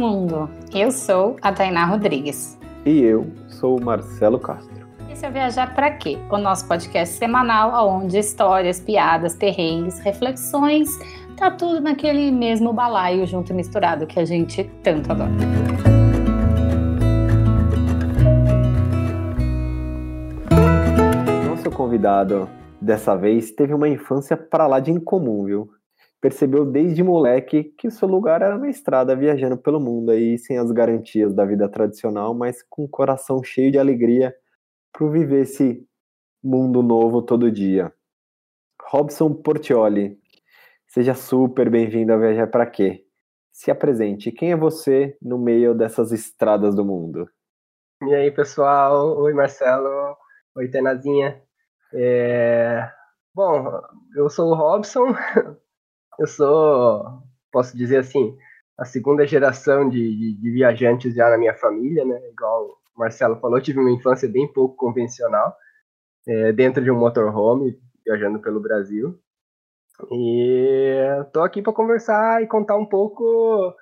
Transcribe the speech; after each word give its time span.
mundo. 0.00 0.48
Eu 0.74 0.90
sou 0.90 1.36
a 1.42 1.52
Tainá 1.52 1.84
Rodrigues. 1.84 2.58
E 2.86 3.02
eu 3.02 3.30
sou 3.48 3.78
o 3.78 3.84
Marcelo 3.84 4.38
Castro. 4.38 4.88
Esse 5.10 5.26
é 5.26 5.30
Viajar 5.30 5.74
para 5.74 5.90
Quê? 5.90 6.16
O 6.30 6.38
nosso 6.38 6.66
podcast 6.66 7.14
semanal 7.16 7.86
onde 7.86 8.18
histórias, 8.18 8.80
piadas, 8.80 9.36
perrengues, 9.36 9.98
reflexões, 9.98 10.88
tá 11.36 11.50
tudo 11.50 11.82
naquele 11.82 12.30
mesmo 12.30 12.72
balaio 12.72 13.26
junto 13.26 13.52
e 13.52 13.54
misturado 13.54 14.06
que 14.06 14.18
a 14.18 14.24
gente 14.24 14.64
tanto 14.82 15.12
adora. 15.12 15.30
Nosso 21.46 21.70
convidado 21.70 22.48
dessa 22.80 23.14
vez 23.14 23.50
teve 23.50 23.74
uma 23.74 23.86
infância 23.86 24.34
para 24.34 24.66
lá 24.66 24.80
de 24.80 24.90
incomum, 24.90 25.44
viu? 25.44 25.70
Percebeu 26.20 26.64
desde 26.64 27.02
moleque 27.02 27.64
que 27.78 27.90
seu 27.90 28.06
lugar 28.06 28.42
era 28.42 28.58
na 28.58 28.68
estrada, 28.68 29.16
viajando 29.16 29.56
pelo 29.56 29.80
mundo 29.80 30.10
aí, 30.10 30.36
sem 30.38 30.58
as 30.58 30.70
garantias 30.70 31.34
da 31.34 31.44
vida 31.44 31.68
tradicional, 31.68 32.34
mas 32.34 32.62
com 32.62 32.84
o 32.84 32.88
coração 32.88 33.42
cheio 33.42 33.72
de 33.72 33.78
alegria 33.78 34.34
por 34.92 35.10
viver 35.10 35.42
esse 35.42 35.86
mundo 36.42 36.82
novo 36.82 37.22
todo 37.22 37.50
dia. 37.50 37.92
Robson 38.82 39.32
Portioli, 39.34 40.18
seja 40.86 41.14
super 41.14 41.70
bem-vindo 41.70 42.12
a 42.12 42.16
Viajar 42.16 42.48
para 42.48 42.66
Quê? 42.66 43.04
Se 43.52 43.70
apresente, 43.70 44.32
quem 44.32 44.52
é 44.52 44.56
você 44.56 45.16
no 45.20 45.38
meio 45.38 45.74
dessas 45.74 46.12
estradas 46.12 46.74
do 46.74 46.84
mundo? 46.84 47.28
E 48.02 48.14
aí, 48.14 48.30
pessoal? 48.30 49.18
Oi, 49.18 49.34
Marcelo. 49.34 50.16
Oi, 50.56 50.68
Tenazinha. 50.68 51.42
É... 51.92 52.90
Bom, 53.34 53.80
eu 54.16 54.28
sou 54.30 54.50
o 54.50 54.54
Robson, 54.54 55.14
eu 56.20 56.26
sou, 56.26 57.22
posso 57.50 57.74
dizer 57.74 57.96
assim, 57.96 58.36
a 58.78 58.84
segunda 58.84 59.26
geração 59.26 59.88
de, 59.88 59.98
de, 59.98 60.34
de, 60.34 60.50
viajantes 60.50 61.14
já 61.14 61.30
na 61.30 61.38
minha 61.38 61.54
família, 61.54 62.04
né? 62.04 62.20
Igual 62.28 62.78
o 62.94 63.00
Marcelo 63.00 63.40
falou, 63.40 63.60
tive 63.60 63.80
uma 63.80 63.90
infância 63.90 64.28
bem 64.28 64.46
pouco 64.52 64.76
convencional, 64.76 65.56
é, 66.28 66.52
dentro 66.52 66.84
de 66.84 66.90
um 66.90 66.98
motorhome, 66.98 67.80
viajando 68.04 68.38
pelo 68.38 68.60
Brasil. 68.60 69.18
E 70.10 70.98
estou 71.24 71.42
aqui 71.42 71.62
para 71.62 71.72
conversar 71.72 72.42
e 72.42 72.46
contar 72.46 72.76
um 72.76 72.86
pouco 72.86 73.74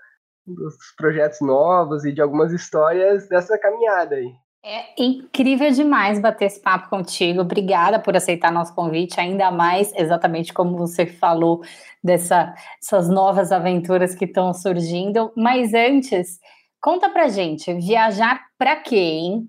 dos 0.46 0.76
projetos 0.96 1.40
novos 1.40 2.04
e 2.04 2.12
de 2.12 2.20
algumas 2.20 2.52
histórias 2.52 3.28
dessa 3.28 3.58
caminhada 3.58 4.14
aí. 4.14 4.32
É 4.70 4.92
incrível 4.98 5.70
demais 5.70 6.20
bater 6.20 6.44
esse 6.44 6.60
papo 6.60 6.90
contigo. 6.90 7.40
Obrigada 7.40 7.98
por 7.98 8.14
aceitar 8.14 8.52
nosso 8.52 8.74
convite, 8.74 9.18
ainda 9.18 9.50
mais 9.50 9.90
exatamente 9.94 10.52
como 10.52 10.76
você 10.76 11.06
falou 11.06 11.62
dessas 12.04 13.08
novas 13.08 13.50
aventuras 13.50 14.14
que 14.14 14.26
estão 14.26 14.52
surgindo. 14.52 15.32
Mas 15.34 15.72
antes, 15.72 16.38
conta 16.82 17.08
pra 17.08 17.28
gente, 17.28 17.72
viajar 17.72 18.46
pra 18.58 18.76
quê, 18.76 18.96
hein? 18.96 19.48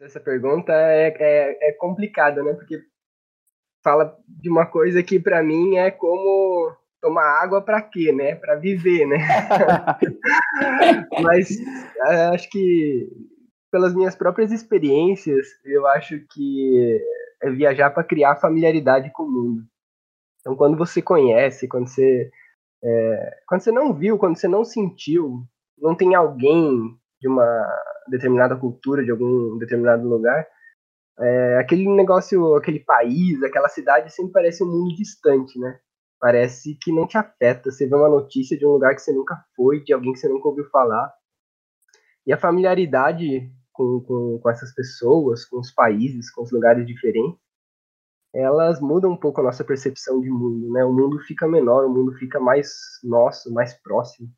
Essa 0.00 0.20
pergunta 0.20 0.72
é, 0.72 1.14
é, 1.18 1.68
é 1.68 1.72
complicada, 1.72 2.42
né? 2.42 2.54
Porque 2.54 2.80
fala 3.84 4.16
de 4.26 4.48
uma 4.48 4.64
coisa 4.64 5.02
que 5.02 5.20
para 5.20 5.42
mim 5.42 5.76
é 5.76 5.90
como 5.90 6.74
tomar 7.02 7.42
água 7.42 7.60
para 7.60 7.82
quê, 7.82 8.10
né? 8.10 8.36
Para 8.36 8.54
viver, 8.54 9.04
né? 9.04 9.18
Mas 11.22 11.50
é, 12.06 12.28
acho 12.28 12.48
que 12.48 13.06
pelas 13.76 13.94
minhas 13.94 14.16
próprias 14.16 14.50
experiências, 14.50 15.48
eu 15.62 15.86
acho 15.86 16.18
que 16.30 16.98
é 17.42 17.50
viajar 17.50 17.90
para 17.90 18.02
criar 18.02 18.36
familiaridade 18.36 19.12
com 19.12 19.24
o 19.24 19.30
mundo. 19.30 19.64
Então, 20.40 20.56
quando 20.56 20.78
você 20.78 21.02
conhece, 21.02 21.68
quando 21.68 21.86
você, 21.86 22.30
é, 22.82 23.30
quando 23.46 23.60
você 23.60 23.70
não 23.70 23.92
viu, 23.92 24.16
quando 24.16 24.38
você 24.38 24.48
não 24.48 24.64
sentiu, 24.64 25.42
não 25.76 25.94
tem 25.94 26.14
alguém 26.14 26.96
de 27.20 27.28
uma 27.28 27.46
determinada 28.08 28.56
cultura, 28.56 29.04
de 29.04 29.10
algum 29.10 29.58
determinado 29.58 30.08
lugar, 30.08 30.46
é, 31.20 31.58
aquele 31.58 31.86
negócio, 31.86 32.54
aquele 32.54 32.80
país, 32.80 33.42
aquela 33.42 33.68
cidade 33.68 34.10
sempre 34.10 34.32
parece 34.32 34.64
um 34.64 34.68
mundo 34.68 34.94
distante, 34.96 35.58
né? 35.58 35.78
Parece 36.18 36.78
que 36.80 36.90
não 36.90 37.06
te 37.06 37.18
afeta. 37.18 37.70
Você 37.70 37.86
vê 37.86 37.94
uma 37.94 38.08
notícia 38.08 38.56
de 38.56 38.64
um 38.64 38.70
lugar 38.70 38.94
que 38.94 39.02
você 39.02 39.12
nunca 39.12 39.36
foi, 39.54 39.84
de 39.84 39.92
alguém 39.92 40.14
que 40.14 40.18
você 40.18 40.30
nunca 40.30 40.48
ouviu 40.48 40.64
falar. 40.70 41.12
E 42.26 42.32
a 42.32 42.38
familiaridade 42.38 43.52
com, 43.76 44.00
com, 44.00 44.38
com 44.42 44.50
essas 44.50 44.74
pessoas, 44.74 45.44
com 45.44 45.58
os 45.58 45.70
países, 45.72 46.30
com 46.30 46.42
os 46.42 46.50
lugares 46.50 46.86
diferentes, 46.86 47.38
elas 48.34 48.80
mudam 48.80 49.12
um 49.12 49.16
pouco 49.16 49.40
a 49.40 49.44
nossa 49.44 49.64
percepção 49.64 50.20
de 50.20 50.28
mundo, 50.28 50.72
né? 50.72 50.84
O 50.84 50.92
mundo 50.92 51.18
fica 51.20 51.48
menor, 51.48 51.84
o 51.86 51.90
mundo 51.90 52.12
fica 52.12 52.38
mais 52.38 52.70
nosso, 53.02 53.52
mais 53.52 53.74
próximo. 53.74 54.28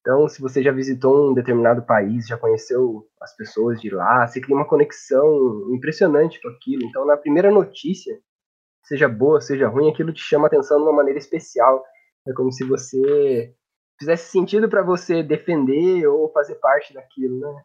Então, 0.00 0.28
se 0.28 0.42
você 0.42 0.62
já 0.62 0.70
visitou 0.70 1.30
um 1.30 1.34
determinado 1.34 1.82
país, 1.82 2.26
já 2.26 2.36
conheceu 2.36 3.08
as 3.22 3.34
pessoas 3.34 3.80
de 3.80 3.88
lá, 3.88 4.26
você 4.26 4.38
cria 4.38 4.54
uma 4.54 4.68
conexão 4.68 5.74
impressionante 5.74 6.40
com 6.42 6.48
aquilo. 6.48 6.84
Então, 6.84 7.06
na 7.06 7.16
primeira 7.16 7.50
notícia, 7.50 8.14
seja 8.82 9.08
boa, 9.08 9.40
seja 9.40 9.66
ruim, 9.66 9.90
aquilo 9.90 10.12
te 10.12 10.20
chama 10.20 10.46
atenção 10.46 10.76
de 10.76 10.82
uma 10.82 10.92
maneira 10.92 11.18
especial. 11.18 11.82
É 12.28 12.32
como 12.34 12.52
se 12.52 12.64
você 12.64 13.54
fizesse 13.98 14.30
sentido 14.30 14.68
para 14.68 14.82
você 14.82 15.22
defender 15.22 16.06
ou 16.06 16.30
fazer 16.32 16.56
parte 16.56 16.92
daquilo, 16.92 17.38
né? 17.40 17.64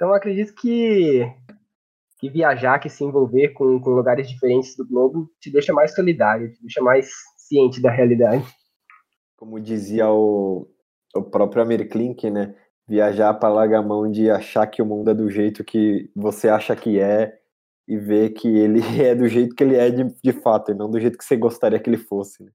Então, 0.00 0.14
acredito 0.14 0.54
que, 0.54 1.30
que 2.18 2.30
viajar, 2.30 2.78
que 2.78 2.88
se 2.88 3.04
envolver 3.04 3.50
com, 3.50 3.78
com 3.78 3.90
lugares 3.90 4.26
diferentes 4.26 4.74
do 4.74 4.88
globo, 4.88 5.30
te 5.38 5.52
deixa 5.52 5.74
mais 5.74 5.94
solidário, 5.94 6.50
te 6.54 6.62
deixa 6.62 6.80
mais 6.80 7.10
ciente 7.36 7.82
da 7.82 7.90
realidade. 7.90 8.42
Como 9.36 9.60
dizia 9.60 10.08
o, 10.08 10.66
o 11.14 11.22
próprio 11.22 11.62
Amir 11.62 11.86
Klink, 11.86 12.30
né? 12.30 12.54
Viajar 12.88 13.34
para 13.34 13.52
largar 13.52 13.80
a 13.80 13.86
mão 13.86 14.10
de 14.10 14.30
achar 14.30 14.66
que 14.66 14.80
o 14.80 14.86
mundo 14.86 15.10
é 15.10 15.14
do 15.14 15.28
jeito 15.28 15.62
que 15.62 16.10
você 16.16 16.48
acha 16.48 16.74
que 16.74 16.98
é 16.98 17.38
e 17.86 17.98
ver 17.98 18.30
que 18.30 18.48
ele 18.48 18.80
é 18.98 19.14
do 19.14 19.28
jeito 19.28 19.54
que 19.54 19.62
ele 19.62 19.76
é 19.76 19.90
de, 19.90 20.04
de 20.24 20.32
fato, 20.32 20.70
e 20.70 20.74
não 20.74 20.90
do 20.90 20.98
jeito 20.98 21.18
que 21.18 21.24
você 21.26 21.36
gostaria 21.36 21.78
que 21.78 21.90
ele 21.90 21.98
fosse. 21.98 22.42
Né? 22.42 22.50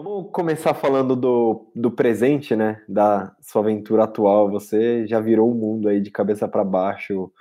Vamos 0.00 0.30
começar 0.30 0.74
falando 0.74 1.16
do, 1.16 1.72
do 1.74 1.90
presente, 1.90 2.54
né? 2.54 2.80
Da 2.88 3.34
sua 3.40 3.62
aventura 3.62 4.04
atual. 4.04 4.48
Você 4.48 5.04
já 5.08 5.18
virou 5.18 5.50
o 5.50 5.54
mundo 5.56 5.88
aí 5.88 6.00
de 6.00 6.08
cabeça 6.08 6.46
para 6.46 6.62
baixo, 6.62 7.32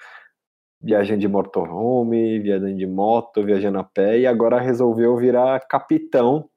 viajando 0.81 1.19
de 1.19 1.27
motorhome, 1.27 2.39
viajando 2.39 2.75
de 2.75 2.87
moto, 2.87 3.45
viajando 3.45 3.77
a 3.77 3.83
pé, 3.83 4.17
e 4.17 4.25
agora 4.25 4.59
resolveu 4.59 5.15
virar 5.17 5.67
capitão 5.67 6.49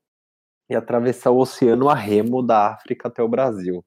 e 0.70 0.74
atravessar 0.74 1.32
o 1.32 1.38
oceano 1.38 1.90
a 1.90 1.94
remo 1.94 2.42
da 2.42 2.68
África 2.68 3.08
até 3.08 3.22
o 3.22 3.28
Brasil, 3.28 3.84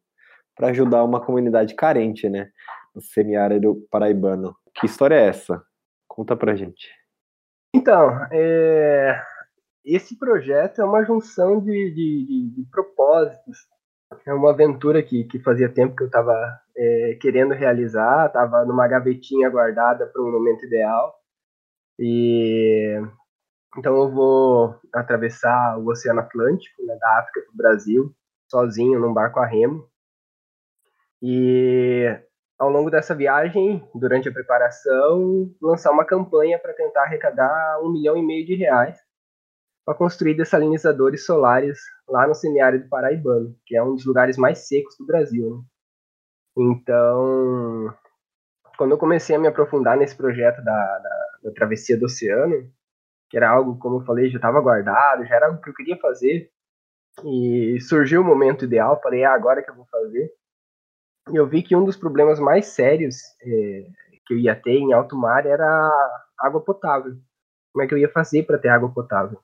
para 0.56 0.68
ajudar 0.68 1.04
uma 1.04 1.20
comunidade 1.20 1.74
carente, 1.74 2.30
né? 2.30 2.52
No 2.94 3.02
semiárido 3.02 3.88
paraibano. 3.90 4.56
Que 4.76 4.86
história 4.86 5.16
é 5.16 5.30
essa? 5.30 5.64
Conta 6.08 6.36
pra 6.36 6.56
gente. 6.56 6.92
Então, 7.74 8.08
é 8.32 9.20
esse 9.86 10.18
projeto 10.18 10.82
é 10.82 10.86
uma 10.86 11.04
junção 11.04 11.60
de, 11.60 11.92
de, 11.92 12.26
de, 12.26 12.56
de 12.56 12.70
propósitos. 12.70 13.58
É 14.26 14.34
uma 14.34 14.52
aventura 14.52 15.02
que, 15.04 15.24
que 15.26 15.40
fazia 15.40 15.68
tempo 15.68 15.96
que 15.96 16.04
eu 16.04 16.08
estava 16.08 16.34
é, 16.76 17.18
querendo 17.20 17.54
realizar, 17.54 18.28
estava 18.28 18.64
numa 18.64 18.88
gavetinha 18.88 19.50
guardada 19.50 20.06
para 20.08 20.22
um 20.22 20.32
momento 20.32 20.66
ideal. 20.66 21.14
E 22.00 23.02
então 23.78 23.96
eu 23.98 24.12
vou 24.12 24.76
atravessar 24.94 25.80
o 25.80 25.88
Oceano 25.88 26.20
Atlântico, 26.20 26.86
né, 26.86 26.96
da 27.00 27.20
África 27.20 27.42
para 27.42 27.54
o 27.54 27.58
Brasil, 27.58 28.16
sozinho 28.48 29.00
num 29.00 29.14
barco 29.14 29.40
a 29.40 29.46
remo. 29.46 29.88
E 31.22 32.06
ao 32.60 32.70
longo 32.70 32.92
dessa 32.92 33.16
viagem, 33.16 33.84
durante 33.96 34.30
a 34.30 34.32
preparação, 34.32 35.52
lançar 35.62 35.92
uma 35.92 36.06
campanha 36.06 36.60
para 36.60 36.74
tentar 36.74 37.04
arrecadar 37.04 37.82
um 37.82 37.92
milhão 37.92 38.16
e 38.16 38.22
meio 38.22 38.46
de 38.46 38.56
reais 38.56 38.98
para 39.86 39.96
construir 39.96 40.36
dessalinizadores 40.36 41.26
solares 41.26 41.80
lá 42.08 42.28
no 42.28 42.34
semiárido 42.34 42.88
paraibano, 42.88 43.56
que 43.66 43.76
é 43.76 43.84
um 43.84 43.96
dos 43.96 44.06
lugares 44.06 44.38
mais 44.38 44.68
secos 44.68 44.96
do 44.98 45.06
Brasil. 45.06 45.58
Né? 45.58 45.64
Então, 46.56 47.94
quando 48.78 48.92
eu 48.92 48.98
comecei 48.98 49.36
a 49.36 49.40
me 49.40 49.48
aprofundar 49.48 49.98
nesse 49.98 50.16
projeto 50.16 50.64
da, 50.64 50.98
da, 51.00 51.28
da 51.44 51.52
travessia 51.52 51.98
do 51.98 52.06
oceano, 52.06 52.72
que 53.30 53.38
era 53.38 53.50
algo, 53.50 53.78
como 53.80 53.98
eu 53.98 54.06
falei, 54.06 54.30
já 54.30 54.38
estava 54.38 54.62
guardado, 54.62 55.26
já 55.26 55.36
era 55.36 55.48
algo 55.48 55.62
que 55.62 55.70
eu 55.70 55.74
queria 55.74 55.98
fazer, 55.98 56.52
e 57.26 57.80
surgiu 57.82 58.22
o 58.22 58.26
momento 58.26 58.66
ideal, 58.66 59.00
falei, 59.02 59.22
é 59.22 59.26
agora 59.26 59.62
que 59.62 59.70
eu 59.70 59.76
vou 59.76 59.86
fazer. 59.86 60.32
E 61.32 61.36
eu 61.36 61.48
vi 61.48 61.62
que 61.62 61.76
um 61.76 61.86
dos 61.86 61.96
problemas 61.96 62.40
mais 62.40 62.68
sérios 62.68 63.18
é, 63.42 63.88
que 64.26 64.34
eu 64.34 64.38
ia 64.38 64.56
ter 64.56 64.78
em 64.78 64.94
alto 64.94 65.16
mar 65.16 65.46
era 65.46 65.90
água 66.40 66.62
potável. 66.62 67.16
Como 67.72 67.84
é 67.84 67.88
que 67.88 67.94
eu 67.94 67.98
ia 67.98 68.10
fazer 68.10 68.44
para 68.44 68.58
ter 68.58 68.70
água 68.70 68.92
potável? 68.94 69.40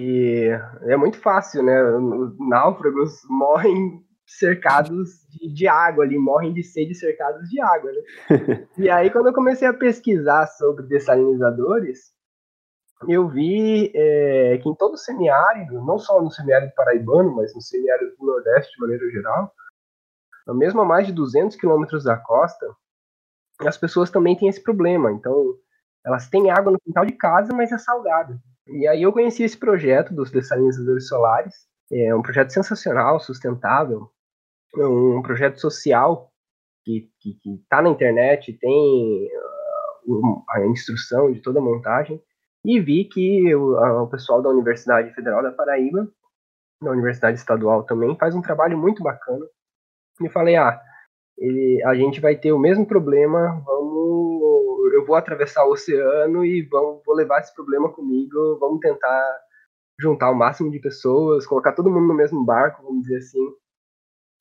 E 0.00 0.48
é 0.82 0.96
muito 0.96 1.18
fácil, 1.18 1.60
né? 1.60 1.82
Os 1.82 2.38
náufragos 2.38 3.20
morrem 3.28 4.00
cercados 4.24 5.26
de, 5.28 5.52
de, 5.52 5.66
água 5.66 6.04
ali, 6.04 6.16
morrem 6.16 6.52
de 6.54 6.62
sede 6.62 6.94
cercados 6.94 7.48
de 7.48 7.60
água, 7.60 7.90
né? 7.90 8.68
e 8.78 8.88
aí, 8.88 9.10
quando 9.10 9.26
eu 9.26 9.32
comecei 9.32 9.66
a 9.66 9.74
pesquisar 9.74 10.46
sobre 10.46 10.86
dessalinizadores, 10.86 12.12
eu 13.08 13.28
vi 13.28 13.90
é, 13.92 14.58
que 14.58 14.68
em 14.68 14.74
todo 14.76 14.92
o 14.92 14.96
semiárido, 14.96 15.84
não 15.84 15.98
só 15.98 16.22
no 16.22 16.30
semiárido 16.30 16.72
paraibano, 16.76 17.34
mas 17.34 17.52
no 17.52 17.60
semiárido 17.60 18.14
do 18.16 18.24
Nordeste 18.24 18.72
de 18.76 18.80
maneira 18.80 19.10
geral, 19.10 19.52
mesmo 20.50 20.80
a 20.80 20.84
mais 20.84 21.08
de 21.08 21.12
200 21.12 21.56
quilômetros 21.56 22.04
da 22.04 22.16
costa, 22.16 22.72
as 23.62 23.76
pessoas 23.76 24.12
também 24.12 24.36
têm 24.36 24.48
esse 24.48 24.62
problema. 24.62 25.10
Então, 25.10 25.56
elas 26.06 26.28
têm 26.28 26.52
água 26.52 26.70
no 26.70 26.78
quintal 26.78 27.04
de 27.04 27.14
casa, 27.14 27.52
mas 27.52 27.72
é 27.72 27.78
salgada. 27.78 28.38
E 28.70 28.86
aí 28.86 29.02
eu 29.02 29.12
conheci 29.12 29.42
esse 29.42 29.56
projeto 29.56 30.14
dos 30.14 30.30
dessalinizadores 30.30 31.08
solares. 31.08 31.54
É 31.90 32.14
um 32.14 32.22
projeto 32.22 32.50
sensacional, 32.50 33.18
sustentável, 33.18 34.10
é 34.76 34.86
um 34.86 35.22
projeto 35.22 35.58
social 35.58 36.30
que 36.84 37.10
está 37.44 37.82
na 37.82 37.90
internet, 37.90 38.52
tem 38.58 39.28
uh, 40.06 40.44
a 40.50 40.66
instrução 40.66 41.30
de 41.32 41.40
toda 41.40 41.58
a 41.58 41.62
montagem, 41.62 42.22
e 42.64 42.80
vi 42.80 43.04
que 43.04 43.54
o, 43.54 43.76
a, 43.76 44.02
o 44.02 44.08
pessoal 44.08 44.40
da 44.42 44.48
Universidade 44.48 45.14
Federal 45.14 45.42
da 45.42 45.52
Paraíba, 45.52 46.08
da 46.82 46.90
Universidade 46.90 47.38
Estadual 47.38 47.84
também, 47.84 48.16
faz 48.16 48.34
um 48.34 48.42
trabalho 48.42 48.78
muito 48.78 49.02
bacana. 49.02 49.44
E 50.22 50.28
falei, 50.30 50.56
ah, 50.56 50.80
ele, 51.36 51.82
a 51.84 51.94
gente 51.94 52.20
vai 52.20 52.36
ter 52.36 52.52
o 52.52 52.58
mesmo 52.58 52.86
problema, 52.86 53.62
vamos, 53.64 54.27
vou 55.08 55.16
atravessar 55.16 55.64
o 55.64 55.72
oceano 55.72 56.44
e 56.44 56.62
vamos, 56.62 57.02
vou 57.04 57.16
levar 57.16 57.40
esse 57.40 57.54
problema 57.54 57.90
comigo, 57.92 58.58
vamos 58.60 58.78
tentar 58.80 59.36
juntar 59.98 60.30
o 60.30 60.34
máximo 60.34 60.70
de 60.70 60.78
pessoas, 60.78 61.46
colocar 61.46 61.72
todo 61.72 61.90
mundo 61.90 62.06
no 62.06 62.14
mesmo 62.14 62.44
barco, 62.44 62.82
vamos 62.82 63.02
dizer 63.02 63.16
assim, 63.16 63.44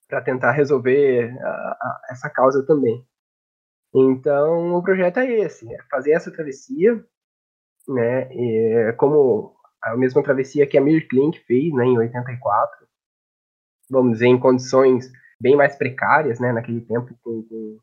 para 0.08 0.22
tentar 0.22 0.52
resolver 0.52 1.36
a, 1.42 1.48
a, 1.48 2.02
essa 2.12 2.30
causa 2.30 2.66
também. 2.66 3.04
Então, 3.96 4.76
o 4.76 4.84
projeto 4.84 5.18
é 5.20 5.40
esse, 5.40 5.74
é 5.74 5.78
fazer 5.90 6.12
essa 6.12 6.32
travessia, 6.32 7.04
né, 7.88 8.32
e, 8.32 8.94
como 8.98 9.56
a 9.82 9.96
mesma 9.96 10.22
travessia 10.22 10.68
que 10.68 10.78
a 10.78 10.82
Mir 10.82 11.08
Klink 11.08 11.40
fez, 11.46 11.74
né, 11.74 11.86
em 11.86 11.98
84, 11.98 12.86
vamos 13.90 14.14
dizer, 14.14 14.28
em 14.28 14.40
condições 14.40 15.10
bem 15.40 15.56
mais 15.56 15.76
precárias, 15.76 16.40
né, 16.40 16.52
naquele 16.52 16.82
tempo, 16.82 17.18
com, 17.24 17.44
com 17.44 17.80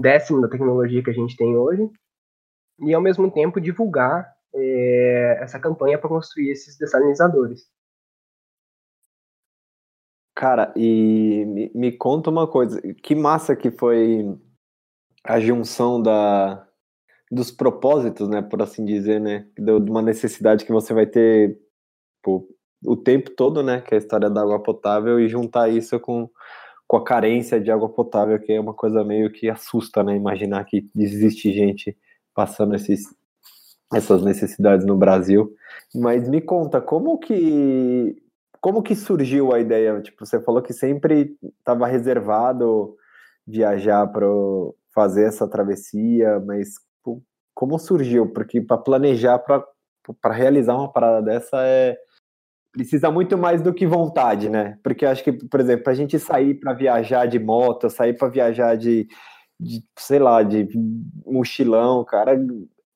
décimo 0.00 0.40
da 0.40 0.48
tecnologia 0.48 1.02
que 1.02 1.10
a 1.10 1.14
gente 1.14 1.36
tem 1.36 1.56
hoje, 1.56 1.88
e 2.80 2.94
ao 2.94 3.02
mesmo 3.02 3.30
tempo 3.30 3.60
divulgar 3.60 4.32
é, 4.54 5.38
essa 5.40 5.60
campanha 5.60 5.98
para 5.98 6.08
construir 6.08 6.50
esses 6.50 6.76
dessalinizadores. 6.78 7.68
Cara, 10.34 10.72
e 10.74 11.44
me, 11.44 11.70
me, 11.74 11.92
conta 11.92 12.30
uma 12.30 12.46
coisa, 12.46 12.80
que 13.02 13.14
massa 13.14 13.54
que 13.54 13.70
foi 13.70 14.24
a 15.22 15.38
junção 15.38 16.02
da, 16.02 16.66
dos 17.30 17.50
propósitos, 17.50 18.26
né, 18.26 18.40
por 18.40 18.62
assim 18.62 18.84
dizer, 18.84 19.20
né, 19.20 19.46
de 19.58 19.90
uma 19.90 20.00
necessidade 20.00 20.64
que 20.64 20.72
você 20.72 20.94
vai 20.94 21.06
ter 21.06 21.58
pô, 22.22 22.48
o 22.86 22.96
tempo 22.96 23.30
todo, 23.30 23.62
né, 23.62 23.82
que 23.82 23.94
é 23.94 23.96
a 23.96 24.00
história 24.00 24.30
da 24.30 24.40
água 24.40 24.62
potável, 24.62 25.20
e 25.20 25.28
juntar 25.28 25.68
isso 25.68 26.00
com, 26.00 26.30
com 26.90 26.96
a 26.96 27.04
carência 27.04 27.60
de 27.60 27.70
água 27.70 27.88
potável, 27.88 28.36
que 28.40 28.52
é 28.52 28.58
uma 28.58 28.74
coisa 28.74 29.04
meio 29.04 29.30
que 29.30 29.48
assusta, 29.48 30.02
né, 30.02 30.16
imaginar 30.16 30.64
que 30.64 30.90
existe 30.96 31.52
gente 31.52 31.96
passando 32.34 32.74
esses, 32.74 33.04
essas 33.94 34.24
necessidades 34.24 34.84
no 34.84 34.96
Brasil. 34.96 35.54
Mas 35.94 36.28
me 36.28 36.40
conta, 36.40 36.80
como 36.80 37.16
que 37.16 38.20
como 38.60 38.82
que 38.82 38.96
surgiu 38.96 39.54
a 39.54 39.60
ideia? 39.60 40.00
Tipo, 40.00 40.26
você 40.26 40.40
falou 40.40 40.60
que 40.60 40.72
sempre 40.72 41.36
estava 41.60 41.86
reservado 41.86 42.96
viajar 43.46 44.08
para 44.08 44.26
fazer 44.92 45.28
essa 45.28 45.46
travessia, 45.46 46.40
mas 46.40 46.70
como 47.54 47.78
surgiu? 47.78 48.32
Porque 48.32 48.60
para 48.60 48.76
planejar, 48.76 49.38
para 49.38 50.34
realizar 50.34 50.74
uma 50.74 50.92
parada 50.92 51.22
dessa 51.22 51.56
é 51.62 51.96
precisa 52.72 53.10
muito 53.10 53.36
mais 53.36 53.62
do 53.62 53.74
que 53.74 53.86
vontade, 53.86 54.48
né? 54.48 54.78
Porque 54.82 55.04
acho 55.04 55.24
que, 55.24 55.32
por 55.32 55.60
exemplo, 55.60 55.84
para 55.84 55.92
a 55.92 55.96
gente 55.96 56.18
sair 56.18 56.54
para 56.54 56.72
viajar 56.72 57.26
de 57.26 57.38
moto, 57.38 57.90
sair 57.90 58.14
para 58.14 58.28
viajar 58.28 58.76
de, 58.76 59.08
de, 59.58 59.82
sei 59.98 60.18
lá, 60.18 60.42
de 60.42 60.68
mochilão, 61.26 62.04
cara, 62.04 62.38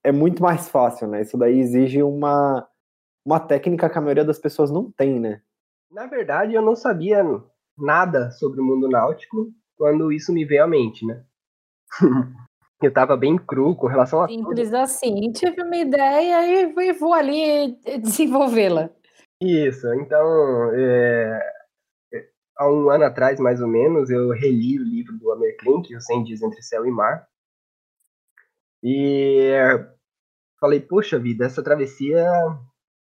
é 0.03 0.13
muito 0.13 0.43
mais 0.43 0.69
fácil, 0.69 1.09
né? 1.09 1.23
Isso 1.23 1.37
daí 1.37 1.59
exige 1.59 2.03
uma, 2.03 2.67
uma 3.25 3.41
técnica 3.41 3.91
que 3.91 3.99
a 3.99 4.01
maioria 4.01 4.25
das 4.25 4.39
pessoas 4.39 4.71
não 4.71 4.91
tem, 4.91 5.19
né? 5.19 5.41
Na 5.91 6.07
verdade, 6.07 6.55
eu 6.55 6.63
não 6.63 6.77
sabia 6.77 7.25
nada 7.77 8.31
sobre 8.33 8.61
o 8.61 8.65
mundo 8.65 8.89
náutico 8.89 9.53
quando 9.77 10.13
isso 10.13 10.33
me 10.33 10.45
veio 10.45 10.65
à 10.65 10.67
mente, 10.67 11.05
né? 11.05 11.25
eu 12.83 12.93
tava 12.93 13.17
bem 13.17 13.37
cru 13.37 13.75
com 13.75 13.87
relação 13.87 14.21
a 14.21 14.29
Simples 14.29 14.69
tudo. 14.69 14.77
assim, 14.77 15.33
tive 15.33 15.63
uma 15.63 15.77
ideia 15.77 16.67
e 16.67 16.93
vou 16.93 17.15
ali 17.15 17.79
desenvolvê-la. 18.03 18.91
Isso, 19.45 19.93
então, 19.95 20.73
é, 20.75 21.53
é, 22.15 22.29
há 22.57 22.71
um 22.71 22.89
ano 22.89 23.05
atrás, 23.05 23.39
mais 23.39 23.61
ou 23.61 23.69
menos, 23.69 24.09
eu 24.09 24.31
reli 24.31 24.79
o 24.79 24.85
livro 24.85 25.19
do 25.19 25.31
Amir 25.33 25.57
Klink, 25.59 25.95
Os 25.95 26.07
100 26.07 26.25
Dias 26.25 26.43
Entre 26.43 26.63
Céu 26.63 26.87
e 26.87 26.91
Mar, 26.91 27.27
e 28.83 29.53
falei, 30.59 30.81
poxa 30.81 31.19
vida, 31.19 31.45
essa 31.45 31.63
travessia, 31.63 32.27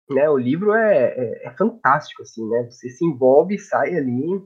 né, 0.08 0.28
o 0.30 0.38
livro 0.38 0.72
é, 0.72 1.08
é, 1.08 1.48
é 1.48 1.50
fantástico, 1.50 2.22
assim, 2.22 2.48
né, 2.48 2.64
você 2.70 2.88
se 2.88 3.04
envolve 3.04 3.56
e 3.56 3.58
sai 3.58 3.94
ali 3.94 4.42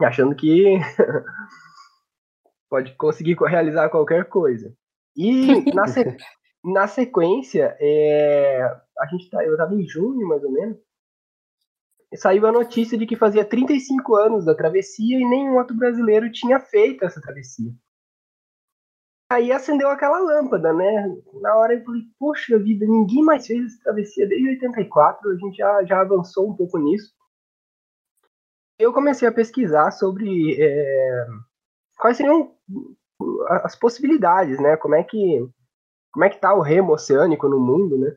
achando 0.00 0.34
que 0.34 0.78
pode 2.70 2.94
conseguir 2.96 3.36
realizar 3.38 3.90
qualquer 3.90 4.24
coisa. 4.26 4.74
E 5.14 5.70
na, 5.74 5.86
se, 5.86 6.02
na 6.64 6.86
sequência, 6.86 7.76
é, 7.78 8.62
a 8.98 9.06
gente 9.06 9.28
tá, 9.28 9.44
eu 9.44 9.52
estava 9.52 9.74
em 9.74 9.86
junho, 9.86 10.26
mais 10.26 10.42
ou 10.42 10.52
menos, 10.52 10.78
saiu 12.16 12.46
a 12.46 12.52
notícia 12.52 12.98
de 12.98 13.06
que 13.06 13.16
fazia 13.16 13.44
35 13.44 14.16
anos 14.16 14.44
da 14.44 14.54
travessia 14.54 15.18
e 15.18 15.28
nenhum 15.28 15.56
outro 15.56 15.76
brasileiro 15.76 16.30
tinha 16.30 16.58
feito 16.58 17.04
essa 17.04 17.20
travessia. 17.20 17.72
Aí 19.30 19.52
acendeu 19.52 19.88
aquela 19.88 20.18
lâmpada, 20.18 20.72
né? 20.72 21.16
Na 21.40 21.54
hora 21.54 21.74
eu 21.74 21.84
falei, 21.84 22.02
poxa 22.18 22.58
vida, 22.58 22.84
ninguém 22.84 23.22
mais 23.22 23.46
fez 23.46 23.64
essa 23.64 23.82
travessia 23.84 24.26
desde 24.26 24.48
84, 24.48 25.30
a 25.30 25.36
gente 25.36 25.56
já, 25.56 25.84
já 25.84 26.00
avançou 26.00 26.50
um 26.50 26.56
pouco 26.56 26.78
nisso. 26.78 27.14
Eu 28.76 28.92
comecei 28.92 29.28
a 29.28 29.32
pesquisar 29.32 29.92
sobre 29.92 30.60
é, 30.60 31.26
quais 31.96 32.16
seriam 32.16 32.52
as 33.62 33.76
possibilidades, 33.76 34.58
né? 34.58 34.76
Como 34.76 34.96
é 34.96 35.04
que 35.04 35.48
como 36.12 36.24
é 36.24 36.30
que 36.30 36.40
tá 36.40 36.52
o 36.52 36.60
remo 36.60 36.92
oceânico 36.92 37.48
no 37.48 37.60
mundo, 37.60 37.96
né? 37.96 38.16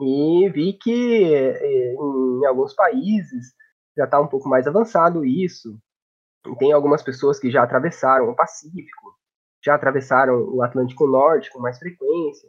E 0.00 0.48
vi 0.50 0.72
que 0.72 1.32
é, 1.34 1.92
em 1.94 1.96
alguns 2.44 2.74
países 2.74 3.54
já 3.96 4.04
está 4.04 4.20
um 4.20 4.26
pouco 4.26 4.48
mais 4.48 4.66
avançado 4.66 5.24
isso. 5.24 5.78
E 6.46 6.56
tem 6.56 6.72
algumas 6.72 7.02
pessoas 7.02 7.38
que 7.38 7.50
já 7.50 7.62
atravessaram 7.62 8.28
o 8.28 8.36
Pacífico, 8.36 9.16
já 9.64 9.74
atravessaram 9.74 10.34
o 10.48 10.62
Atlântico 10.62 11.06
Norte 11.06 11.50
com 11.50 11.60
mais 11.60 11.78
frequência. 11.78 12.48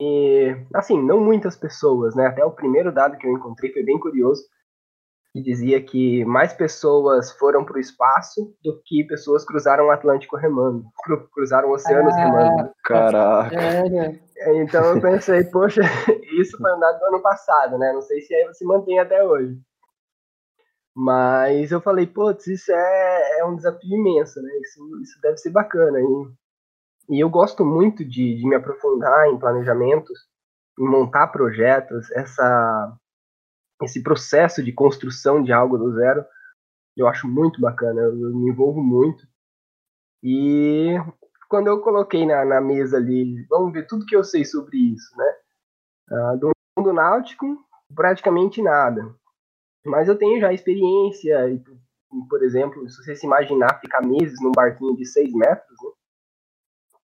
E, 0.00 0.54
assim, 0.74 1.02
não 1.02 1.20
muitas 1.20 1.56
pessoas, 1.56 2.14
né? 2.14 2.26
Até 2.26 2.44
o 2.44 2.50
primeiro 2.50 2.92
dado 2.92 3.16
que 3.16 3.26
eu 3.26 3.32
encontrei 3.32 3.72
foi 3.72 3.82
bem 3.82 3.98
curioso 3.98 4.42
que 5.36 5.42
dizia 5.42 5.82
que 5.82 6.24
mais 6.24 6.54
pessoas 6.54 7.30
foram 7.32 7.62
para 7.62 7.76
o 7.76 7.80
espaço 7.80 8.54
do 8.62 8.80
que 8.84 9.04
pessoas 9.04 9.44
cruzaram 9.44 9.86
o 9.86 9.90
Atlântico 9.90 10.34
remando, 10.34 10.84
cruzaram 11.32 11.70
oceanos 11.70 12.14
ah, 12.14 12.16
remando. 12.16 12.70
Caraca. 12.82 13.56
Então 14.38 14.94
eu 14.94 15.00
pensei, 15.00 15.44
poxa, 15.44 15.80
isso 16.40 16.56
foi 16.58 16.74
um 16.74 16.78
dado 16.78 16.98
do 16.98 17.06
ano 17.06 17.22
passado, 17.22 17.78
né? 17.78 17.92
Não 17.92 18.02
sei 18.02 18.20
se 18.20 18.34
aí 18.34 18.52
se 18.54 18.64
mantém 18.64 18.98
até 18.98 19.24
hoje. 19.24 19.58
Mas 20.94 21.72
eu 21.72 21.80
falei, 21.80 22.06
putz, 22.06 22.46
isso 22.46 22.72
é, 22.72 23.40
é 23.40 23.44
um 23.44 23.56
desafio 23.56 23.98
imenso, 23.98 24.40
né? 24.40 24.50
Isso, 24.62 25.00
isso 25.02 25.20
deve 25.20 25.36
ser 25.36 25.50
bacana. 25.50 25.98
E, 26.00 27.16
e 27.16 27.20
eu 27.22 27.28
gosto 27.28 27.64
muito 27.64 28.04
de, 28.04 28.36
de 28.36 28.48
me 28.48 28.54
aprofundar 28.54 29.28
em 29.28 29.38
planejamentos, 29.38 30.18
em 30.78 30.88
montar 30.88 31.28
projetos. 31.28 32.10
Essa 32.12 32.96
esse 33.82 34.02
processo 34.02 34.62
de 34.62 34.72
construção 34.72 35.42
de 35.42 35.52
algo 35.52 35.76
do 35.76 35.92
zero, 35.94 36.24
eu 36.96 37.06
acho 37.06 37.28
muito 37.28 37.60
bacana, 37.60 38.00
eu, 38.00 38.14
me 38.14 38.50
envolvo 38.50 38.82
muito. 38.82 39.26
E 40.22 40.94
quando 41.48 41.68
eu 41.68 41.80
coloquei 41.80 42.26
na, 42.26 42.44
na 42.44 42.60
mesa 42.60 42.96
ali, 42.96 43.44
vamos 43.48 43.72
ver 43.72 43.86
tudo 43.86 44.06
que 44.06 44.16
eu 44.16 44.24
sei 44.24 44.44
sobre 44.44 44.76
isso, 44.76 45.16
né? 45.16 45.34
Uh, 46.10 46.38
do 46.38 46.50
mundo 46.76 46.92
náutico, 46.92 47.46
praticamente 47.94 48.62
nada. 48.62 49.14
Mas 49.84 50.08
eu 50.08 50.18
tenho 50.18 50.40
já 50.40 50.52
experiência, 50.52 51.48
e, 51.48 51.62
por 52.28 52.42
exemplo, 52.42 52.88
se 52.88 53.02
você 53.02 53.14
se 53.14 53.26
imaginar 53.26 53.80
ficar 53.80 54.04
meses 54.04 54.40
num 54.42 54.52
barquinho 54.52 54.96
de 54.96 55.06
6 55.06 55.32
metros, 55.32 55.76
né? 55.82 55.90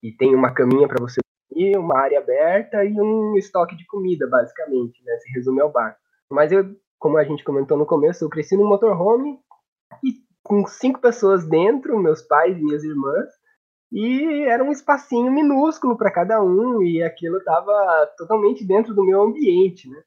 e 0.02 0.12
tem 0.12 0.34
uma 0.34 0.52
caminha 0.52 0.88
para 0.88 1.00
você 1.00 1.20
dormir, 1.50 1.76
uma 1.78 1.98
área 1.98 2.18
aberta 2.18 2.84
e 2.84 3.00
um 3.00 3.36
estoque 3.36 3.76
de 3.76 3.86
comida, 3.86 4.26
basicamente, 4.26 5.02
né? 5.04 5.16
Se 5.18 5.32
resume 5.32 5.60
ao 5.60 5.70
barco. 5.70 5.98
Mas 6.28 6.50
eu, 6.50 6.76
como 6.98 7.18
a 7.18 7.24
gente 7.24 7.44
comentou 7.44 7.78
no 7.78 7.86
começo, 7.86 8.24
eu 8.24 8.28
cresci 8.28 8.56
no 8.56 8.68
motorhome 8.68 9.38
e 10.04 10.14
com 10.42 10.66
cinco 10.66 11.00
pessoas 11.00 11.46
dentro, 11.46 11.98
meus 11.98 12.20
pais 12.20 12.58
e 12.58 12.62
minhas 12.62 12.82
irmãs, 12.82 13.28
E 13.92 14.44
era 14.46 14.64
um 14.64 14.72
espacinho 14.72 15.30
minúsculo 15.30 15.98
para 15.98 16.10
cada 16.10 16.42
um, 16.42 16.82
e 16.82 17.02
aquilo 17.02 17.36
estava 17.36 18.10
totalmente 18.16 18.64
dentro 18.64 18.94
do 18.94 19.04
meu 19.04 19.20
ambiente, 19.20 19.88
né? 19.88 20.02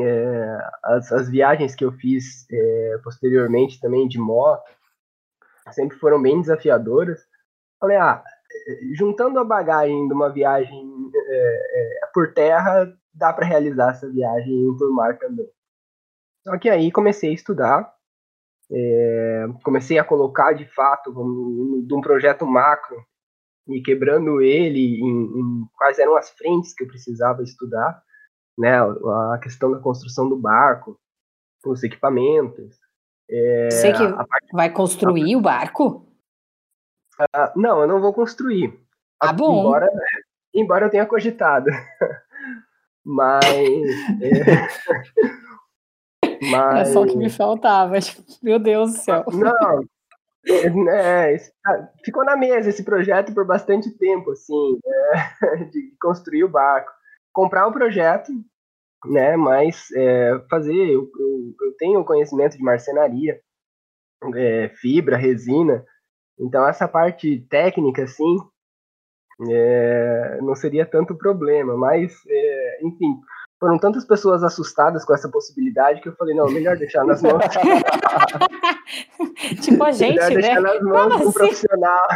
É, 0.00 0.58
as, 0.84 1.10
as, 1.10 1.28
viagens 1.30 1.74
que 1.74 1.82
eu 1.84 1.90
fiz 1.90 2.46
é, 2.52 2.98
posteriormente 3.02 3.80
também 3.80 4.06
de 4.06 4.18
moto 4.18 4.70
sempre 5.72 5.96
foram 5.98 6.20
bem 6.20 6.40
desafiadoras. 6.40 7.20
Falei, 7.80 7.96
ah, 7.96 8.22
juntando 8.94 9.38
a 9.38 9.44
bagagem 9.44 10.06
de 10.06 10.14
uma 10.14 10.30
viagem 10.30 11.10
é, 11.14 12.04
é 12.04 12.10
por 12.12 12.32
terra, 12.32 12.92
dá 13.14 13.32
para 13.32 13.46
realizar 13.46 13.90
essa 13.90 14.08
viagem 14.08 14.76
por 14.78 14.92
mar 14.92 15.18
também. 15.18 15.48
Só 16.46 16.56
que 16.58 16.68
aí 16.68 16.92
comecei 16.92 17.30
a 17.30 17.34
estudar 17.34 17.97
é, 18.70 19.46
comecei 19.62 19.98
a 19.98 20.04
colocar 20.04 20.52
de 20.52 20.66
fato 20.66 21.10
um, 21.10 21.84
de 21.86 21.94
um 21.94 22.00
projeto 22.00 22.46
macro 22.46 22.96
e 23.66 23.80
quebrando 23.80 24.40
ele 24.40 25.00
em, 25.00 25.40
em, 25.40 25.68
quais 25.76 25.98
eram 25.98 26.16
as 26.16 26.30
frentes 26.30 26.74
que 26.74 26.84
eu 26.84 26.88
precisava 26.88 27.42
estudar, 27.42 28.02
né? 28.56 28.78
A 28.80 29.38
questão 29.42 29.70
da 29.70 29.78
construção 29.78 30.28
do 30.28 30.36
barco, 30.36 30.98
os 31.64 31.82
equipamentos. 31.82 32.76
É, 33.30 33.70
Você 33.70 33.92
que 33.92 34.08
parte... 34.08 34.52
vai 34.52 34.70
construir 34.70 35.34
a... 35.34 35.38
o 35.38 35.40
barco? 35.40 36.08
Uh, 37.20 37.60
não, 37.60 37.80
eu 37.80 37.88
não 37.88 38.00
vou 38.00 38.12
construir. 38.14 38.78
Ah, 39.20 39.32
bom. 39.32 39.60
Embora, 39.60 39.88
embora 40.54 40.86
eu 40.86 40.90
tenha 40.90 41.06
cogitado. 41.06 41.70
Mas. 43.04 43.44
é... 44.22 45.38
Mas... 46.40 46.88
É 46.88 46.92
só 46.92 47.02
o 47.02 47.06
que 47.06 47.16
me 47.16 47.30
faltava. 47.30 47.94
Meu 48.42 48.58
Deus 48.58 48.92
do 48.92 48.98
céu. 48.98 49.24
Não, 49.32 49.82
é, 50.46 51.34
é, 51.34 51.38
ficou 52.04 52.24
na 52.24 52.36
mesa 52.36 52.70
esse 52.70 52.82
projeto 52.82 53.34
por 53.34 53.46
bastante 53.46 53.90
tempo, 53.98 54.30
assim, 54.30 54.78
é, 54.84 55.64
de 55.70 55.94
construir 56.00 56.44
o 56.44 56.48
barco. 56.48 56.90
Comprar 57.32 57.66
o 57.66 57.72
projeto, 57.72 58.32
né, 59.04 59.36
mas 59.36 59.90
é, 59.94 60.40
fazer, 60.50 60.74
eu, 60.74 61.08
eu, 61.18 61.54
eu, 61.60 61.76
tenho 61.78 62.04
conhecimento 62.04 62.56
de 62.56 62.62
marcenaria, 62.62 63.40
é, 64.34 64.68
fibra, 64.80 65.16
resina, 65.16 65.84
então 66.38 66.66
essa 66.66 66.88
parte 66.88 67.46
técnica, 67.48 68.02
assim, 68.02 68.38
é, 69.48 70.38
não 70.40 70.54
seria 70.56 70.84
tanto 70.84 71.14
problema, 71.14 71.76
mas, 71.76 72.12
é, 72.26 72.80
enfim, 72.82 73.20
foram 73.58 73.78
tantas 73.78 74.04
pessoas 74.04 74.44
assustadas 74.44 75.04
com 75.04 75.12
essa 75.12 75.28
possibilidade 75.28 76.00
que 76.00 76.08
eu 76.08 76.14
falei, 76.14 76.34
não, 76.34 76.46
melhor 76.46 76.76
deixar 76.76 77.04
nas 77.04 77.20
mãos. 77.20 77.42
tipo 79.60 79.82
a 79.82 79.92
gente, 79.92 80.14
melhor 80.14 80.30
né? 80.30 80.36
deixar 80.36 80.60
nas 80.60 80.80
mãos 80.80 81.02
Como 81.02 81.24
um 81.24 81.28
assim? 81.28 81.32
profissional. 81.32 82.08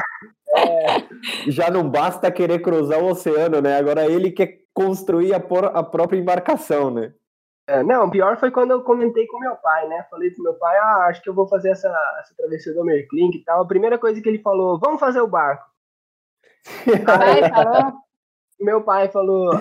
É. 0.54 1.02
Já 1.48 1.70
não 1.70 1.88
basta 1.88 2.30
querer 2.30 2.60
cruzar 2.60 3.00
o 3.00 3.10
oceano, 3.10 3.60
né? 3.60 3.78
Agora 3.78 4.06
ele 4.06 4.30
quer 4.30 4.60
construir 4.72 5.34
a, 5.34 5.40
por, 5.40 5.64
a 5.64 5.82
própria 5.82 6.18
embarcação, 6.18 6.90
né? 6.90 7.12
É, 7.66 7.82
não, 7.82 8.10
pior 8.10 8.38
foi 8.38 8.50
quando 8.50 8.72
eu 8.72 8.82
comentei 8.82 9.26
com 9.26 9.38
meu 9.38 9.54
pai, 9.56 9.88
né? 9.88 10.04
Falei 10.10 10.30
pro 10.30 10.42
meu 10.42 10.54
pai, 10.54 10.76
ah, 10.78 11.06
acho 11.08 11.22
que 11.22 11.28
eu 11.28 11.34
vou 11.34 11.48
fazer 11.48 11.70
essa, 11.70 11.88
essa 12.20 12.34
travessia 12.36 12.74
do 12.74 12.84
Merklink 12.84 13.38
e 13.38 13.44
tal. 13.44 13.62
A 13.62 13.66
primeira 13.66 13.98
coisa 13.98 14.20
que 14.20 14.28
ele 14.28 14.40
falou, 14.40 14.78
vamos 14.78 15.00
fazer 15.00 15.20
o 15.20 15.28
barco. 15.28 15.64
Aí, 17.06 17.48
falou? 17.48 17.92
Meu 18.60 18.82
pai 18.82 19.08
falou, 19.08 19.60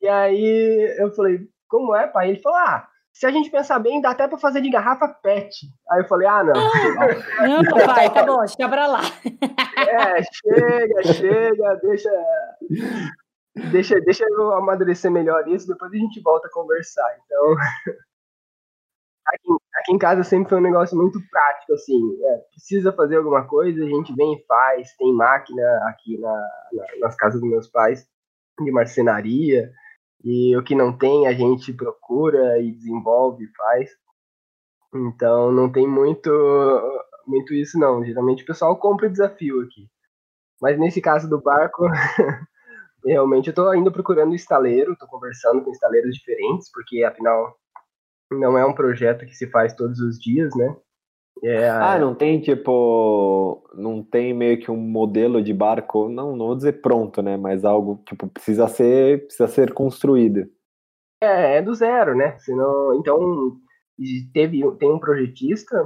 e 0.00 0.08
aí 0.08 0.96
eu 0.98 1.12
falei, 1.12 1.40
como 1.68 1.94
é, 1.94 2.06
pai? 2.06 2.30
Ele 2.30 2.40
falou, 2.40 2.58
ah, 2.58 2.88
se 3.12 3.26
a 3.26 3.30
gente 3.30 3.50
pensar 3.50 3.78
bem, 3.78 4.00
dá 4.00 4.10
até 4.10 4.28
pra 4.28 4.36
fazer 4.36 4.60
de 4.60 4.70
garrafa 4.70 5.08
PET. 5.08 5.66
Aí 5.90 6.00
eu 6.00 6.08
falei, 6.08 6.28
ah, 6.28 6.44
não. 6.44 6.52
Não, 7.62 7.86
pai, 7.86 8.12
tá 8.12 8.24
bom, 8.24 8.38
deixa 8.40 8.68
pra 8.68 8.86
lá. 8.86 9.00
É, 9.78 10.22
chega, 10.22 11.14
chega, 11.14 11.76
deixa. 11.82 12.10
Deixa, 13.70 13.98
deixa 14.02 14.24
eu 14.28 14.52
amadurecer 14.52 15.10
melhor 15.10 15.48
isso, 15.48 15.66
depois 15.66 15.90
a 15.90 15.96
gente 15.96 16.20
volta 16.20 16.46
a 16.46 16.50
conversar. 16.50 17.08
Então, 17.24 17.54
aqui, 19.28 19.48
aqui 19.76 19.92
em 19.94 19.98
casa 19.98 20.22
sempre 20.22 20.50
foi 20.50 20.58
um 20.58 20.62
negócio 20.62 20.94
muito 20.94 21.18
prático, 21.30 21.72
assim. 21.72 22.18
É, 22.22 22.36
precisa 22.50 22.92
fazer 22.92 23.16
alguma 23.16 23.46
coisa, 23.46 23.82
a 23.82 23.88
gente 23.88 24.14
vem 24.14 24.34
e 24.34 24.44
faz. 24.46 24.94
Tem 24.98 25.10
máquina 25.14 25.62
aqui 25.88 26.18
na, 26.18 26.34
na, 26.72 26.84
nas 27.00 27.16
casas 27.16 27.40
dos 27.40 27.48
meus 27.48 27.66
pais 27.66 28.06
de 28.60 28.70
marcenaria. 28.70 29.72
E 30.24 30.56
o 30.56 30.62
que 30.62 30.74
não 30.74 30.96
tem, 30.96 31.26
a 31.26 31.32
gente 31.32 31.72
procura 31.72 32.60
e 32.60 32.72
desenvolve 32.72 33.44
e 33.44 33.56
faz. 33.56 33.90
Então 34.94 35.52
não 35.52 35.70
tem 35.70 35.86
muito, 35.86 36.30
muito 37.26 37.54
isso 37.54 37.78
não. 37.78 38.04
Geralmente 38.04 38.42
o 38.42 38.46
pessoal 38.46 38.76
compra 38.78 39.06
o 39.06 39.10
desafio 39.10 39.60
aqui. 39.62 39.88
Mas 40.60 40.78
nesse 40.78 41.00
caso 41.00 41.28
do 41.28 41.40
barco, 41.40 41.84
realmente 43.04 43.48
eu 43.48 43.52
estou 43.52 43.68
ainda 43.68 43.90
procurando 43.90 44.34
estaleiro, 44.34 44.92
estou 44.92 45.08
conversando 45.08 45.62
com 45.62 45.70
estaleiros 45.70 46.14
diferentes, 46.14 46.70
porque 46.72 47.04
afinal 47.04 47.54
não 48.30 48.58
é 48.58 48.64
um 48.64 48.74
projeto 48.74 49.26
que 49.26 49.34
se 49.34 49.48
faz 49.50 49.74
todos 49.74 50.00
os 50.00 50.18
dias, 50.18 50.54
né? 50.56 50.76
É, 51.42 51.68
ah, 51.68 51.98
não 51.98 52.14
tem 52.14 52.40
tipo, 52.40 53.62
não 53.74 54.02
tem 54.02 54.32
meio 54.32 54.58
que 54.58 54.70
um 54.70 54.76
modelo 54.76 55.42
de 55.42 55.52
barco, 55.52 56.08
não, 56.08 56.34
não 56.34 56.46
vou 56.46 56.56
dizer 56.56 56.80
pronto, 56.80 57.20
né, 57.20 57.36
mas 57.36 57.64
algo 57.64 58.02
tipo 58.06 58.26
precisa 58.26 58.66
ser, 58.68 59.26
precisa 59.26 59.46
ser 59.46 59.74
construído. 59.74 60.48
É, 61.22 61.58
é 61.58 61.62
do 61.62 61.74
zero, 61.74 62.14
né? 62.14 62.38
Senão, 62.38 62.94
então 62.94 63.56
teve 64.32 64.62
tem 64.78 64.90
um 64.90 64.98
projetista 64.98 65.76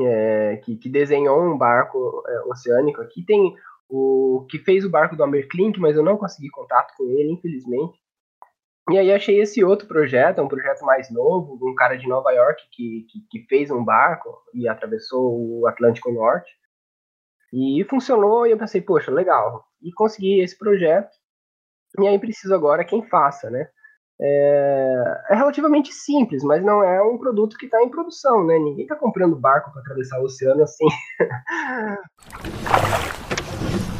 é, 0.00 0.60
que, 0.64 0.76
que 0.76 0.88
desenhou 0.88 1.40
um 1.40 1.56
barco 1.56 2.22
é, 2.26 2.40
oceânico 2.50 3.00
aqui, 3.00 3.24
tem 3.24 3.54
o 3.88 4.46
que 4.50 4.58
fez 4.58 4.84
o 4.84 4.90
barco 4.90 5.16
do 5.16 5.22
Amerklink, 5.22 5.80
mas 5.80 5.96
eu 5.96 6.02
não 6.02 6.16
consegui 6.16 6.50
contato 6.50 6.92
com 6.96 7.04
ele, 7.04 7.32
infelizmente. 7.32 7.98
E 8.90 8.96
aí 8.96 9.12
achei 9.12 9.40
esse 9.40 9.62
outro 9.62 9.86
projeto, 9.86 10.40
um 10.40 10.48
projeto 10.48 10.82
mais 10.82 11.10
novo, 11.10 11.58
um 11.62 11.74
cara 11.74 11.96
de 11.96 12.08
Nova 12.08 12.32
York 12.32 12.62
que, 12.72 13.06
que, 13.10 13.20
que, 13.30 13.46
fez 13.46 13.70
um 13.70 13.84
barco 13.84 14.34
e 14.54 14.66
atravessou 14.66 15.60
o 15.60 15.66
Atlântico 15.66 16.10
Norte. 16.10 16.50
E 17.52 17.84
funcionou 17.84 18.46
e 18.46 18.50
eu 18.50 18.58
pensei, 18.58 18.80
poxa, 18.80 19.10
legal. 19.10 19.64
E 19.82 19.92
consegui 19.92 20.40
esse 20.40 20.56
projeto. 20.56 21.10
E 22.00 22.06
aí 22.06 22.18
preciso 22.18 22.54
agora 22.54 22.84
quem 22.84 23.06
faça, 23.08 23.50
né? 23.50 23.68
É, 24.20 25.02
é 25.30 25.34
relativamente 25.34 25.92
simples, 25.92 26.42
mas 26.42 26.64
não 26.64 26.82
é 26.82 27.02
um 27.02 27.18
produto 27.18 27.56
que 27.58 27.66
está 27.66 27.82
em 27.82 27.90
produção, 27.90 28.44
né? 28.44 28.58
Ninguém 28.58 28.84
está 28.84 28.96
comprando 28.96 29.36
barco 29.36 29.70
para 29.70 29.82
atravessar 29.82 30.18
o 30.18 30.24
oceano 30.24 30.62
assim. 30.62 30.86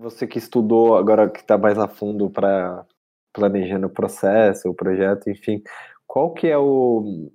Você 0.00 0.26
que 0.26 0.38
estudou, 0.38 0.96
agora 0.96 1.28
que 1.28 1.40
está 1.40 1.58
mais 1.58 1.78
a 1.78 1.86
fundo 1.86 2.30
para 2.30 2.86
planejando 3.34 3.86
o 3.86 3.90
processo, 3.90 4.70
o 4.70 4.74
projeto, 4.74 5.28
enfim, 5.28 5.62
qual 6.06 6.32
que 6.32 6.48
é 6.48 6.56
o 6.58 7.30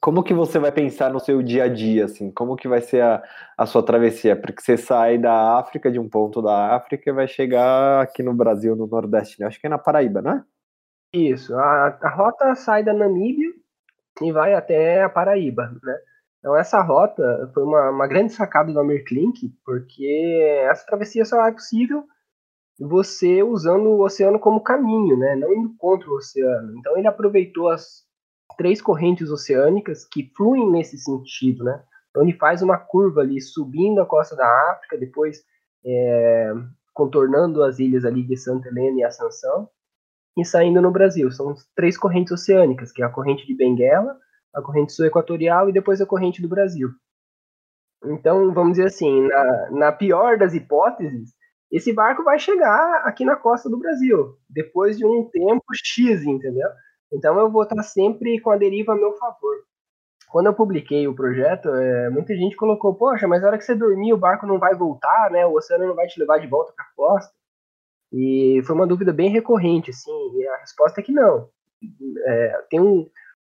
como 0.00 0.22
que 0.22 0.32
você 0.32 0.58
vai 0.58 0.70
pensar 0.72 1.12
no 1.12 1.20
seu 1.20 1.42
dia 1.42 1.64
a 1.64 1.68
dia, 1.68 2.04
assim, 2.04 2.30
como 2.30 2.56
que 2.56 2.68
vai 2.68 2.80
ser 2.80 3.02
a, 3.02 3.22
a 3.58 3.66
sua 3.66 3.82
travessia? 3.84 4.36
Porque 4.36 4.62
você 4.62 4.76
sai 4.76 5.18
da 5.18 5.58
África, 5.58 5.90
de 5.90 5.98
um 5.98 6.08
ponto 6.08 6.40
da 6.40 6.76
África, 6.76 7.10
e 7.10 7.12
vai 7.12 7.26
chegar 7.26 8.02
aqui 8.02 8.22
no 8.22 8.32
Brasil, 8.32 8.76
no 8.76 8.86
Nordeste, 8.86 9.40
né? 9.40 9.46
acho 9.46 9.60
que 9.60 9.66
é 9.66 9.70
na 9.70 9.78
Paraíba, 9.78 10.22
não 10.22 10.30
é? 10.32 10.44
Isso, 11.12 11.54
a, 11.56 11.98
a 12.00 12.08
rota 12.10 12.54
sai 12.54 12.84
da 12.84 12.92
Namíbia 12.92 13.50
e 14.22 14.32
vai 14.32 14.54
até 14.54 15.02
a 15.02 15.08
Paraíba, 15.08 15.66
né? 15.82 15.98
Então 16.46 16.56
essa 16.56 16.80
rota 16.80 17.50
foi 17.52 17.64
uma, 17.64 17.90
uma 17.90 18.06
grande 18.06 18.32
sacada 18.32 18.72
do 18.72 18.78
Amerklink, 18.78 19.52
porque 19.64 20.64
essa 20.70 20.86
travessia 20.86 21.24
só 21.24 21.44
é 21.44 21.50
possível 21.50 22.04
você 22.78 23.42
usando 23.42 23.88
o 23.88 24.04
oceano 24.04 24.38
como 24.38 24.62
caminho, 24.62 25.18
né? 25.18 25.34
Não 25.34 25.52
indo 25.52 25.74
contra 25.76 26.08
o 26.08 26.14
oceano. 26.14 26.78
Então 26.78 26.96
ele 26.96 27.08
aproveitou 27.08 27.68
as 27.68 28.04
três 28.56 28.80
correntes 28.80 29.28
oceânicas 29.28 30.04
que 30.04 30.30
fluem 30.36 30.70
nesse 30.70 30.96
sentido, 30.98 31.64
né? 31.64 31.82
Então 32.10 32.22
ele 32.22 32.38
faz 32.38 32.62
uma 32.62 32.78
curva 32.78 33.22
ali 33.22 33.40
subindo 33.40 34.00
a 34.00 34.06
costa 34.06 34.36
da 34.36 34.46
África, 34.70 34.96
depois 34.96 35.42
é, 35.84 36.52
contornando 36.94 37.64
as 37.64 37.80
ilhas 37.80 38.04
ali 38.04 38.22
de 38.22 38.36
Santa 38.36 38.68
Helena 38.68 39.00
e 39.00 39.02
Ascensão 39.02 39.68
e 40.38 40.44
saindo 40.44 40.80
no 40.80 40.92
Brasil. 40.92 41.28
São 41.32 41.56
três 41.74 41.98
correntes 41.98 42.30
oceânicas, 42.30 42.92
que 42.92 43.02
é 43.02 43.04
a 43.04 43.10
corrente 43.10 43.44
de 43.44 43.56
Benguela, 43.56 44.16
a 44.56 44.62
corrente 44.62 44.92
sul-equatorial 44.92 45.68
e 45.68 45.72
depois 45.72 46.00
a 46.00 46.06
corrente 46.06 46.40
do 46.40 46.48
Brasil. 46.48 46.88
Então, 48.04 48.52
vamos 48.52 48.72
dizer 48.72 48.86
assim, 48.86 49.26
na, 49.28 49.70
na, 49.70 49.92
pior 49.92 50.38
das 50.38 50.54
hipóteses, 50.54 51.34
esse 51.70 51.92
barco 51.92 52.24
vai 52.24 52.38
chegar 52.38 53.02
aqui 53.04 53.24
na 53.24 53.36
costa 53.36 53.68
do 53.68 53.78
Brasil, 53.78 54.36
depois 54.48 54.96
de 54.96 55.04
um 55.04 55.28
tempo 55.30 55.64
X, 55.74 56.24
entendeu? 56.24 56.68
Então, 57.12 57.38
eu 57.38 57.50
vou 57.50 57.64
estar 57.64 57.82
sempre 57.82 58.40
com 58.40 58.50
a 58.50 58.56
deriva 58.56 58.92
a 58.92 58.96
meu 58.96 59.12
favor. 59.14 59.56
Quando 60.28 60.46
eu 60.46 60.54
publiquei 60.54 61.06
o 61.06 61.14
projeto, 61.14 61.68
é, 61.68 62.10
muita 62.10 62.34
gente 62.34 62.56
colocou, 62.56 62.94
poxa, 62.94 63.28
mas 63.28 63.42
na 63.42 63.48
hora 63.48 63.58
que 63.58 63.64
você 63.64 63.74
dormir, 63.74 64.12
o 64.12 64.18
barco 64.18 64.46
não 64.46 64.58
vai 64.58 64.74
voltar, 64.74 65.30
né? 65.30 65.46
O 65.46 65.54
oceano 65.54 65.86
não 65.86 65.94
vai 65.94 66.06
te 66.06 66.18
levar 66.18 66.38
de 66.38 66.46
volta 66.46 66.72
para 66.72 66.84
a 66.84 66.88
costa. 66.96 67.32
E 68.12 68.60
foi 68.64 68.74
uma 68.74 68.86
dúvida 68.86 69.12
bem 69.12 69.30
recorrente, 69.30 69.90
assim, 69.90 70.38
e 70.38 70.46
a 70.46 70.56
resposta 70.58 71.00
é 71.00 71.04
que 71.04 71.12
não. 71.12 71.48
É, 72.26 72.64
tem 72.70 72.80
um, 72.80 73.08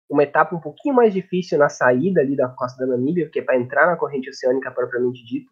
uma 0.10 0.24
etapa 0.24 0.56
um 0.56 0.60
pouquinho 0.60 0.96
mais 0.96 1.14
difícil 1.14 1.58
na 1.58 1.70
saída 1.70 2.22
ali 2.22 2.36
da 2.36 2.48
costa 2.48 2.86
da 2.86 2.92
Namíbia, 2.92 3.30
que 3.30 3.40
é 3.40 3.42
para 3.42 3.58
entrar 3.58 3.88
na 3.88 3.98
corrente 3.98 4.30
oceânica 4.30 4.72
propriamente 4.72 5.26
dita. 5.26 5.50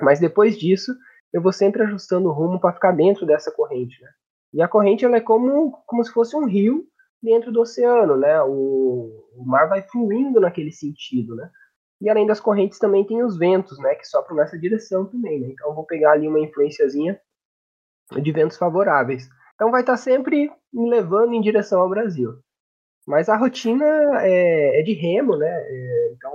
Mas 0.00 0.20
depois 0.20 0.58
disso, 0.58 0.94
eu 1.32 1.40
vou 1.40 1.52
sempre 1.52 1.82
ajustando 1.82 2.28
o 2.28 2.32
rumo 2.32 2.60
para 2.60 2.74
ficar 2.74 2.92
dentro 2.92 3.24
dessa 3.24 3.50
corrente, 3.50 4.00
né? 4.02 4.10
E 4.52 4.62
a 4.62 4.68
corrente 4.68 5.04
ela 5.04 5.16
é 5.16 5.20
como, 5.20 5.72
como 5.86 6.04
se 6.04 6.12
fosse 6.12 6.36
um 6.36 6.46
rio 6.46 6.86
dentro 7.22 7.50
do 7.50 7.60
oceano, 7.60 8.16
né? 8.16 8.40
O, 8.42 9.28
o 9.34 9.44
mar 9.44 9.68
vai 9.68 9.82
fluindo 9.82 10.40
naquele 10.40 10.70
sentido, 10.70 11.34
né? 11.34 11.50
E 12.00 12.10
além 12.10 12.26
das 12.26 12.40
correntes 12.40 12.78
também 12.78 13.04
tem 13.04 13.22
os 13.24 13.38
ventos, 13.38 13.78
né? 13.78 13.94
Que 13.94 14.06
sopram 14.06 14.36
nessa 14.36 14.58
direção 14.58 15.06
também, 15.06 15.40
né? 15.40 15.48
Então 15.50 15.68
eu 15.70 15.74
vou 15.74 15.84
pegar 15.84 16.12
ali 16.12 16.28
uma 16.28 16.40
influenciazinha 16.40 17.18
de 18.20 18.32
ventos 18.32 18.56
favoráveis. 18.56 19.28
Então 19.54 19.70
vai 19.70 19.80
estar 19.80 19.96
sempre 19.96 20.50
me 20.72 20.90
levando 20.90 21.32
em 21.32 21.40
direção 21.40 21.80
ao 21.80 21.88
Brasil. 21.88 22.38
Mas 23.06 23.28
a 23.28 23.36
rotina 23.36 23.86
é, 24.22 24.80
é 24.80 24.82
de 24.82 24.92
remo, 24.92 25.36
né? 25.36 25.48
É, 25.48 26.12
então 26.12 26.32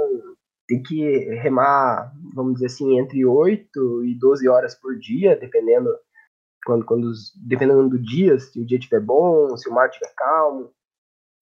tem 0.68 0.82
que 0.82 1.04
remar, 1.42 2.14
vamos 2.34 2.54
dizer 2.54 2.68
assim, 2.68 2.98
entre 2.98 3.26
8 3.26 4.06
e 4.06 4.18
12 4.18 4.48
horas 4.48 4.74
por 4.74 4.98
dia, 4.98 5.36
dependendo 5.36 5.90
quando, 6.66 6.86
quando 6.86 7.12
dependendo 7.46 7.90
do 7.90 8.00
dia, 8.00 8.40
se 8.40 8.60
o 8.60 8.66
dia 8.66 8.78
estiver 8.78 9.02
bom, 9.02 9.58
se 9.58 9.68
o 9.68 9.74
mar 9.74 9.90
estiver 9.90 10.14
calmo. 10.16 10.72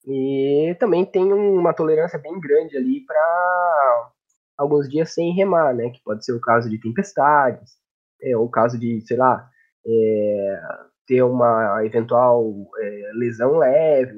E 0.08 0.76
também 0.80 1.06
tem 1.06 1.32
uma 1.32 1.74
tolerância 1.74 2.18
bem 2.18 2.40
grande 2.40 2.76
ali 2.78 3.06
para 3.06 4.12
alguns 4.58 4.90
dias 4.90 5.14
sem 5.14 5.34
remar, 5.34 5.76
né? 5.76 5.90
Que 5.90 6.02
pode 6.04 6.26
ser 6.26 6.34
o 6.34 6.42
caso 6.42 6.70
de 6.70 6.80
tempestades, 6.80 7.74
é, 8.22 8.36
ou 8.36 8.46
o 8.46 8.50
caso 8.50 8.80
de, 8.80 9.02
sei 9.02 9.18
lá, 9.18 9.48
é, 9.86 10.62
ter 11.06 11.22
uma 11.24 11.86
eventual 11.86 12.54
é, 12.80 13.12
lesão 13.14 13.58
leve, 13.58 14.18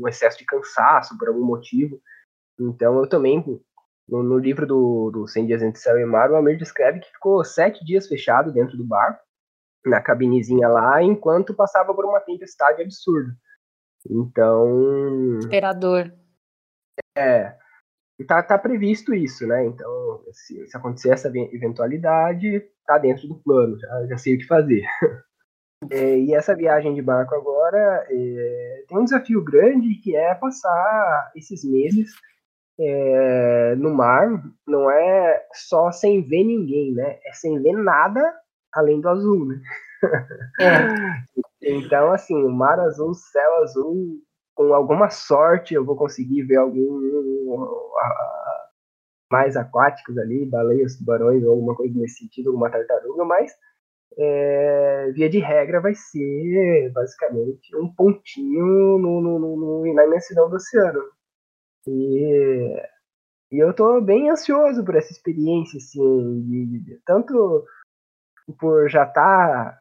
um 0.00 0.08
excesso 0.08 0.38
de 0.38 0.44
cansaço 0.44 1.16
por 1.18 1.28
algum 1.28 1.44
motivo. 1.44 2.00
Então 2.58 2.98
eu 2.98 3.08
também, 3.08 3.44
no, 4.08 4.22
no 4.22 4.38
livro 4.38 4.66
do, 4.66 5.10
do 5.10 5.26
100 5.26 5.46
Dias 5.46 5.62
Entre 5.62 5.80
Céu 5.80 5.98
e 5.98 6.04
Mar, 6.04 6.30
o 6.30 6.36
Amir 6.36 6.58
descreve 6.58 7.00
que 7.00 7.12
ficou 7.12 7.44
sete 7.44 7.84
dias 7.84 8.06
fechado 8.06 8.52
dentro 8.52 8.76
do 8.76 8.84
barco, 8.84 9.20
na 9.84 10.00
cabinezinha 10.00 10.68
lá, 10.68 11.02
enquanto 11.02 11.54
passava 11.54 11.94
por 11.94 12.04
uma 12.04 12.20
tempestade 12.20 12.82
absurda. 12.82 13.32
Então. 14.08 15.38
Esperador. 15.38 16.12
É. 17.16 17.56
Tá, 18.26 18.42
tá 18.42 18.58
previsto 18.58 19.14
isso, 19.14 19.46
né? 19.46 19.64
Então, 19.66 20.24
se, 20.32 20.66
se 20.66 20.76
acontecer 20.76 21.10
essa 21.10 21.28
eventualidade, 21.28 22.66
tá 22.86 22.96
dentro 22.96 23.28
do 23.28 23.34
plano, 23.34 23.78
já, 23.78 24.06
já 24.06 24.18
sei 24.18 24.36
o 24.36 24.38
que 24.38 24.46
fazer. 24.46 24.82
É, 25.90 26.18
e 26.18 26.34
essa 26.34 26.56
viagem 26.56 26.94
de 26.94 27.02
barco 27.02 27.34
agora 27.34 28.06
é, 28.08 28.75
tem 28.86 28.98
um 28.98 29.04
desafio 29.04 29.42
grande 29.42 29.94
que 29.96 30.16
é 30.16 30.34
passar 30.34 31.32
esses 31.34 31.64
meses 31.64 32.12
é, 32.78 33.74
no 33.76 33.94
mar. 33.94 34.42
Não 34.66 34.90
é 34.90 35.46
só 35.52 35.90
sem 35.90 36.22
ver 36.22 36.44
ninguém, 36.44 36.92
né? 36.92 37.18
É 37.24 37.32
sem 37.32 37.60
ver 37.62 37.72
nada 37.72 38.22
além 38.72 39.00
do 39.00 39.08
azul, 39.08 39.46
né? 39.46 39.60
É. 40.60 41.26
então, 41.62 42.12
assim, 42.12 42.34
o 42.34 42.50
mar 42.50 42.78
azul, 42.80 43.14
céu 43.14 43.62
azul, 43.62 44.20
com 44.54 44.74
alguma 44.74 45.10
sorte 45.10 45.74
eu 45.74 45.84
vou 45.84 45.96
conseguir 45.96 46.42
ver 46.42 46.56
algum 46.56 47.96
mais 49.30 49.56
aquáticos 49.56 50.16
ali, 50.18 50.46
baleias, 50.46 50.96
tubarões 50.96 51.42
ou 51.42 51.50
alguma 51.50 51.74
coisa 51.74 51.98
nesse 51.98 52.18
sentido, 52.18 52.50
alguma 52.50 52.70
tartaruga, 52.70 53.24
mas 53.24 53.52
é, 54.18 55.10
via 55.12 55.28
de 55.28 55.38
regra, 55.38 55.80
vai 55.80 55.94
ser 55.94 56.90
basicamente 56.92 57.76
um 57.76 57.92
pontinho 57.92 58.98
no, 58.98 59.20
no, 59.20 59.38
no, 59.38 59.94
na 59.94 60.06
imensidão 60.06 60.48
do 60.48 60.56
oceano. 60.56 61.02
E, 61.86 62.82
e 63.52 63.58
eu 63.58 63.70
estou 63.70 64.00
bem 64.00 64.30
ansioso 64.30 64.84
por 64.84 64.96
essa 64.96 65.12
experiência, 65.12 65.78
assim, 65.78 66.42
de, 66.42 66.78
de, 66.78 67.00
tanto 67.04 67.64
por 68.58 68.88
já 68.88 69.04
estar 69.04 69.72
tá 69.72 69.80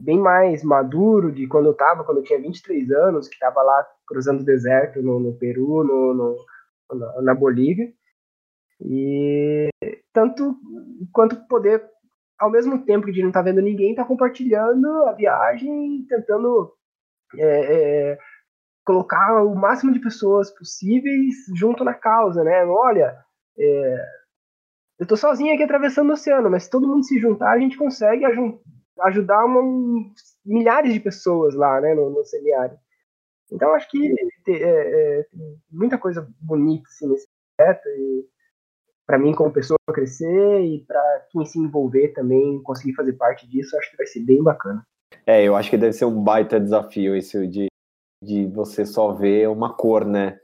bem 0.00 0.18
mais 0.18 0.62
maduro 0.64 1.32
de 1.32 1.46
quando 1.46 1.66
eu 1.66 1.72
estava, 1.72 2.04
quando 2.04 2.18
eu 2.18 2.24
tinha 2.24 2.40
23 2.40 2.90
anos, 2.90 3.28
que 3.28 3.34
estava 3.34 3.62
lá 3.62 3.86
cruzando 4.06 4.40
o 4.40 4.44
deserto 4.44 5.02
no, 5.02 5.20
no 5.20 5.34
Peru, 5.34 5.84
no, 5.84 6.36
na, 6.92 7.22
na 7.22 7.34
Bolívia. 7.34 7.92
E 8.82 9.68
tanto 10.12 10.56
quanto 11.12 11.46
poder 11.46 11.84
ao 12.40 12.50
mesmo 12.50 12.82
tempo 12.84 13.12
de 13.12 13.20
não 13.20 13.28
estar 13.28 13.40
tá 13.40 13.50
vendo 13.50 13.60
ninguém, 13.60 13.94
tá 13.94 14.04
compartilhando 14.04 14.86
a 15.04 15.12
viagem, 15.12 16.06
tentando 16.08 16.72
é, 17.36 18.12
é, 18.12 18.18
colocar 18.84 19.44
o 19.44 19.54
máximo 19.54 19.92
de 19.92 20.00
pessoas 20.00 20.50
possíveis 20.50 21.34
junto 21.54 21.84
na 21.84 21.92
causa, 21.92 22.42
né? 22.42 22.64
Olha, 22.64 23.16
é, 23.58 24.06
eu 24.98 25.06
tô 25.06 25.16
sozinho 25.16 25.54
aqui 25.54 25.62
atravessando 25.62 26.10
o 26.10 26.14
oceano, 26.14 26.50
mas 26.50 26.64
se 26.64 26.70
todo 26.70 26.88
mundo 26.88 27.04
se 27.04 27.18
juntar, 27.18 27.52
a 27.52 27.58
gente 27.58 27.76
consegue 27.76 28.24
ajudar 29.02 29.44
uma, 29.44 29.62
milhares 30.44 30.94
de 30.94 31.00
pessoas 31.00 31.54
lá, 31.54 31.80
né, 31.80 31.94
no, 31.94 32.10
no 32.10 32.24
semiárido. 32.24 32.78
Então, 33.52 33.74
acho 33.74 33.90
que 33.90 34.14
é, 34.48 34.52
é, 34.52 35.22
tem 35.24 35.58
muita 35.70 35.98
coisa 35.98 36.26
bonita 36.40 36.88
assim, 36.88 37.08
nesse 37.08 37.28
projeto 37.56 37.86
e 37.88 38.26
para 39.10 39.18
mim 39.18 39.34
como 39.34 39.52
pessoa 39.52 39.76
crescer 39.92 40.60
e 40.60 40.84
para 40.86 41.26
quem 41.32 41.44
se 41.44 41.58
envolver 41.58 42.10
também 42.10 42.62
conseguir 42.62 42.94
fazer 42.94 43.14
parte 43.14 43.44
disso, 43.48 43.76
acho 43.76 43.90
que 43.90 43.96
vai 43.96 44.06
ser 44.06 44.20
bem 44.20 44.40
bacana. 44.40 44.86
É, 45.26 45.42
eu 45.42 45.56
acho 45.56 45.68
que 45.68 45.76
deve 45.76 45.92
ser 45.94 46.04
um 46.04 46.22
baita 46.22 46.60
desafio 46.60 47.16
isso 47.16 47.44
de, 47.48 47.66
de 48.22 48.46
você 48.46 48.86
só 48.86 49.12
ver 49.12 49.48
uma 49.48 49.74
cor, 49.74 50.04
né? 50.04 50.38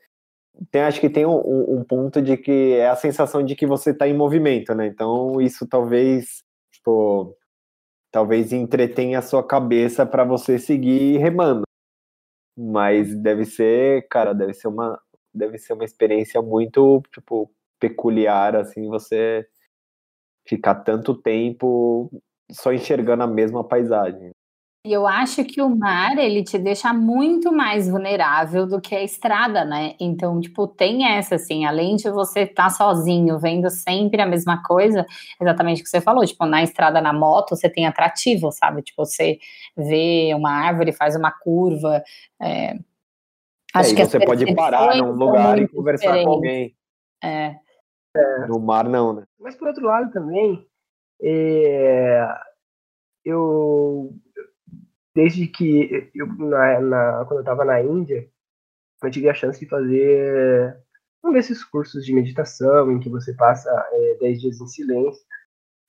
Tem, 0.73 0.83
acho 0.83 1.01
que 1.01 1.09
tem 1.09 1.25
um, 1.25 1.79
um 1.79 1.85
ponto 1.85 2.21
de 2.21 2.37
que 2.37 2.73
é 2.73 2.89
a 2.89 2.97
sensação 2.97 3.41
de 3.45 3.55
que 3.55 3.69
você 3.69 3.91
está 3.91 4.09
em 4.09 4.17
movimento, 4.17 4.75
né? 4.75 4.89
Então 4.89 5.41
isso 5.41 5.65
talvez, 5.69 6.43
tipo, 6.75 7.37
talvez 8.11 8.53
entretenha 8.53 9.21
a 9.21 9.23
sua 9.23 9.47
cabeça 9.47 10.05
para 10.05 10.25
você 10.25 10.59
seguir 10.59 11.19
remando. 11.19 11.63
Mas 12.59 13.15
deve 13.15 13.45
ser, 13.45 14.09
cara, 14.09 14.33
deve 14.33 14.55
ser 14.55 14.67
uma, 14.67 15.01
deve 15.33 15.57
ser 15.57 15.73
uma 15.73 15.85
experiência 15.85 16.43
muito, 16.43 17.01
tipo, 17.15 17.49
peculiar, 17.79 18.57
assim, 18.57 18.89
você 18.89 19.47
ficar 20.47 20.77
tanto 20.77 21.15
tempo 21.15 22.11
só 22.51 22.73
enxergando 22.73 23.25
a 23.25 23.27
mesma 23.27 23.65
paisagem. 23.65 24.31
E 24.87 24.93
eu 24.93 25.05
acho 25.05 25.45
que 25.45 25.61
o 25.61 25.69
mar, 25.69 26.17
ele 26.17 26.45
te 26.45 26.57
deixa 26.57 26.93
muito 26.93 27.53
mais 27.53 27.89
vulnerável 27.89 28.69
do 28.69 28.81
que 28.81 28.95
a 28.95 29.03
estrada, 29.03 29.65
né? 29.65 29.97
Então, 29.99 30.41
tipo, 30.41 30.69
tem 30.69 31.05
essa, 31.05 31.35
assim, 31.35 31.65
além 31.65 31.97
de 31.97 32.09
você 32.09 32.43
estar 32.43 32.69
tá 32.69 32.71
sozinho, 32.71 33.37
vendo 33.37 33.69
sempre 33.69 34.23
a 34.23 34.27
mesma 34.27 34.63
coisa, 34.63 35.05
exatamente 35.41 35.81
o 35.81 35.83
que 35.83 35.91
você 35.91 36.01
falou, 36.01 36.25
tipo, 36.25 36.47
na 36.47 36.63
estrada, 36.63 37.01
na 37.01 37.13
moto, 37.13 37.57
você 37.57 37.69
tem 37.69 37.85
atrativo, 37.85 38.53
sabe? 38.53 38.81
Tipo, 38.81 39.05
você 39.05 39.41
vê 39.77 40.33
uma 40.37 40.53
árvore, 40.53 40.93
faz 40.93 41.17
uma 41.17 41.33
curva. 41.33 42.01
É... 42.41 42.79
Acho 43.75 43.91
é, 43.91 43.97
que 43.97 44.05
você 44.05 44.25
pode 44.25 44.55
parar 44.55 44.95
num 44.99 45.11
lugar 45.11 45.59
e 45.59 45.67
conversar 45.67 46.05
diferentes. 46.05 46.27
com 46.27 46.33
alguém. 46.33 46.77
É. 47.25 47.57
É. 48.17 48.47
No 48.47 48.59
mar 48.59 48.89
não, 48.89 49.13
né? 49.13 49.25
Mas 49.39 49.55
por 49.55 49.69
outro 49.69 49.85
lado 49.85 50.11
também, 50.13 50.67
é, 51.21 52.27
eu 53.25 54.15
desde 55.15 55.47
que 55.47 56.11
eu, 56.15 56.27
na, 56.27 56.81
na, 56.81 57.25
quando 57.25 57.39
eu 57.39 57.41
estava 57.41 57.65
na 57.65 57.81
Índia, 57.81 58.29
eu 59.03 59.11
tive 59.11 59.31
a 59.31 59.35
chance 59.35 59.59
de 59.59 59.67
fazer 59.67 60.77
um 61.25 61.33
desses 61.33 61.65
cursos 61.65 62.05
de 62.05 62.15
meditação 62.15 62.93
em 62.93 63.01
que 63.01 63.09
você 63.09 63.33
passa 63.33 63.71
é, 63.93 64.19
10 64.21 64.41
dias 64.41 64.61
em 64.61 64.67
silêncio. 64.67 65.25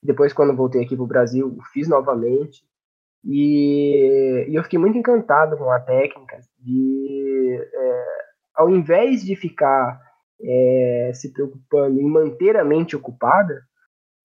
Depois, 0.01 0.31
quando 0.31 0.55
voltei 0.55 0.83
aqui 0.83 0.95
para 0.95 1.03
o 1.03 1.07
Brasil, 1.07 1.57
fiz 1.73 1.87
novamente. 1.89 2.63
E, 3.23 4.45
e, 4.47 4.55
eu 4.55 4.63
fiquei 4.63 4.79
muito 4.79 4.97
encantado 4.97 5.57
com 5.57 5.69
a 5.69 5.79
técnica 5.79 6.39
de, 6.59 7.59
é, 7.73 8.05
ao 8.55 8.69
invés 8.69 9.23
de 9.23 9.35
ficar 9.35 9.99
é, 10.41 11.11
se 11.13 11.31
preocupando 11.31 11.99
em 11.99 12.05
manter 12.05 12.57
a 12.57 12.63
mente 12.63 12.95
ocupada, 12.95 13.61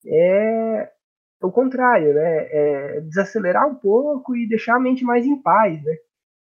é 0.07 0.91
o 1.43 1.51
contrário, 1.51 2.15
né? 2.15 2.49
É 2.51 3.01
desacelerar 3.01 3.69
um 3.69 3.75
pouco 3.75 4.37
e 4.37 4.49
deixar 4.49 4.77
a 4.77 4.81
mente 4.81 5.05
mais 5.05 5.27
em 5.27 5.41
paz, 5.41 5.83
né? 5.83 5.97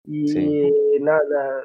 E 0.07 0.99
na, 1.01 1.23
na, 1.23 1.63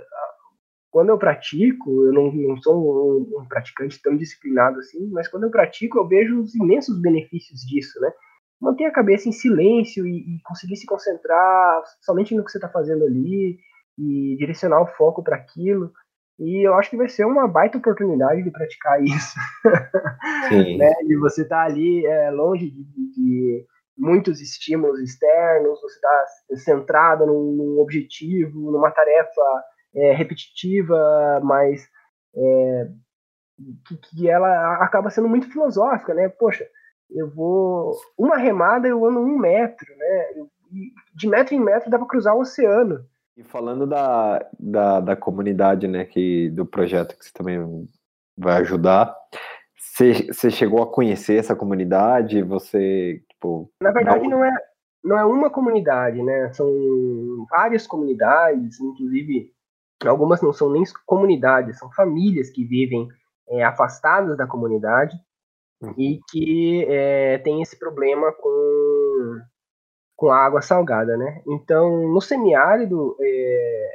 quando 0.90 1.08
eu 1.08 1.18
pratico, 1.18 2.04
eu 2.06 2.12
não, 2.12 2.32
não 2.32 2.56
sou 2.58 2.76
um, 2.76 3.40
um, 3.40 3.48
praticante 3.48 4.00
tão 4.02 4.16
disciplinado 4.16 4.78
assim, 4.78 5.08
mas 5.10 5.26
quando 5.26 5.44
eu 5.44 5.50
pratico, 5.50 5.98
eu 5.98 6.06
vejo 6.06 6.40
os 6.40 6.54
imensos 6.54 7.00
benefícios 7.00 7.60
disso, 7.62 7.98
né? 8.00 8.12
Manter 8.60 8.84
a 8.84 8.92
cabeça 8.92 9.28
em 9.28 9.32
silêncio 9.32 10.06
e, 10.06 10.36
e 10.36 10.42
conseguir 10.42 10.76
se 10.76 10.86
concentrar 10.86 11.82
somente 12.00 12.34
no 12.34 12.44
que 12.44 12.50
você 12.50 12.58
está 12.58 12.68
fazendo 12.68 13.04
ali 13.04 13.58
e 13.98 14.36
direcionar 14.38 14.82
o 14.82 14.86
foco 14.86 15.22
para 15.22 15.36
aquilo. 15.36 15.92
E 16.38 16.66
eu 16.66 16.74
acho 16.74 16.90
que 16.90 16.96
vai 16.96 17.08
ser 17.08 17.24
uma 17.24 17.46
baita 17.46 17.78
oportunidade 17.78 18.42
de 18.42 18.50
praticar 18.50 19.02
isso. 19.02 19.36
né? 20.78 20.92
De 21.06 21.16
você 21.16 21.42
estar 21.42 21.64
tá 21.64 21.64
ali 21.64 22.04
é, 22.06 22.30
longe 22.30 22.70
de, 22.70 22.84
de, 23.12 23.66
muitos 23.96 24.40
estímulos 24.40 25.00
externos, 25.00 25.80
você 25.80 25.94
está 25.94 26.24
centrado 26.56 27.26
num, 27.26 27.52
num, 27.52 27.80
objetivo, 27.80 28.72
numa 28.72 28.90
tarefa 28.90 29.64
é, 29.94 30.12
repetitiva, 30.12 31.40
mas 31.44 31.88
é, 32.36 32.88
que, 33.86 33.96
que 33.96 34.28
ela 34.28 34.82
acaba 34.84 35.10
sendo 35.10 35.28
muito 35.28 35.50
filosófica, 35.50 36.12
né? 36.12 36.28
Poxa, 36.28 36.66
eu 37.10 37.30
vou. 37.30 37.92
Uma 38.18 38.36
remada 38.36 38.88
eu 38.88 39.06
ando 39.06 39.20
um 39.20 39.38
metro, 39.38 39.86
né? 39.96 40.46
de 41.14 41.28
metro 41.28 41.54
em 41.54 41.60
metro 41.60 41.90
dá 41.90 41.98
para 41.98 42.08
cruzar 42.08 42.34
o 42.34 42.40
oceano. 42.40 43.06
E 43.36 43.42
falando 43.42 43.86
da, 43.86 44.46
da, 44.58 45.00
da, 45.00 45.16
comunidade, 45.16 45.88
né, 45.88 46.04
que, 46.04 46.50
do 46.50 46.64
projeto 46.64 47.16
que 47.18 47.24
você 47.24 47.32
também 47.32 47.88
vai 48.36 48.60
ajudar, 48.60 49.14
você, 49.76 50.32
você 50.32 50.50
chegou 50.50 50.82
a 50.82 50.90
conhecer 50.90 51.38
essa 51.38 51.56
comunidade? 51.56 52.42
Você, 52.42 53.22
tipo... 53.28 53.70
Na 53.80 53.90
verdade, 53.90 54.28
não 54.28 54.44
é, 54.44 54.52
não 55.02 55.18
é 55.18 55.24
uma 55.24 55.50
comunidade, 55.50 56.22
né? 56.22 56.52
São 56.52 56.66
várias 57.50 57.86
comunidades, 57.86 58.80
inclusive 58.80 59.52
algumas 60.04 60.42
não 60.42 60.52
são 60.52 60.70
nem 60.70 60.82
comunidades, 61.06 61.78
são 61.78 61.90
famílias 61.92 62.50
que 62.50 62.64
vivem 62.64 63.08
é, 63.48 63.64
afastadas 63.64 64.36
da 64.36 64.46
comunidade 64.46 65.16
uhum. 65.80 65.94
e 65.96 66.20
que 66.30 66.84
é, 66.88 67.38
tem 67.38 67.62
esse 67.62 67.78
problema 67.78 68.32
com, 68.32 69.40
com 70.16 70.30
água 70.30 70.62
salgada, 70.62 71.16
né? 71.16 71.42
Então, 71.46 72.08
no 72.08 72.20
semiárido, 72.20 73.16
é, 73.20 73.90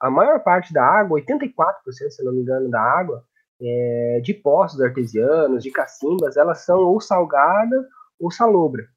a 0.00 0.10
maior 0.10 0.40
parte 0.40 0.72
da 0.72 0.84
água, 0.84 1.20
84%, 1.20 2.10
se 2.10 2.24
não 2.24 2.32
me 2.32 2.40
engano, 2.40 2.70
da 2.70 2.80
água, 2.80 3.24
é, 3.60 4.20
de 4.22 4.32
poços 4.34 4.80
artesianos, 4.80 5.62
de 5.62 5.70
cacimbas, 5.70 6.36
elas 6.36 6.64
são 6.64 6.78
ou 6.78 7.00
salgada 7.00 7.86
ou 8.18 8.30
salobra. 8.30 8.88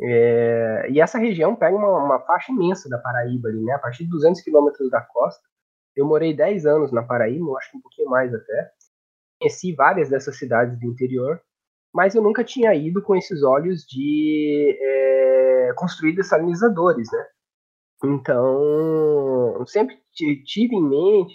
É, 0.00 0.86
e 0.90 1.00
essa 1.00 1.18
região 1.18 1.54
pega 1.54 1.76
uma, 1.76 2.04
uma, 2.04 2.20
faixa 2.20 2.50
imensa 2.50 2.88
da 2.88 2.98
Paraíba 2.98 3.48
ali, 3.48 3.62
né? 3.62 3.72
A 3.74 3.78
partir 3.78 4.04
de 4.04 4.10
200 4.10 4.40
quilômetros 4.40 4.90
da 4.90 5.00
costa. 5.00 5.42
Eu 5.94 6.06
morei 6.06 6.34
10 6.34 6.64
anos 6.66 6.92
na 6.92 7.02
Paraíba, 7.02 7.56
acho 7.58 7.70
que 7.70 7.76
um 7.76 7.82
pouquinho 7.82 8.08
mais 8.08 8.34
até. 8.34 8.70
Conheci 9.38 9.74
várias 9.74 10.08
dessas 10.08 10.38
cidades 10.38 10.78
do 10.78 10.86
interior, 10.86 11.40
mas 11.92 12.14
eu 12.14 12.22
nunca 12.22 12.42
tinha 12.42 12.74
ido 12.74 13.02
com 13.02 13.14
esses 13.14 13.42
olhos 13.42 13.84
de 13.84 14.78
é, 14.80 15.72
construir 15.76 16.14
dessalinizadores, 16.14 17.10
né? 17.12 17.26
Então, 18.04 19.64
sempre 19.66 19.96
tive 20.12 20.74
em 20.74 20.82
mente 20.82 21.34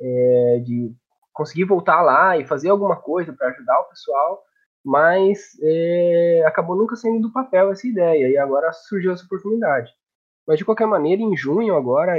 é, 0.00 0.62
de 0.64 0.92
conseguir 1.32 1.64
voltar 1.64 2.02
lá 2.02 2.36
e 2.36 2.46
fazer 2.46 2.70
alguma 2.70 2.96
coisa 2.96 3.32
para 3.32 3.48
ajudar 3.48 3.80
o 3.80 3.88
pessoal, 3.88 4.42
mas 4.84 5.56
é, 5.62 6.42
acabou 6.46 6.74
nunca 6.74 6.96
saindo 6.96 7.28
do 7.28 7.32
papel 7.32 7.70
essa 7.70 7.86
ideia, 7.86 8.28
e 8.28 8.36
agora 8.36 8.72
surgiu 8.72 9.12
essa 9.12 9.24
oportunidade. 9.24 9.92
Mas 10.46 10.58
de 10.58 10.64
qualquer 10.64 10.86
maneira, 10.86 11.20
em 11.22 11.36
junho 11.36 11.76
agora, 11.76 12.18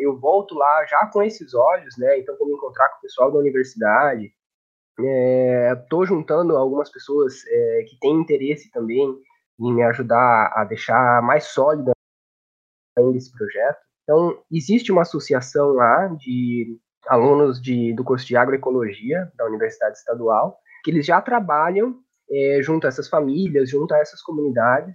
eu 0.00 0.18
volto 0.18 0.54
lá 0.54 0.86
já 0.86 1.06
com 1.06 1.22
esses 1.22 1.54
olhos, 1.54 1.98
né? 1.98 2.18
Então, 2.18 2.34
vou 2.38 2.48
me 2.48 2.54
encontrar 2.54 2.88
com 2.88 2.96
o 2.96 3.00
pessoal 3.02 3.30
da 3.30 3.38
universidade. 3.38 4.32
Estou 4.98 6.04
é, 6.04 6.06
juntando 6.06 6.56
algumas 6.56 6.90
pessoas 6.90 7.44
é, 7.46 7.84
que 7.88 7.98
têm 7.98 8.14
interesse 8.14 8.70
também 8.70 9.16
em 9.60 9.74
me 9.74 9.82
ajudar 9.82 10.52
a 10.54 10.64
deixar 10.64 11.22
mais 11.22 11.44
sólida 11.44 11.92
ainda 12.96 13.16
esse 13.16 13.32
projeto. 13.32 13.78
Então, 14.02 14.42
existe 14.50 14.92
uma 14.92 15.02
associação 15.02 15.72
lá 15.72 16.08
de 16.08 16.78
alunos 17.06 17.60
de, 17.60 17.94
do 17.94 18.04
curso 18.04 18.26
de 18.26 18.36
agroecologia 18.36 19.30
da 19.36 19.46
Universidade 19.46 19.96
Estadual, 19.96 20.58
que 20.84 20.90
eles 20.90 21.06
já 21.06 21.20
trabalham 21.20 21.98
é, 22.30 22.60
junto 22.62 22.86
a 22.86 22.88
essas 22.88 23.08
famílias, 23.08 23.70
junto 23.70 23.94
a 23.94 23.98
essas 23.98 24.20
comunidades, 24.22 24.94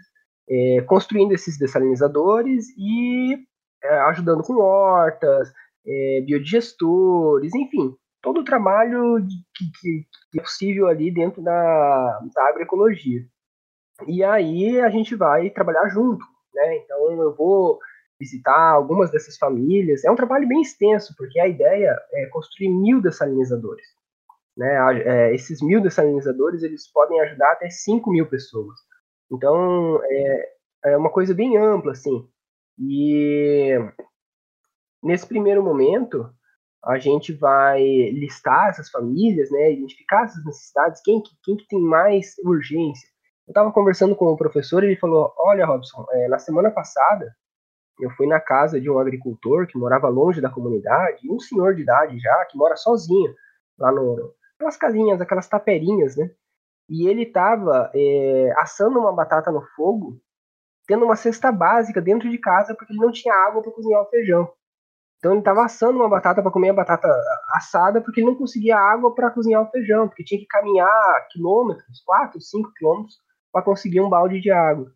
é, 0.49 0.81
construindo 0.81 1.33
esses 1.33 1.57
dessalinizadores 1.57 2.67
e 2.77 3.37
é, 3.83 3.99
ajudando 4.01 4.43
com 4.43 4.55
hortas, 4.55 5.51
é, 5.85 6.21
biodigestores, 6.25 7.53
enfim, 7.53 7.95
todo 8.21 8.41
o 8.41 8.43
trabalho 8.43 9.25
que, 9.55 9.65
que, 9.79 10.07
que, 10.31 10.39
é 10.39 10.41
possível 10.41 10.87
ali 10.87 11.11
dentro 11.11 11.41
da, 11.41 12.19
da 12.33 12.49
agroecologia. 12.49 13.25
E 14.07 14.23
aí 14.23 14.79
a 14.79 14.89
gente 14.89 15.15
vai 15.15 15.49
trabalhar 15.49 15.87
junto, 15.89 16.23
né? 16.53 16.77
Então 16.77 17.21
eu 17.21 17.35
vou 17.35 17.79
visitar 18.19 18.71
algumas 18.71 19.11
dessas 19.11 19.37
famílias. 19.37 20.03
É 20.03 20.11
um 20.11 20.15
trabalho 20.15 20.47
bem 20.47 20.61
extenso, 20.61 21.13
porque 21.17 21.39
a 21.39 21.47
ideia 21.47 21.95
é 22.11 22.25
construir 22.27 22.69
mil 22.69 23.01
dessalinizadores. 23.01 23.85
Né? 24.55 24.75
É, 25.05 25.35
esses 25.35 25.61
mil 25.61 25.79
dessalinizadores 25.79 26.63
eles 26.63 26.91
podem 26.91 27.19
ajudar 27.21 27.51
até 27.51 27.69
5 27.69 28.09
mil 28.11 28.25
pessoas. 28.25 28.79
Então 29.31 30.01
é, 30.03 30.49
é 30.85 30.97
uma 30.97 31.11
coisa 31.11 31.33
bem 31.33 31.57
ampla, 31.57 31.91
assim. 31.91 32.27
E 32.79 33.77
nesse 35.03 35.27
primeiro 35.27 35.63
momento 35.63 36.31
a 36.87 36.97
gente 36.97 37.33
vai 37.33 37.83
listar 38.11 38.69
essas 38.69 38.89
famílias, 38.89 39.51
né? 39.51 39.73
Identificar 39.73 40.23
essas 40.23 40.43
necessidades, 40.45 41.01
quem, 41.03 41.21
quem 41.43 41.57
que 41.57 41.67
tem 41.67 41.81
mais 41.81 42.35
urgência. 42.45 43.07
Eu 43.45 43.51
estava 43.51 43.71
conversando 43.73 44.15
com 44.15 44.25
o 44.25 44.37
professor 44.37 44.83
e 44.83 44.87
ele 44.87 44.95
falou: 44.95 45.33
Olha, 45.37 45.65
Robson, 45.65 46.05
é, 46.11 46.27
na 46.29 46.39
semana 46.39 46.71
passada 46.71 47.35
eu 47.99 48.09
fui 48.11 48.25
na 48.25 48.39
casa 48.39 48.79
de 48.79 48.89
um 48.89 48.99
agricultor 48.99 49.67
que 49.67 49.77
morava 49.77 50.07
longe 50.07 50.39
da 50.39 50.49
comunidade, 50.49 51.29
um 51.29 51.39
senhor 51.39 51.75
de 51.75 51.81
idade 51.81 52.17
já, 52.19 52.45
que 52.45 52.57
mora 52.57 52.77
sozinho, 52.77 53.33
lá 53.77 53.91
no. 53.91 54.33
Aquelas 54.55 54.77
casinhas, 54.77 55.19
aquelas 55.19 55.47
taperinhas, 55.47 56.15
né? 56.15 56.31
E 56.89 57.07
ele 57.07 57.23
estava 57.23 57.91
é, 57.93 58.53
assando 58.59 58.97
uma 58.97 59.11
batata 59.11 59.51
no 59.51 59.61
fogo, 59.75 60.21
tendo 60.87 61.03
uma 61.03 61.17
cesta 61.17 61.51
básica 61.51 62.01
dentro 62.01 62.29
de 62.29 62.37
casa, 62.37 62.73
porque 62.73 62.93
ele 62.93 63.01
não 63.01 63.11
tinha 63.11 63.33
água 63.33 63.61
para 63.61 63.71
cozinhar 63.73 64.01
o 64.01 64.09
feijão. 64.09 64.49
Então 65.17 65.31
ele 65.31 65.39
estava 65.39 65.65
assando 65.65 65.97
uma 65.97 66.09
batata 66.09 66.41
para 66.41 66.51
comer 66.51 66.69
a 66.69 66.73
batata 66.73 67.07
assada, 67.51 68.01
porque 68.01 68.21
ele 68.21 68.27
não 68.27 68.35
conseguia 68.35 68.77
água 68.77 69.13
para 69.13 69.31
cozinhar 69.31 69.63
o 69.63 69.71
feijão, 69.71 70.07
porque 70.07 70.23
tinha 70.23 70.39
que 70.39 70.45
caminhar 70.45 71.27
quilômetros, 71.31 72.01
4, 72.05 72.39
5 72.39 72.71
quilômetros, 72.73 73.17
para 73.51 73.63
conseguir 73.63 74.01
um 74.01 74.09
balde 74.09 74.39
de 74.39 74.51
água. 74.51 74.91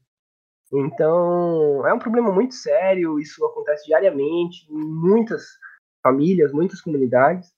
Então, 0.73 1.85
é 1.85 1.93
um 1.93 1.99
problema 1.99 2.31
muito 2.31 2.53
sério, 2.53 3.19
isso 3.19 3.45
acontece 3.45 3.87
diariamente 3.87 4.71
em 4.71 4.77
muitas 4.77 5.43
famílias, 6.01 6.53
muitas 6.53 6.79
comunidades. 6.79 7.49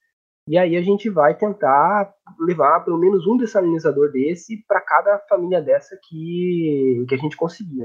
E 0.47 0.57
aí 0.57 0.75
a 0.75 0.81
gente 0.81 1.09
vai 1.09 1.35
tentar 1.37 2.13
levar 2.39 2.81
pelo 2.81 2.97
menos 2.97 3.25
um 3.25 3.37
dessalinizador 3.37 4.11
desse 4.11 4.63
para 4.67 4.81
cada 4.81 5.17
família 5.29 5.61
dessa 5.61 5.97
que, 6.03 7.05
que 7.07 7.15
a 7.15 7.17
gente 7.17 7.37
conseguir. 7.37 7.83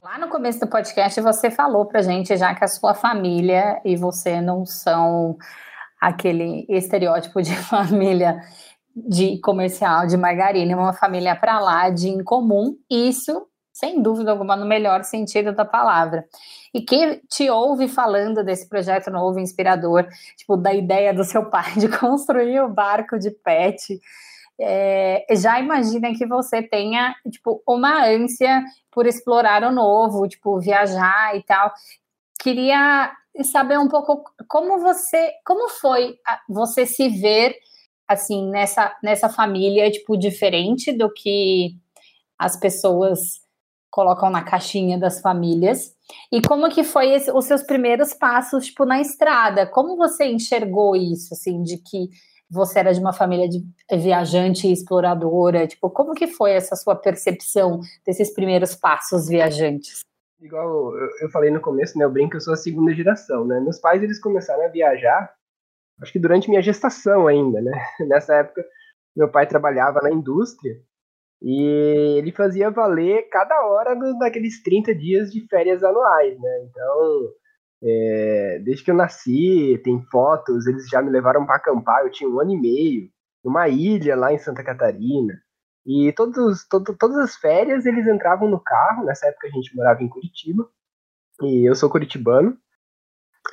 Lá 0.00 0.18
no 0.18 0.25
começo 0.36 0.60
do 0.60 0.66
podcast 0.66 1.18
você 1.22 1.50
falou 1.50 1.86
para 1.86 2.02
gente 2.02 2.36
já 2.36 2.54
que 2.54 2.62
a 2.62 2.68
sua 2.68 2.92
família 2.92 3.80
e 3.82 3.96
você 3.96 4.38
não 4.38 4.66
são 4.66 5.38
aquele 5.98 6.66
estereótipo 6.68 7.40
de 7.40 7.56
família 7.64 8.38
de 8.94 9.40
comercial 9.40 10.06
de 10.06 10.14
margarina, 10.14 10.76
uma 10.76 10.92
família 10.92 11.34
para 11.34 11.58
lá 11.58 11.88
de 11.88 12.10
incomum, 12.10 12.76
isso 12.90 13.46
sem 13.72 14.02
dúvida 14.02 14.30
alguma 14.30 14.54
no 14.56 14.66
melhor 14.66 15.04
sentido 15.04 15.54
da 15.54 15.64
palavra. 15.64 16.26
E 16.74 16.82
quem 16.82 17.18
te 17.30 17.48
ouve 17.48 17.88
falando 17.88 18.44
desse 18.44 18.68
projeto 18.68 19.10
novo, 19.10 19.38
inspirador, 19.38 20.06
tipo, 20.36 20.54
da 20.54 20.74
ideia 20.74 21.14
do 21.14 21.24
seu 21.24 21.48
pai 21.48 21.72
de 21.78 21.88
construir 21.98 22.60
o 22.60 22.68
barco 22.68 23.18
de 23.18 23.30
pet, 23.30 23.98
é, 24.58 25.26
já 25.36 25.60
imagina 25.60 26.14
que 26.14 26.26
você 26.26 26.62
tenha, 26.62 27.14
tipo, 27.30 27.62
uma 27.66 28.06
ânsia 28.06 28.62
por 28.90 29.06
explorar 29.06 29.62
o 29.62 29.72
novo, 29.72 30.26
tipo, 30.26 30.58
viajar 30.60 31.36
e 31.36 31.42
tal. 31.42 31.72
Queria 32.40 33.12
saber 33.44 33.78
um 33.78 33.88
pouco 33.88 34.24
como 34.48 34.78
você, 34.78 35.32
como 35.44 35.68
foi 35.68 36.16
você 36.48 36.86
se 36.86 37.08
ver 37.08 37.54
assim, 38.08 38.48
nessa, 38.50 38.96
nessa 39.02 39.28
família, 39.28 39.90
tipo, 39.90 40.16
diferente 40.16 40.92
do 40.92 41.12
que 41.12 41.76
as 42.38 42.56
pessoas 42.56 43.40
colocam 43.90 44.30
na 44.30 44.42
caixinha 44.42 44.98
das 44.98 45.20
famílias. 45.20 45.95
E 46.32 46.40
como 46.40 46.68
que 46.68 46.84
foi 46.84 47.10
esse, 47.10 47.30
os 47.30 47.44
seus 47.44 47.62
primeiros 47.62 48.14
passos, 48.14 48.66
tipo, 48.66 48.84
na 48.84 49.00
estrada? 49.00 49.66
Como 49.66 49.96
você 49.96 50.24
enxergou 50.26 50.94
isso, 50.94 51.34
assim, 51.34 51.62
de 51.62 51.78
que 51.78 52.08
você 52.48 52.78
era 52.78 52.92
de 52.92 53.00
uma 53.00 53.12
família 53.12 53.48
de 53.48 53.64
viajante 53.90 54.68
e 54.68 54.72
exploradora? 54.72 55.66
Tipo, 55.66 55.90
como 55.90 56.14
que 56.14 56.26
foi 56.26 56.52
essa 56.52 56.76
sua 56.76 56.94
percepção 56.94 57.80
desses 58.04 58.32
primeiros 58.32 58.74
passos 58.74 59.28
viajantes? 59.28 60.00
Igual 60.40 60.94
eu 61.20 61.30
falei 61.30 61.50
no 61.50 61.60
começo, 61.60 61.98
né, 61.98 62.04
eu 62.04 62.10
brinco 62.10 62.36
eu 62.36 62.40
sou 62.40 62.52
a 62.52 62.56
segunda 62.56 62.94
geração, 62.94 63.44
né? 63.46 63.58
Meus 63.58 63.80
pais, 63.80 64.02
eles 64.02 64.20
começaram 64.20 64.64
a 64.64 64.68
viajar 64.68 65.34
acho 66.00 66.12
que 66.12 66.18
durante 66.18 66.48
minha 66.48 66.62
gestação 66.62 67.26
ainda, 67.26 67.60
né? 67.60 67.72
Nessa 68.06 68.34
época, 68.34 68.64
meu 69.14 69.30
pai 69.30 69.46
trabalhava 69.46 70.00
na 70.02 70.10
indústria 70.10 70.80
e 71.42 72.18
ele 72.18 72.32
fazia 72.32 72.70
valer 72.70 73.28
cada 73.30 73.66
hora 73.66 73.94
daqueles 74.18 74.62
30 74.62 74.94
dias 74.94 75.30
de 75.30 75.46
férias 75.48 75.82
anuais, 75.84 76.38
né? 76.40 76.68
Então, 76.68 77.32
é, 77.82 78.58
desde 78.64 78.84
que 78.84 78.90
eu 78.90 78.94
nasci, 78.94 79.80
tem 79.84 80.02
fotos, 80.10 80.66
eles 80.66 80.88
já 80.88 81.02
me 81.02 81.10
levaram 81.10 81.44
para 81.44 81.56
acampar, 81.56 82.02
eu 82.02 82.10
tinha 82.10 82.28
um 82.28 82.40
ano 82.40 82.52
e 82.52 82.60
meio, 82.60 83.10
numa 83.44 83.68
ilha 83.68 84.16
lá 84.16 84.32
em 84.32 84.38
Santa 84.38 84.64
Catarina. 84.64 85.34
E 85.86 86.12
todos, 86.14 86.66
todo, 86.68 86.96
todas 86.98 87.16
as 87.18 87.36
férias 87.36 87.86
eles 87.86 88.06
entravam 88.06 88.50
no 88.50 88.60
carro, 88.60 89.04
nessa 89.04 89.28
época 89.28 89.46
a 89.46 89.50
gente 89.50 89.74
morava 89.76 90.02
em 90.02 90.08
Curitiba, 90.08 90.68
E 91.42 91.68
eu 91.68 91.74
sou 91.74 91.90
curitibano. 91.90 92.58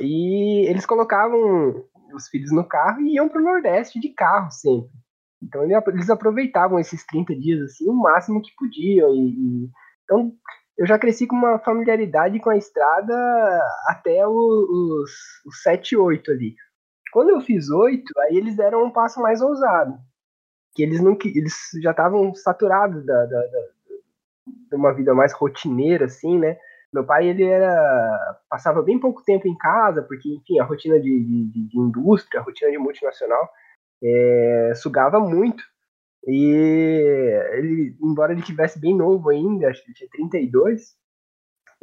E 0.02 0.68
eles 0.68 0.86
colocavam 0.86 1.86
os 2.16 2.28
filhos 2.30 2.52
no 2.52 2.68
carro 2.68 3.02
e 3.02 3.16
iam 3.16 3.30
para 3.30 3.40
o 3.40 3.44
Nordeste 3.44 4.00
de 4.00 4.10
carro 4.10 4.50
sempre. 4.52 4.90
Então 5.44 5.64
eles 5.64 6.10
aproveitavam 6.10 6.80
esses 6.80 7.06
30 7.06 7.36
dias 7.36 7.62
assim, 7.62 7.90
o 7.90 7.94
máximo 7.94 8.42
que 8.42 8.56
podiam. 8.58 9.14
E, 9.14 9.30
e, 9.30 9.70
então 10.04 10.34
eu 10.78 10.88
já 10.88 10.98
cresci 10.98 11.28
com 11.28 11.36
uma 11.36 11.60
familiaridade 11.60 12.40
com 12.40 12.50
a 12.50 12.58
estrada 12.58 13.14
até 13.88 14.28
os, 14.28 15.10
os 15.46 15.62
7, 15.62 15.96
8 15.96 16.32
ali. 16.32 16.56
Quando 17.12 17.30
eu 17.30 17.42
fiz 17.42 17.70
8, 17.70 18.04
aí 18.22 18.38
eles 18.38 18.56
deram 18.56 18.86
um 18.86 18.92
passo 18.92 19.22
mais 19.22 19.42
ousado. 19.42 19.98
Que 20.74 20.82
eles 20.82 21.00
não 21.00 21.16
eles 21.24 21.54
já 21.82 21.92
estavam 21.92 22.34
saturados 22.34 23.06
da, 23.06 23.26
da, 23.26 23.40
da, 23.42 23.60
de 24.48 24.76
uma 24.76 24.92
vida 24.92 25.14
mais 25.14 25.32
rotineira, 25.34 26.06
assim, 26.06 26.40
né? 26.40 26.58
Meu 26.92 27.04
pai, 27.06 27.28
ele 27.28 27.44
era. 27.44 28.40
passava 28.50 28.82
bem 28.82 29.00
pouco 29.00 29.24
tempo 29.24 29.48
em 29.48 29.58
casa, 29.58 30.02
porque, 30.02 30.30
enfim, 30.30 30.60
a 30.60 30.64
rotina 30.64 31.00
de, 31.00 31.24
de, 31.24 31.68
de 31.68 31.80
indústria, 31.80 32.40
a 32.40 32.44
rotina 32.44 32.72
de 32.72 32.78
multinacional, 32.78 33.50
é, 34.04 34.74
sugava 34.76 35.20
muito. 35.20 35.64
E 36.26 36.46
ele, 37.54 37.98
embora 38.02 38.32
ele 38.32 38.42
tivesse 38.42 38.80
bem 38.80 38.96
novo 38.96 39.30
ainda, 39.30 39.70
acho 39.70 39.82
que 39.84 39.90
ele 39.90 39.96
tinha 39.96 40.10
32, 40.12 40.96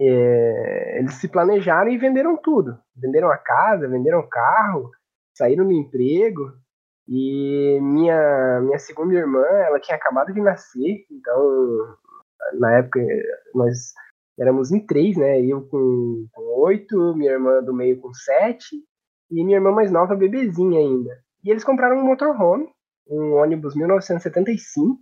é, 0.00 0.98
eles 0.98 1.14
se 1.14 1.28
planejaram 1.28 1.90
e 1.90 1.98
venderam 1.98 2.36
tudo. 2.36 2.78
Venderam 2.96 3.30
a 3.30 3.36
casa, 3.36 3.88
venderam 3.88 4.20
o 4.20 4.28
carro, 4.28 4.90
saíram 5.36 5.66
do 5.66 5.72
emprego. 5.72 6.52
E 7.06 7.78
minha, 7.82 8.60
minha 8.62 8.78
segunda 8.78 9.14
irmã, 9.14 9.44
ela 9.44 9.80
tinha 9.80 9.96
acabado 9.96 10.32
de 10.32 10.40
nascer, 10.40 11.04
então 11.10 11.96
na 12.58 12.78
época 12.78 13.00
nós 13.54 13.92
éramos 14.38 14.70
em 14.70 14.86
três, 14.86 15.16
né? 15.16 15.44
Eu 15.44 15.62
com, 15.68 16.26
com 16.32 16.42
oito, 16.62 17.14
minha 17.16 17.32
irmã 17.32 17.62
do 17.62 17.74
meio 17.74 18.00
com 18.00 18.12
sete 18.14 18.76
e 19.30 19.44
minha 19.44 19.58
irmã 19.58 19.72
mais 19.72 19.90
nova 19.90 20.14
bebezinha 20.14 20.78
ainda. 20.78 21.22
E 21.44 21.50
eles 21.50 21.64
compraram 21.64 21.98
um 21.98 22.04
motorhome, 22.04 22.68
um 23.08 23.34
ônibus 23.34 23.74
1975, 23.74 24.98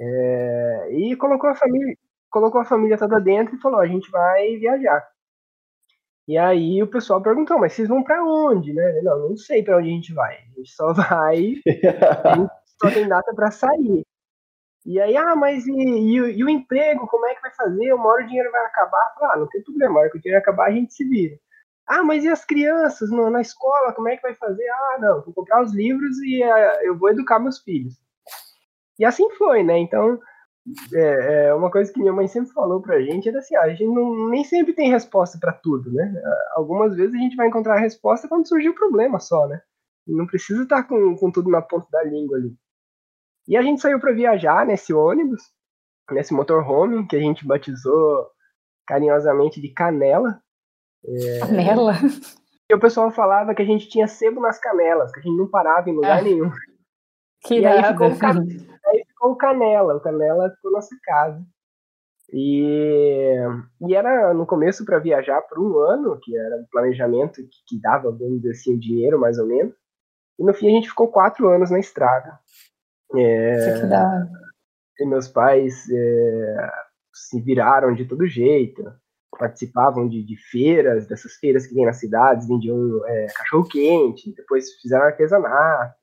é, 0.00 0.88
e 0.92 1.16
colocou 1.16 1.50
a 1.50 1.54
família, 1.54 1.96
colocou 2.30 2.60
a 2.60 2.64
família 2.64 2.98
toda 2.98 3.20
dentro 3.20 3.54
e 3.54 3.60
falou: 3.60 3.80
a 3.80 3.86
gente 3.86 4.10
vai 4.10 4.56
viajar. 4.56 5.06
E 6.26 6.38
aí 6.38 6.82
o 6.82 6.86
pessoal 6.86 7.20
perguntou, 7.20 7.58
mas 7.58 7.72
vocês 7.72 7.88
vão 7.88 8.02
para 8.02 8.24
onde, 8.24 8.72
né? 8.72 9.00
Não, 9.02 9.30
não 9.30 9.36
sei 9.36 9.62
para 9.62 9.78
onde 9.78 9.88
a 9.88 9.92
gente 9.92 10.14
vai. 10.14 10.36
A 10.36 10.56
gente 10.56 10.70
só 10.70 10.92
vai, 10.92 11.54
a 12.24 12.36
gente 12.36 12.50
só 12.80 12.90
tem 12.90 13.08
data 13.08 13.34
para 13.34 13.50
sair. 13.50 14.06
E 14.84 15.00
aí, 15.00 15.16
ah, 15.16 15.36
mas 15.36 15.66
e, 15.66 15.72
e, 15.72 16.14
e, 16.16 16.44
o 16.44 16.48
emprego, 16.48 17.06
como 17.06 17.26
é 17.26 17.34
que 17.34 17.42
vai 17.42 17.52
fazer? 17.54 17.92
Uma 17.92 18.08
hora 18.08 18.24
o 18.24 18.26
dinheiro 18.26 18.50
vai 18.50 18.64
acabar. 18.66 19.14
Ah, 19.22 19.36
não 19.36 19.48
tem 19.48 19.62
problema, 19.62 19.98
a 19.98 20.02
hora 20.02 20.10
que 20.10 20.18
o 20.18 20.20
dinheiro 20.20 20.40
acabar 20.40 20.68
a 20.68 20.72
gente 20.72 20.92
se 20.92 21.04
vira. 21.04 21.36
Ah, 21.86 22.02
mas 22.02 22.24
e 22.24 22.28
as 22.28 22.44
crianças 22.44 23.10
no, 23.10 23.28
na 23.30 23.40
escola, 23.40 23.92
como 23.92 24.08
é 24.08 24.16
que 24.16 24.22
vai 24.22 24.34
fazer? 24.34 24.68
Ah, 24.68 24.98
não, 25.00 25.22
vou 25.22 25.34
comprar 25.34 25.62
os 25.62 25.74
livros 25.74 26.16
e 26.22 26.42
uh, 26.44 26.84
eu 26.84 26.96
vou 26.96 27.10
educar 27.10 27.38
meus 27.38 27.58
filhos. 27.58 27.94
E 28.98 29.04
assim 29.04 29.28
foi, 29.30 29.62
né? 29.62 29.78
Então, 29.78 30.18
é, 30.94 31.46
é, 31.48 31.54
uma 31.54 31.70
coisa 31.70 31.92
que 31.92 31.98
minha 31.98 32.12
mãe 32.12 32.28
sempre 32.28 32.52
falou 32.52 32.80
pra 32.80 33.00
gente 33.00 33.28
era 33.28 33.38
assim, 33.38 33.56
ah, 33.56 33.62
a 33.62 33.70
gente 33.70 33.84
não, 33.86 34.28
nem 34.28 34.44
sempre 34.44 34.72
tem 34.72 34.90
resposta 34.90 35.38
para 35.38 35.52
tudo, 35.52 35.90
né? 35.92 36.22
Algumas 36.54 36.94
vezes 36.94 37.14
a 37.14 37.18
gente 37.18 37.36
vai 37.36 37.48
encontrar 37.48 37.74
a 37.74 37.80
resposta 37.80 38.28
quando 38.28 38.48
surgir 38.48 38.68
o 38.68 38.74
problema 38.74 39.18
só, 39.18 39.48
né? 39.48 39.60
Não 40.06 40.26
precisa 40.26 40.62
estar 40.62 40.84
com, 40.84 41.16
com 41.16 41.30
tudo 41.30 41.50
na 41.50 41.62
ponta 41.62 41.86
da 41.90 42.02
língua 42.04 42.36
ali. 42.36 42.56
E 43.48 43.56
a 43.56 43.62
gente 43.62 43.80
saiu 43.80 43.98
para 43.98 44.12
viajar 44.12 44.66
nesse 44.66 44.92
ônibus, 44.92 45.42
nesse 46.10 46.32
motorhome, 46.32 47.06
que 47.06 47.16
a 47.16 47.20
gente 47.20 47.46
batizou 47.46 48.28
carinhosamente 48.86 49.60
de 49.60 49.68
Canela. 49.72 50.41
É... 51.04 51.38
Canela? 51.40 51.94
E 52.70 52.74
o 52.74 52.80
pessoal 52.80 53.10
falava 53.10 53.54
que 53.54 53.62
a 53.62 53.66
gente 53.66 53.88
tinha 53.88 54.06
sebo 54.06 54.40
nas 54.40 54.58
canelas, 54.58 55.12
que 55.12 55.20
a 55.20 55.22
gente 55.22 55.36
não 55.36 55.46
parava 55.46 55.90
em 55.90 55.94
lugar 55.94 56.20
é. 56.20 56.22
nenhum. 56.22 56.50
Que 57.44 57.60
e 57.60 57.66
aí 57.66 57.82
ficou, 57.84 58.06
aí 58.06 59.04
ficou 59.06 59.32
o 59.32 59.36
Canela, 59.36 59.96
o 59.96 60.00
Canela 60.00 60.50
ficou 60.50 60.70
nossa 60.70 60.96
casa. 61.02 61.44
E, 62.32 63.36
e 63.86 63.94
era 63.94 64.32
no 64.32 64.46
começo 64.46 64.86
para 64.86 64.98
viajar 64.98 65.42
por 65.42 65.58
um 65.58 65.78
ano, 65.78 66.18
que 66.22 66.34
era 66.34 66.56
o 66.56 66.68
planejamento 66.70 67.42
que, 67.42 67.58
que 67.66 67.80
dava, 67.80 68.10
vamos 68.10 68.40
dizer 68.40 68.52
assim, 68.52 68.78
dinheiro 68.78 69.20
mais 69.20 69.38
ou 69.38 69.46
menos. 69.46 69.74
E 70.38 70.44
no 70.44 70.54
fim 70.54 70.68
a 70.68 70.70
gente 70.70 70.88
ficou 70.88 71.08
quatro 71.08 71.48
anos 71.48 71.70
na 71.70 71.78
estrada. 71.78 72.38
É, 73.14 73.84
e 74.98 75.06
meus 75.06 75.28
pais 75.28 75.84
é, 75.90 76.70
se 77.12 77.38
viraram 77.42 77.94
de 77.94 78.06
todo 78.06 78.26
jeito, 78.26 78.82
participavam 79.38 80.08
de, 80.08 80.22
de, 80.22 80.36
feiras, 80.36 81.06
dessas 81.06 81.34
feiras 81.34 81.66
que 81.66 81.74
tem 81.74 81.86
nas 81.86 81.98
cidades, 81.98 82.46
vendiam 82.46 83.00
é, 83.06 83.26
cachorro-quente, 83.34 84.34
depois 84.34 84.72
fizeram 84.80 85.04
artesanato, 85.04 85.94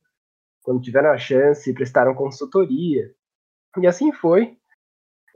quando 0.63 0.81
tiveram 0.81 1.11
a 1.11 1.17
chance, 1.17 1.73
prestaram 1.73 2.13
consultoria. 2.13 3.11
E 3.77 3.87
assim 3.87 4.11
foi. 4.11 4.57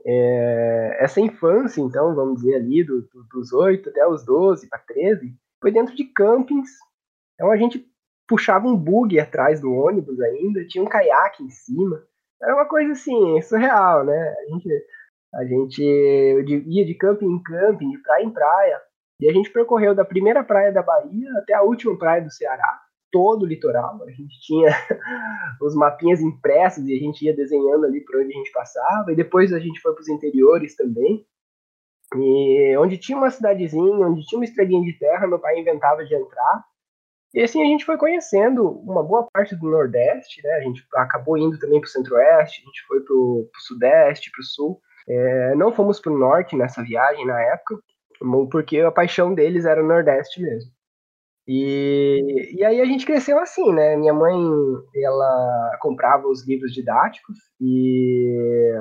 É, 0.06 0.98
essa 1.00 1.20
infância, 1.20 1.80
então, 1.80 2.14
vamos 2.14 2.42
dizer 2.42 2.56
ali, 2.56 2.84
do, 2.84 3.02
do, 3.02 3.24
dos 3.32 3.52
8 3.52 3.88
até 3.88 4.06
os 4.06 4.24
12 4.24 4.68
para 4.68 4.78
13, 4.80 5.34
foi 5.60 5.72
dentro 5.72 5.94
de 5.94 6.04
campings. 6.04 6.70
Então 7.34 7.50
a 7.50 7.56
gente 7.56 7.84
puxava 8.28 8.66
um 8.66 8.76
bug 8.76 9.18
atrás 9.18 9.60
do 9.60 9.72
ônibus 9.72 10.20
ainda, 10.20 10.66
tinha 10.66 10.84
um 10.84 10.88
caiaque 10.88 11.42
em 11.42 11.50
cima. 11.50 12.02
Era 12.42 12.54
uma 12.54 12.66
coisa 12.66 12.92
assim, 12.92 13.40
surreal, 13.42 14.04
né? 14.04 14.34
A 14.38 14.44
gente, 14.50 14.68
a 15.36 15.44
gente 15.44 15.82
ia 15.82 16.84
de 16.84 16.94
camping 16.94 17.26
em 17.26 17.42
camping, 17.42 17.90
de 17.90 17.98
praia 17.98 18.24
em 18.24 18.30
praia. 18.30 18.80
E 19.20 19.28
a 19.28 19.32
gente 19.32 19.50
percorreu 19.50 19.94
da 19.94 20.04
primeira 20.04 20.42
praia 20.42 20.72
da 20.72 20.82
Bahia 20.82 21.30
até 21.38 21.54
a 21.54 21.62
última 21.62 21.96
praia 21.96 22.22
do 22.22 22.30
Ceará, 22.30 22.80
todo 23.10 23.42
o 23.42 23.46
litoral. 23.46 24.02
A 24.04 24.10
gente 24.10 24.40
tinha 24.40 24.68
os 25.62 25.74
mapinhas 25.74 26.20
impressos 26.20 26.86
e 26.86 26.94
a 26.94 26.98
gente 26.98 27.24
ia 27.24 27.34
desenhando 27.34 27.86
ali 27.86 28.00
por 28.00 28.16
onde 28.16 28.32
a 28.32 28.36
gente 28.36 28.52
passava. 28.52 29.12
E 29.12 29.16
depois 29.16 29.52
a 29.52 29.58
gente 29.58 29.80
foi 29.80 29.92
para 29.92 30.02
os 30.02 30.08
interiores 30.08 30.74
também. 30.76 31.24
E 32.16 32.76
onde 32.78 32.98
tinha 32.98 33.18
uma 33.18 33.30
cidadezinha, 33.30 34.06
onde 34.06 34.24
tinha 34.24 34.38
uma 34.38 34.44
estradinha 34.44 34.82
de 34.82 34.98
terra, 34.98 35.26
meu 35.26 35.38
pai 35.38 35.58
inventava 35.58 36.04
de 36.04 36.14
entrar. 36.14 36.64
E 37.32 37.42
assim 37.42 37.60
a 37.62 37.66
gente 37.66 37.84
foi 37.84 37.96
conhecendo 37.96 38.68
uma 38.80 39.02
boa 39.02 39.26
parte 39.32 39.56
do 39.56 39.68
Nordeste, 39.68 40.40
né? 40.44 40.52
A 40.54 40.60
gente 40.60 40.86
acabou 40.94 41.36
indo 41.36 41.58
também 41.58 41.80
para 41.80 41.88
o 41.88 41.90
Centro-Oeste, 41.90 42.62
a 42.62 42.66
gente 42.66 42.86
foi 42.86 43.00
para 43.00 43.14
o 43.14 43.50
Sudeste, 43.58 44.30
para 44.30 44.40
o 44.40 44.44
Sul. 44.44 44.80
É, 45.08 45.54
não 45.54 45.72
fomos 45.72 46.00
para 46.00 46.12
o 46.12 46.18
Norte 46.18 46.56
nessa 46.56 46.82
viagem 46.82 47.26
na 47.26 47.40
época, 47.40 47.78
porque 48.50 48.80
a 48.80 48.90
paixão 48.90 49.34
deles 49.34 49.64
era 49.64 49.82
o 49.82 49.86
Nordeste 49.86 50.40
mesmo. 50.40 50.70
E, 51.46 52.56
e 52.58 52.64
aí 52.64 52.80
a 52.80 52.84
gente 52.86 53.04
cresceu 53.04 53.38
assim, 53.38 53.70
né? 53.72 53.96
Minha 53.96 54.14
mãe, 54.14 54.34
ela 54.96 55.76
comprava 55.80 56.26
os 56.26 56.46
livros 56.46 56.72
didáticos 56.72 57.36
e, 57.60 58.72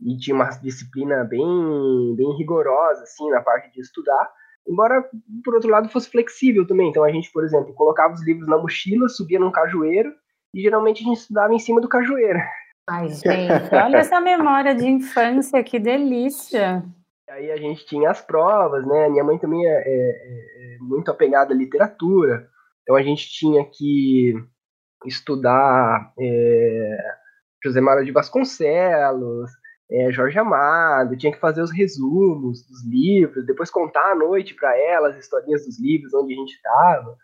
e 0.00 0.16
tinha 0.18 0.34
uma 0.34 0.48
disciplina 0.60 1.22
bem, 1.24 2.16
bem 2.16 2.36
rigorosa, 2.36 3.02
assim, 3.02 3.30
na 3.30 3.40
parte 3.40 3.72
de 3.72 3.80
estudar. 3.80 4.28
Embora, 4.66 5.08
por 5.44 5.54
outro 5.54 5.70
lado, 5.70 5.88
fosse 5.88 6.10
flexível 6.10 6.66
também. 6.66 6.90
Então 6.90 7.04
a 7.04 7.12
gente, 7.12 7.30
por 7.32 7.44
exemplo, 7.44 7.72
colocava 7.74 8.12
os 8.12 8.24
livros 8.24 8.48
na 8.48 8.58
mochila, 8.58 9.08
subia 9.08 9.38
num 9.38 9.52
cajueiro 9.52 10.12
e 10.52 10.60
geralmente 10.60 11.02
a 11.02 11.06
gente 11.06 11.18
estudava 11.18 11.54
em 11.54 11.58
cima 11.58 11.80
do 11.80 11.88
cajueiro. 11.88 12.40
Ai, 12.88 13.08
gente, 13.10 13.74
olha 13.74 13.98
essa 13.98 14.18
memória 14.18 14.74
de 14.74 14.86
infância, 14.86 15.62
que 15.62 15.78
delícia! 15.78 16.82
Aí 17.28 17.50
a 17.50 17.56
gente 17.58 17.84
tinha 17.84 18.10
as 18.10 18.22
provas, 18.22 18.86
né? 18.86 19.10
Minha 19.10 19.22
mãe 19.22 19.38
também 19.38 19.64
é, 19.66 19.70
é, 19.70 20.74
é 20.74 20.78
muito 20.80 21.10
apegada 21.10 21.52
à 21.52 21.56
literatura, 21.56 22.48
então 22.82 22.96
a 22.96 23.02
gente 23.02 23.28
tinha 23.28 23.62
que 23.66 24.32
estudar 25.04 26.12
é, 26.18 26.98
José 27.62 27.80
Mário 27.80 28.04
de 28.04 28.10
Vasconcelos, 28.10 29.50
é, 29.90 30.10
Jorge 30.10 30.38
Amado, 30.38 31.16
tinha 31.16 31.32
que 31.32 31.40
fazer 31.40 31.60
os 31.60 31.70
resumos 31.70 32.66
dos 32.66 32.86
livros, 32.86 33.44
depois 33.46 33.70
contar 33.70 34.12
à 34.12 34.14
noite 34.14 34.54
para 34.54 34.76
ela 34.78 35.08
as 35.08 35.16
historinhas 35.16 35.66
dos 35.66 35.78
livros, 35.78 36.14
onde 36.14 36.32
a 36.32 36.36
gente 36.36 36.54
estava. 36.54 37.16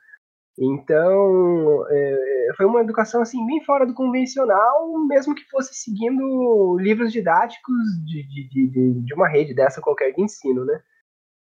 Então, 0.56 1.84
é, 1.88 2.48
foi 2.56 2.66
uma 2.66 2.80
educação 2.80 3.20
assim 3.20 3.44
bem 3.44 3.62
fora 3.64 3.84
do 3.84 3.94
convencional, 3.94 4.96
mesmo 5.06 5.34
que 5.34 5.44
fosse 5.50 5.74
seguindo 5.74 6.78
livros 6.78 7.12
didáticos 7.12 7.76
de, 8.04 8.22
de, 8.28 8.68
de, 8.68 9.00
de 9.02 9.14
uma 9.14 9.28
rede 9.28 9.52
dessa 9.52 9.80
qualquer 9.80 10.12
de 10.12 10.22
ensino, 10.22 10.64
né? 10.64 10.80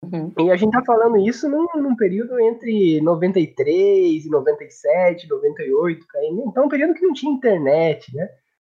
Uhum. 0.02 0.32
E 0.38 0.50
a 0.50 0.56
gente 0.56 0.72
tá 0.72 0.82
falando 0.84 1.16
isso 1.18 1.48
num, 1.48 1.66
num, 1.76 1.96
período 1.96 2.38
entre 2.40 3.00
93 3.00 4.24
e 4.24 4.30
97, 4.30 5.28
98, 5.28 6.06
então 6.46 6.66
um 6.66 6.68
período 6.68 6.94
que 6.94 7.04
não 7.04 7.12
tinha 7.12 7.32
internet, 7.32 8.14
né? 8.14 8.28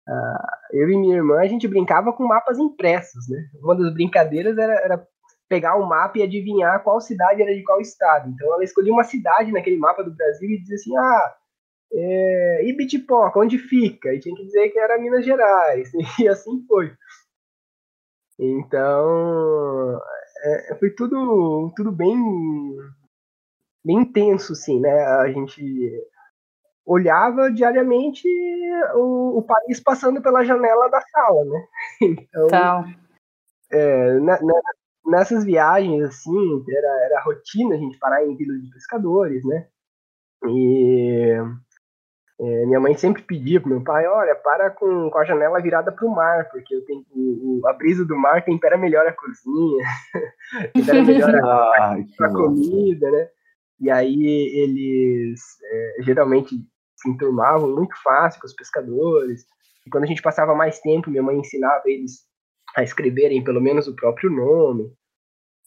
Uh, 0.08 0.77
eu 0.77 0.89
e 0.89 0.97
minha 0.97 1.17
irmã, 1.17 1.39
a 1.39 1.47
gente 1.47 1.67
brincava 1.67 2.12
com 2.12 2.25
mapas 2.25 2.58
impressos, 2.58 3.29
né? 3.29 3.47
Uma 3.62 3.75
das 3.75 3.93
brincadeiras 3.93 4.58
era, 4.58 4.73
era, 4.84 5.08
pegar 5.49 5.75
o 5.75 5.85
mapa 5.85 6.19
e 6.19 6.21
adivinhar 6.21 6.83
qual 6.83 7.01
cidade 7.01 7.41
era 7.41 7.53
de 7.53 7.63
qual 7.63 7.81
estado. 7.81 8.29
Então 8.29 8.53
ela 8.53 8.63
escolhia 8.63 8.93
uma 8.93 9.03
cidade 9.03 9.51
naquele 9.51 9.77
mapa 9.77 10.03
do 10.03 10.15
Brasil 10.15 10.49
e 10.49 10.59
dizia 10.59 10.75
assim, 10.75 10.95
ah, 10.95 11.35
é, 11.91 12.69
Ibitipoca, 12.69 13.39
onde 13.39 13.57
fica? 13.57 14.13
E 14.13 14.19
tinha 14.19 14.35
que 14.35 14.45
dizer 14.45 14.69
que 14.69 14.79
era 14.79 14.99
Minas 14.99 15.25
Gerais. 15.25 15.91
E 16.19 16.27
assim 16.27 16.63
foi. 16.67 16.93
Então, 18.38 19.99
é, 20.43 20.75
foi 20.79 20.91
tudo, 20.91 21.73
tudo 21.75 21.91
bem, 21.91 22.15
bem 23.83 23.97
intenso, 23.97 24.53
assim, 24.53 24.79
né? 24.79 24.91
A 24.91 25.29
gente 25.29 25.62
olhava 26.85 27.51
diariamente 27.51 28.27
o, 28.95 29.39
o 29.39 29.43
país 29.43 29.79
passando 29.79 30.21
pela 30.21 30.45
janela 30.45 30.89
da 30.89 31.01
sala, 31.01 31.43
né? 31.43 31.67
Então, 32.01 32.47
então. 32.47 32.85
É, 33.71 34.13
na, 34.19 34.41
na, 34.41 34.62
nessas 35.05 35.43
viagens, 35.43 36.03
assim, 36.03 36.63
era, 36.69 37.05
era 37.05 37.23
rotina 37.23 37.75
a 37.75 37.77
gente 37.77 37.97
parar 37.99 38.25
em 38.25 38.35
vilas 38.35 38.62
de 38.62 38.69
pescadores, 38.69 39.43
né? 39.45 39.67
E 40.45 41.35
é, 42.41 42.65
minha 42.65 42.79
mãe 42.79 42.95
sempre 42.95 43.21
pedia 43.21 43.59
pro 43.59 43.69
meu 43.69 43.83
pai, 43.83 44.07
olha, 44.07 44.33
para 44.35 44.69
com, 44.69 45.09
com 45.09 45.17
a 45.17 45.25
janela 45.25 45.62
virada 45.62 45.91
para 45.91 46.05
o 46.05 46.15
mar, 46.15 46.47
porque 46.49 46.73
eu 46.73 46.85
tenho, 46.85 47.05
o, 47.12 47.62
a 47.67 47.73
brisa 47.73 48.05
do 48.05 48.17
mar 48.17 48.43
tempera 48.45 48.77
melhor 48.77 49.05
a 49.05 49.12
cozinha, 49.12 49.85
tempera 50.73 51.03
melhor 51.03 51.35
a, 51.35 51.97
a 52.21 52.29
comida, 52.29 53.12
né? 53.12 53.27
E 53.79 53.91
aí 53.91 54.51
eles 54.55 55.41
é, 55.63 56.03
geralmente 56.03 56.55
se 56.95 57.09
enturmavam 57.09 57.75
muito 57.75 57.95
fácil 58.01 58.39
com 58.39 58.47
os 58.47 58.53
pescadores. 58.53 59.45
E 59.85 59.89
quando 59.89 60.03
a 60.03 60.07
gente 60.07 60.21
passava 60.21 60.53
mais 60.53 60.79
tempo, 60.79 61.09
minha 61.09 61.23
mãe 61.23 61.38
ensinava 61.38 61.83
eles 61.85 62.28
a 62.75 62.84
escreverem 62.84 63.43
pelo 63.43 63.62
menos 63.62 63.88
o 63.88 63.95
próprio 63.95 64.29
nome. 64.29 64.91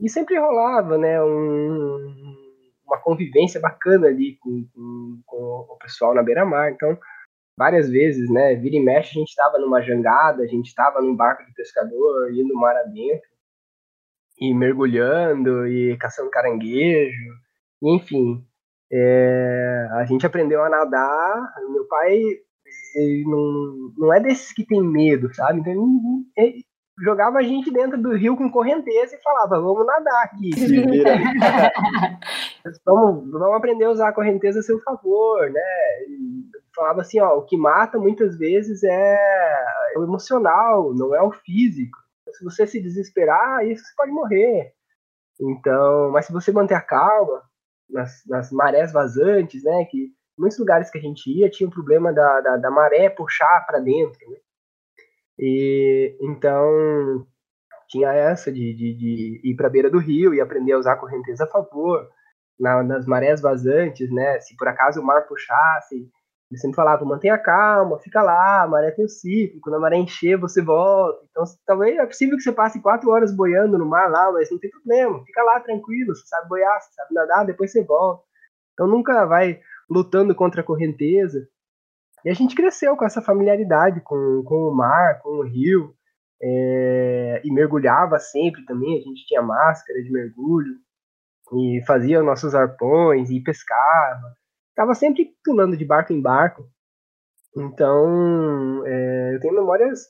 E 0.01 0.09
sempre 0.09 0.39
rolava, 0.39 0.99
né, 0.99 1.23
um, 1.23 2.35
uma 2.85 2.99
convivência 3.01 3.61
bacana 3.61 4.09
ali 4.09 4.37
com, 4.41 4.67
com, 4.75 5.23
com 5.27 5.37
o 5.71 5.79
pessoal 5.79 6.15
na 6.15 6.23
beira-mar. 6.23 6.73
Então, 6.73 6.99
várias 7.57 7.89
vezes, 7.89 8.31
né, 8.31 8.55
vira 8.57 8.77
e 8.77 8.81
mexe, 8.81 9.11
a 9.11 9.21
gente 9.21 9.29
estava 9.29 9.59
numa 9.59 9.81
jangada, 9.81 10.43
a 10.43 10.47
gente 10.47 10.67
estava 10.67 11.01
num 11.01 11.15
barco 11.15 11.45
de 11.45 11.55
pescador, 11.55 12.33
indo 12.33 12.55
mar 12.55 12.77
adentro, 12.77 13.31
e 14.39 14.53
mergulhando, 14.55 15.67
e 15.67 15.97
caçando 15.99 16.31
caranguejo, 16.31 17.33
enfim. 17.83 18.45
É, 18.91 19.89
a 19.93 20.05
gente 20.05 20.27
aprendeu 20.27 20.63
a 20.63 20.69
nadar, 20.69 21.55
meu 21.71 21.87
pai 21.87 22.21
ele 22.95 23.25
não, 23.25 23.93
não 23.97 24.15
é 24.15 24.21
desses 24.21 24.53
que 24.53 24.67
tem 24.67 24.83
medo, 24.83 25.33
sabe? 25.35 25.61
Então, 25.61 26.25
ele, 26.37 26.65
jogava 27.01 27.39
a 27.39 27.43
gente 27.43 27.73
dentro 27.73 28.01
do 28.01 28.15
rio 28.15 28.37
com 28.37 28.51
correnteza 28.51 29.17
e 29.17 29.23
falava, 29.23 29.61
vamos 29.61 29.87
nadar 29.87 30.25
aqui. 30.25 30.51
vamos, 32.85 33.31
vamos 33.31 33.57
aprender 33.57 33.85
a 33.85 33.91
usar 33.91 34.09
a 34.09 34.13
correnteza 34.13 34.61
a 34.61 34.63
seu 34.63 34.79
favor, 34.81 35.51
né? 35.51 35.61
E 36.09 36.43
falava 36.75 37.01
assim, 37.01 37.21
ó, 37.21 37.39
o 37.39 37.45
que 37.45 37.57
mata 37.57 37.99
muitas 37.99 38.37
vezes 38.37 38.83
é 38.85 39.65
o 39.97 40.03
emocional, 40.03 40.95
não 40.95 41.15
é 41.15 41.23
o 41.23 41.33
físico. 41.33 41.99
Se 42.33 42.45
você 42.45 42.67
se 42.67 42.81
desesperar, 42.81 43.67
isso 43.67 43.85
você 43.85 43.93
pode 43.97 44.13
morrer. 44.13 44.73
Então, 45.41 46.11
mas 46.11 46.27
se 46.27 46.33
você 46.33 46.53
manter 46.53 46.75
a 46.75 46.81
calma, 46.81 47.43
nas, 47.91 48.23
nas 48.27 48.51
marés 48.51 48.93
vazantes, 48.93 49.65
né, 49.65 49.85
que 49.85 50.11
muitos 50.39 50.59
lugares 50.59 50.91
que 50.91 50.99
a 50.99 51.01
gente 51.01 51.31
ia 51.31 51.51
tinha 51.51 51.69
o 51.69 51.73
problema 51.73 52.13
da, 52.13 52.41
da, 52.41 52.57
da 52.57 52.71
maré 52.71 53.11
puxar 53.11 53.67
para 53.67 53.79
dentro, 53.79 54.19
né? 54.31 54.39
E 55.45 56.17
então 56.21 57.27
tinha 57.89 58.13
essa 58.13 58.53
de, 58.53 58.73
de, 58.75 58.95
de 58.95 59.41
ir 59.43 59.57
para 59.57 59.67
a 59.67 59.71
beira 59.71 59.91
do 59.91 59.99
rio 59.99 60.33
e 60.33 60.41
aprender 60.41 60.73
a 60.73 60.79
usar 60.79 60.93
a 60.93 60.97
correnteza 60.97 61.43
a 61.45 61.49
favor, 61.49 62.09
na, 62.61 62.81
nas 62.85 63.07
marés 63.07 63.41
vazantes, 63.41 64.09
né? 64.13 64.39
Se 64.39 64.57
por 64.57 64.69
acaso 64.69 65.01
o 65.01 65.05
mar 65.05 65.27
puxasse, 65.27 66.09
ele 66.49 66.61
sempre 66.61 66.77
falava, 66.77 67.05
mantenha 67.05 67.37
calma, 67.37 67.99
fica 67.99 68.23
lá, 68.23 68.63
a 68.63 68.69
maré 68.69 68.93
tem 68.93 69.05
o 69.05 69.09
ciclo, 69.09 69.61
quando 69.61 69.75
a 69.75 69.81
maré 69.81 69.97
encher, 69.97 70.39
você 70.39 70.63
volta. 70.63 71.19
Então, 71.31 71.43
talvez 71.67 71.99
é 71.99 72.07
possível 72.07 72.37
que 72.37 72.43
você 72.43 72.53
passe 72.53 72.81
quatro 72.81 73.11
horas 73.11 73.35
boiando 73.35 73.77
no 73.77 73.87
mar 73.87 74.09
lá, 74.09 74.31
mas 74.31 74.49
não 74.49 74.61
tem 74.61 74.71
problema, 74.71 75.25
fica 75.25 75.43
lá 75.43 75.59
tranquilo, 75.59 76.15
você 76.15 76.25
sabe 76.27 76.49
boiar, 76.49 76.81
você 76.81 76.93
sabe 76.93 77.15
nadar, 77.15 77.45
depois 77.45 77.73
você 77.73 77.83
volta. 77.83 78.23
Então 78.75 78.87
nunca 78.87 79.27
vai 79.27 79.61
lutando 79.91 80.35
contra 80.37 80.61
a 80.61 80.65
correnteza. 80.65 81.49
E 82.25 82.31
a 82.31 82.35
gente 82.35 82.55
cresceu 82.55 82.97
com 82.97 83.05
essa 83.05 83.21
familiaridade 83.21 84.01
com, 84.01 84.43
com 84.45 84.69
o 84.69 84.75
mar, 84.75 85.21
com 85.21 85.41
o 85.41 85.43
rio, 85.43 85.95
é, 86.43 87.41
e 87.45 87.53
mergulhava 87.53 88.19
sempre 88.19 88.65
também. 88.65 88.99
A 88.99 89.03
gente 89.03 89.27
tinha 89.27 89.43
máscara 89.43 90.03
de 90.03 90.11
mergulho, 90.11 90.75
e 91.53 91.83
fazia 91.87 92.23
nossos 92.23 92.55
arpões, 92.55 93.31
e 93.31 93.41
pescava. 93.41 94.37
Estava 94.71 94.95
sempre 94.95 95.35
pulando 95.45 95.77
de 95.77 95.85
barco 95.85 96.13
em 96.13 96.21
barco. 96.21 96.67
Então, 97.57 98.87
é, 98.87 99.35
eu 99.35 99.41
tenho 99.41 99.55
memórias 99.55 100.09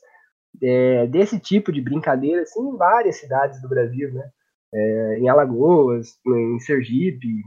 é, 0.61 1.07
desse 1.07 1.39
tipo 1.39 1.71
de 1.71 1.81
brincadeira 1.81 2.43
assim, 2.43 2.61
em 2.61 2.77
várias 2.77 3.17
cidades 3.17 3.61
do 3.61 3.67
Brasil, 3.67 4.13
né? 4.13 4.29
É, 4.73 5.19
em 5.19 5.29
Alagoas, 5.29 6.19
em 6.25 6.59
Sergipe, 6.59 7.43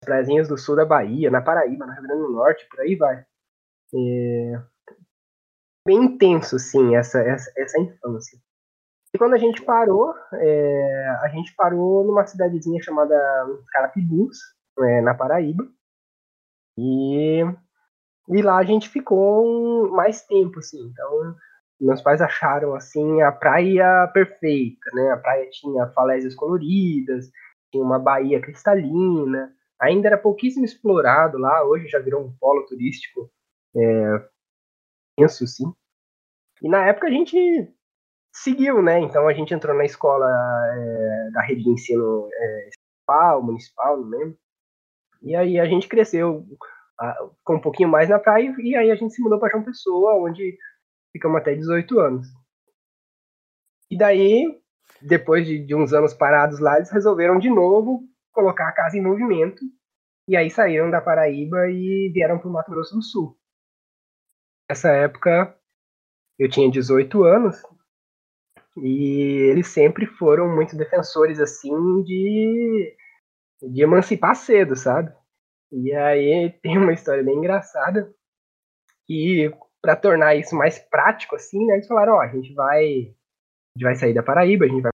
praias 0.00 0.48
do 0.48 0.56
sul 0.56 0.76
da 0.76 0.84
Bahia, 0.84 1.30
na 1.30 1.42
Paraíba, 1.42 1.86
no 1.86 1.92
Rio 1.92 2.02
Grande 2.02 2.22
do 2.22 2.32
Norte, 2.32 2.66
por 2.70 2.80
aí 2.80 2.96
vai. 2.96 3.24
É, 3.94 4.62
bem 5.86 6.04
intenso, 6.04 6.56
assim, 6.56 6.96
essa, 6.96 7.20
essa, 7.20 7.52
essa 7.56 7.80
infância. 7.80 8.38
E 9.14 9.18
quando 9.18 9.34
a 9.34 9.38
gente 9.38 9.62
parou, 9.62 10.12
é, 10.34 11.08
a 11.22 11.28
gente 11.28 11.54
parou 11.54 12.04
numa 12.04 12.26
cidadezinha 12.26 12.82
chamada 12.82 13.14
Carapibus, 13.72 14.36
é, 14.78 15.00
na 15.00 15.14
Paraíba. 15.14 15.66
E, 16.76 17.42
e 18.28 18.42
lá 18.42 18.58
a 18.58 18.64
gente 18.64 18.88
ficou 18.88 19.90
mais 19.92 20.26
tempo, 20.26 20.58
assim. 20.58 20.82
Então, 20.88 21.34
meus 21.80 22.02
pais 22.02 22.20
acharam, 22.20 22.74
assim, 22.74 23.22
a 23.22 23.32
praia 23.32 24.06
perfeita, 24.12 24.90
né? 24.92 25.12
A 25.12 25.16
praia 25.16 25.48
tinha 25.50 25.86
falésias 25.88 26.34
coloridas, 26.34 27.30
tinha 27.70 27.82
uma 27.82 27.98
baía 27.98 28.40
cristalina. 28.40 29.50
Ainda 29.80 30.08
era 30.08 30.18
pouquíssimo 30.18 30.64
explorado 30.64 31.38
lá, 31.38 31.64
hoje 31.64 31.86
já 31.86 31.98
virou 31.98 32.22
um 32.22 32.32
polo 32.38 32.66
turístico 32.66 33.30
é, 33.76 34.28
penso 35.16 35.46
sim. 35.46 35.72
E 36.62 36.68
na 36.68 36.86
época 36.86 37.06
a 37.08 37.10
gente 37.10 37.36
seguiu, 38.32 38.82
né? 38.82 39.00
Então 39.00 39.28
a 39.28 39.32
gente 39.32 39.52
entrou 39.52 39.76
na 39.76 39.84
escola 39.84 40.26
é, 40.26 41.30
da 41.32 41.42
rede 41.42 41.62
de 41.64 41.70
ensino 41.70 42.28
é, 42.32 42.70
municipal, 43.42 44.00
não 44.00 44.08
lembro. 44.08 44.38
E 45.22 45.34
aí 45.34 45.58
a 45.58 45.64
gente 45.64 45.88
cresceu 45.88 46.46
a, 46.98 47.28
com 47.44 47.56
um 47.56 47.60
pouquinho 47.60 47.88
mais 47.88 48.08
na 48.08 48.18
praia 48.18 48.54
e 48.58 48.76
aí 48.76 48.90
a 48.90 48.96
gente 48.96 49.14
se 49.14 49.22
mudou 49.22 49.38
para 49.38 49.50
João 49.50 49.64
Pessoa, 49.64 50.14
onde 50.22 50.56
ficamos 51.12 51.38
até 51.38 51.54
18 51.54 51.98
anos. 51.98 52.26
E 53.90 53.96
daí, 53.96 54.44
depois 55.00 55.46
de, 55.46 55.64
de 55.64 55.74
uns 55.74 55.92
anos 55.92 56.12
parados 56.12 56.58
lá, 56.58 56.76
eles 56.76 56.90
resolveram 56.90 57.38
de 57.38 57.48
novo 57.48 58.02
colocar 58.32 58.68
a 58.68 58.72
casa 58.72 58.96
em 58.96 59.02
movimento. 59.02 59.64
E 60.28 60.36
aí 60.36 60.50
saíram 60.50 60.90
da 60.90 61.00
Paraíba 61.00 61.68
e 61.70 62.10
vieram 62.12 62.38
para 62.38 62.48
o 62.48 62.52
Mato 62.52 62.70
Grosso 62.70 62.96
do 62.96 63.02
Sul. 63.02 63.38
Nessa 64.68 64.90
época 64.90 65.56
eu 66.38 66.50
tinha 66.50 66.70
18 66.70 67.22
anos 67.24 67.62
e 68.76 69.48
eles 69.50 69.68
sempre 69.68 70.06
foram 70.06 70.54
muito 70.54 70.76
defensores 70.76 71.40
assim 71.40 72.02
de, 72.02 72.96
de 73.62 73.82
emancipar 73.82 74.34
cedo, 74.34 74.76
sabe? 74.76 75.14
E 75.72 75.92
aí 75.94 76.50
tem 76.62 76.76
uma 76.76 76.92
história 76.92 77.22
bem 77.22 77.36
engraçada 77.36 78.12
que 79.06 79.50
para 79.80 79.96
tornar 79.96 80.34
isso 80.34 80.54
mais 80.54 80.78
prático 80.78 81.36
assim, 81.36 81.64
né, 81.64 81.74
eles 81.74 81.86
falaram, 81.86 82.14
ó, 82.14 82.16
oh, 82.16 82.20
a 82.20 82.28
gente 82.28 82.52
vai 82.52 82.84
a 82.84 83.78
gente 83.78 83.84
vai 83.84 83.94
sair 83.94 84.14
da 84.14 84.22
Paraíba, 84.22 84.64
a 84.64 84.68
gente 84.68 84.82
vai 84.82 84.90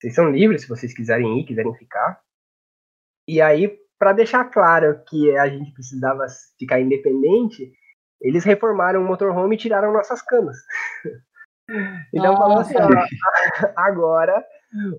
vocês 0.00 0.14
são 0.14 0.30
livres 0.30 0.62
se 0.62 0.68
vocês 0.68 0.94
quiserem 0.94 1.40
ir, 1.40 1.46
quiserem 1.46 1.74
ficar. 1.74 2.20
E 3.26 3.40
aí 3.40 3.78
para 3.98 4.12
deixar 4.12 4.44
claro 4.50 5.02
que 5.08 5.34
a 5.38 5.48
gente 5.48 5.72
precisava 5.72 6.26
ficar 6.58 6.80
independente, 6.80 7.72
eles 8.20 8.44
reformaram 8.44 9.02
o 9.02 9.06
motorhome 9.06 9.54
e 9.54 9.58
tiraram 9.58 9.92
nossas 9.92 10.22
camas. 10.22 10.56
então 12.14 12.34
oh. 12.34 12.36
falou 12.36 12.58
assim, 12.58 12.74
ó, 12.76 12.88
agora 13.76 14.44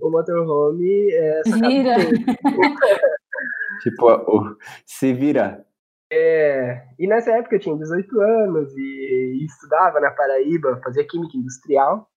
o 0.01 0.09
motorhome 0.09 1.11
é 1.13 1.41
Vira. 1.45 1.95
tipo, 3.81 4.07
o, 4.07 4.55
se 4.85 5.13
vira. 5.13 5.65
É, 6.11 6.85
e 6.97 7.05
nessa 7.05 7.31
época 7.31 7.55
eu 7.55 7.59
tinha 7.59 7.77
18 7.77 8.21
anos 8.21 8.73
e, 8.77 9.41
e 9.41 9.45
estudava 9.45 9.99
na 9.99 10.11
Paraíba, 10.11 10.79
fazia 10.81 11.05
química 11.05 11.37
industrial 11.37 12.09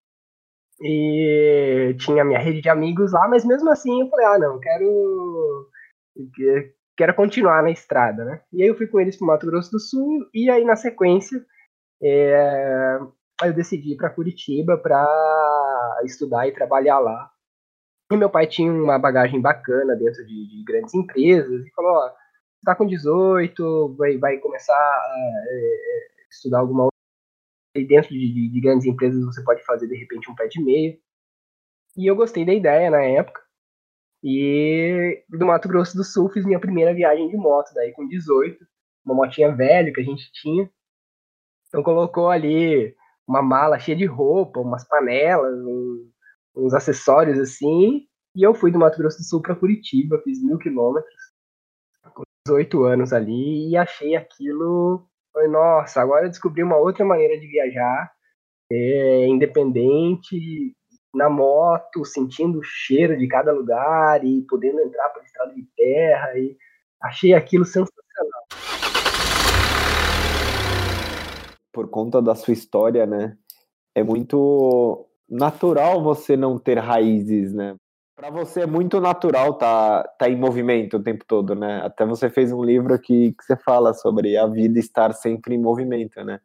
e 0.81 1.95
tinha 1.99 2.25
minha 2.25 2.39
rede 2.39 2.63
de 2.63 2.69
amigos 2.69 3.13
lá, 3.13 3.29
mas 3.29 3.45
mesmo 3.45 3.69
assim 3.69 4.01
eu 4.01 4.09
falei, 4.09 4.27
ah 4.27 4.39
não, 4.39 4.61
quero 4.61 5.69
quero 7.01 7.15
continuar 7.15 7.63
na 7.63 7.71
estrada, 7.71 8.27
né? 8.27 8.43
E 8.53 8.63
aí 8.63 8.69
eu 8.69 8.77
fui 8.77 8.87
com 8.87 9.01
eles 9.01 9.17
para 9.17 9.27
Mato 9.27 9.47
Grosso 9.47 9.71
do 9.71 9.81
Sul 9.81 10.29
e 10.35 10.51
aí 10.51 10.63
na 10.67 10.77
sequência 10.77 11.43
é, 12.03 12.99
eu 13.43 13.55
decidi 13.55 13.95
ir 13.95 13.97
para 13.97 14.11
Curitiba 14.11 14.77
para 14.77 16.03
estudar 16.05 16.47
e 16.47 16.53
trabalhar 16.53 16.99
lá. 16.99 17.31
E 18.13 18.17
meu 18.19 18.29
pai 18.29 18.47
tinha 18.47 18.71
uma 18.71 18.99
bagagem 18.99 19.41
bacana 19.41 19.97
dentro 19.97 20.27
de, 20.27 20.47
de 20.47 20.63
grandes 20.63 20.93
empresas 20.93 21.65
e 21.65 21.71
falou, 21.71 21.91
ó, 21.91 22.11
você 22.11 22.65
tá 22.67 22.75
com 22.75 22.87
18, 22.87 23.95
vai, 23.97 24.19
vai 24.19 24.37
começar 24.37 24.75
a 24.75 25.45
é, 25.49 26.07
estudar 26.31 26.59
alguma 26.59 26.85
outra 26.85 26.99
e 27.77 27.87
dentro 27.87 28.11
de, 28.11 28.31
de, 28.31 28.51
de, 28.51 28.61
grandes 28.61 28.85
empresas 28.85 29.25
você 29.25 29.43
pode 29.43 29.65
fazer 29.65 29.87
de 29.87 29.97
repente 29.97 30.31
um 30.31 30.35
pé 30.35 30.49
de 30.49 30.63
meio. 30.63 30.99
E 31.97 32.07
eu 32.07 32.15
gostei 32.15 32.45
da 32.45 32.53
ideia 32.53 32.91
na 32.91 33.03
época. 33.03 33.41
E 34.23 35.25
do 35.29 35.47
Mato 35.47 35.69
Grosso 35.69 35.97
do 35.97 36.05
Sul 36.05 36.29
fiz 36.31 36.45
minha 36.45 36.61
primeira 36.61 36.95
viagem 36.95 37.29
de 37.29 37.37
moto, 37.37 37.73
daí 37.75 37.93
com 37.93 38.07
18, 38.07 38.59
uma 39.05 39.15
motinha 39.15 39.55
velha 39.55 39.93
que 39.93 40.01
a 40.01 40.05
gente 40.05 40.31
tinha. 40.33 40.71
Então 41.69 41.83
colocou 41.83 42.29
ali 42.29 42.95
uma 43.27 43.43
mala 43.43 43.79
cheia 43.79 43.97
de 43.97 44.05
roupa, 44.05 44.61
umas 44.61 44.87
panelas, 44.87 45.57
um, 45.65 46.11
uns 46.57 46.75
acessórios 46.75 47.39
assim. 47.39 48.07
E 48.35 48.43
eu 48.43 48.55
fui 48.55 48.71
do 48.71 48.79
Mato 48.79 48.99
Grosso 48.99 49.19
do 49.19 49.25
Sul 49.25 49.41
para 49.41 49.57
Curitiba, 49.57 50.21
fiz 50.23 50.43
mil 50.43 50.59
quilômetros, 50.59 51.15
com 52.15 52.23
18 52.47 52.85
anos 52.85 53.13
ali, 53.13 53.71
e 53.71 53.77
achei 53.77 54.17
aquilo. 54.17 55.07
Foi, 55.33 55.49
nossa, 55.49 56.01
agora 56.01 56.27
eu 56.27 56.31
descobri 56.31 56.63
uma 56.63 56.77
outra 56.77 57.05
maneira 57.05 57.39
de 57.39 57.47
viajar, 57.47 58.13
é, 58.71 59.27
independente, 59.29 60.75
na 61.15 61.29
moto, 61.29 62.05
sentindo 62.05 62.61
o 62.61 62.63
cheiro 62.63 63.17
de 63.17 63.27
cada 63.27 63.53
lugar 63.53 64.25
e 64.25 64.43
podendo 64.43 64.81
entrar 64.81 65.09
por 65.11 65.23
estrada 65.23 65.55
de 65.55 65.67
terra. 65.77 66.39
E 66.39 66.57
achei 67.03 67.35
aquilo 67.35 67.65
sensacional. 67.65 68.43
Por 71.73 71.89
conta 71.89 72.21
da 72.21 72.35
sua 72.35 72.53
história, 72.53 73.07
né? 73.07 73.37
É 73.95 74.03
muito 74.03 75.07
natural 75.29 76.03
você 76.03 76.37
não 76.37 76.59
ter 76.59 76.79
raízes, 76.79 77.53
né? 77.53 77.77
Para 78.17 78.31
você 78.31 78.63
é 78.63 78.67
muito 78.67 79.01
natural 79.01 79.55
tá, 79.55 80.03
tá 80.19 80.29
em 80.29 80.37
movimento 80.37 80.99
o 80.99 81.03
tempo 81.03 81.25
todo, 81.27 81.55
né? 81.55 81.81
Até 81.83 82.05
você 82.05 82.29
fez 82.29 82.53
um 82.53 82.63
livro 82.63 82.99
que, 83.01 83.33
que 83.33 83.45
você 83.45 83.57
fala 83.57 83.95
sobre 83.95 84.37
a 84.37 84.47
vida 84.47 84.79
estar 84.79 85.15
sempre 85.15 85.55
em 85.55 85.59
movimento, 85.59 86.23
né? 86.23 86.39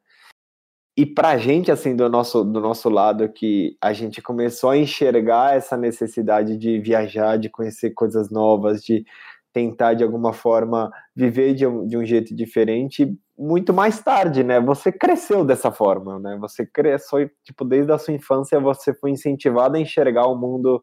E 0.98 1.06
pra 1.06 1.38
gente, 1.38 1.70
assim, 1.72 1.94
do 1.96 2.10
nosso, 2.10 2.44
do 2.44 2.62
nosso 2.62 2.90
lado, 2.90 3.28
que 3.28 3.76
a 3.82 3.92
gente 3.92 4.22
começou 4.22 4.70
a 4.70 4.78
enxergar 4.78 5.56
essa 5.58 5.76
necessidade 5.76 6.58
de 6.58 6.80
viajar, 6.80 7.38
de 7.38 7.50
conhecer 7.50 7.92
coisas 7.92 8.30
novas, 8.32 8.82
de 8.82 9.06
tentar, 9.52 9.94
de 9.94 10.04
alguma 10.04 10.32
forma, 10.34 10.92
viver 11.16 11.54
de 11.54 11.68
um, 11.68 11.86
de 11.86 11.98
um 11.98 12.06
jeito 12.06 12.34
diferente, 12.36 13.14
muito 13.38 13.74
mais 13.74 14.02
tarde, 14.02 14.44
né? 14.44 14.60
Você 14.62 14.92
cresceu 14.92 15.44
dessa 15.44 15.72
forma, 15.72 16.18
né? 16.20 16.38
Você 16.40 16.66
cresceu, 16.66 17.30
tipo, 17.44 17.66
desde 17.66 17.92
a 17.92 17.98
sua 17.98 18.14
infância, 18.14 18.60
você 18.60 18.94
foi 18.94 19.12
incentivado 19.12 19.76
a 19.76 19.80
enxergar 19.80 20.28
o 20.28 20.38
mundo 20.38 20.82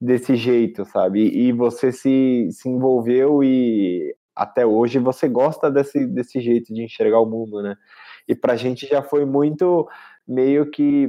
desse 0.00 0.36
jeito, 0.36 0.84
sabe? 0.86 1.28
E 1.28 1.52
você 1.52 1.92
se, 1.92 2.48
se 2.52 2.68
envolveu 2.68 3.42
e 3.44 4.14
até 4.34 4.66
hoje 4.66 4.98
você 4.98 5.28
gosta 5.28 5.70
desse, 5.70 6.06
desse 6.06 6.40
jeito 6.40 6.72
de 6.74 6.82
enxergar 6.84 7.20
o 7.20 7.26
mundo, 7.26 7.62
né? 7.62 7.76
E 8.28 8.34
para 8.34 8.54
a 8.54 8.56
gente 8.56 8.86
já 8.86 9.02
foi 9.02 9.24
muito 9.24 9.88
meio 10.26 10.70
que 10.70 11.08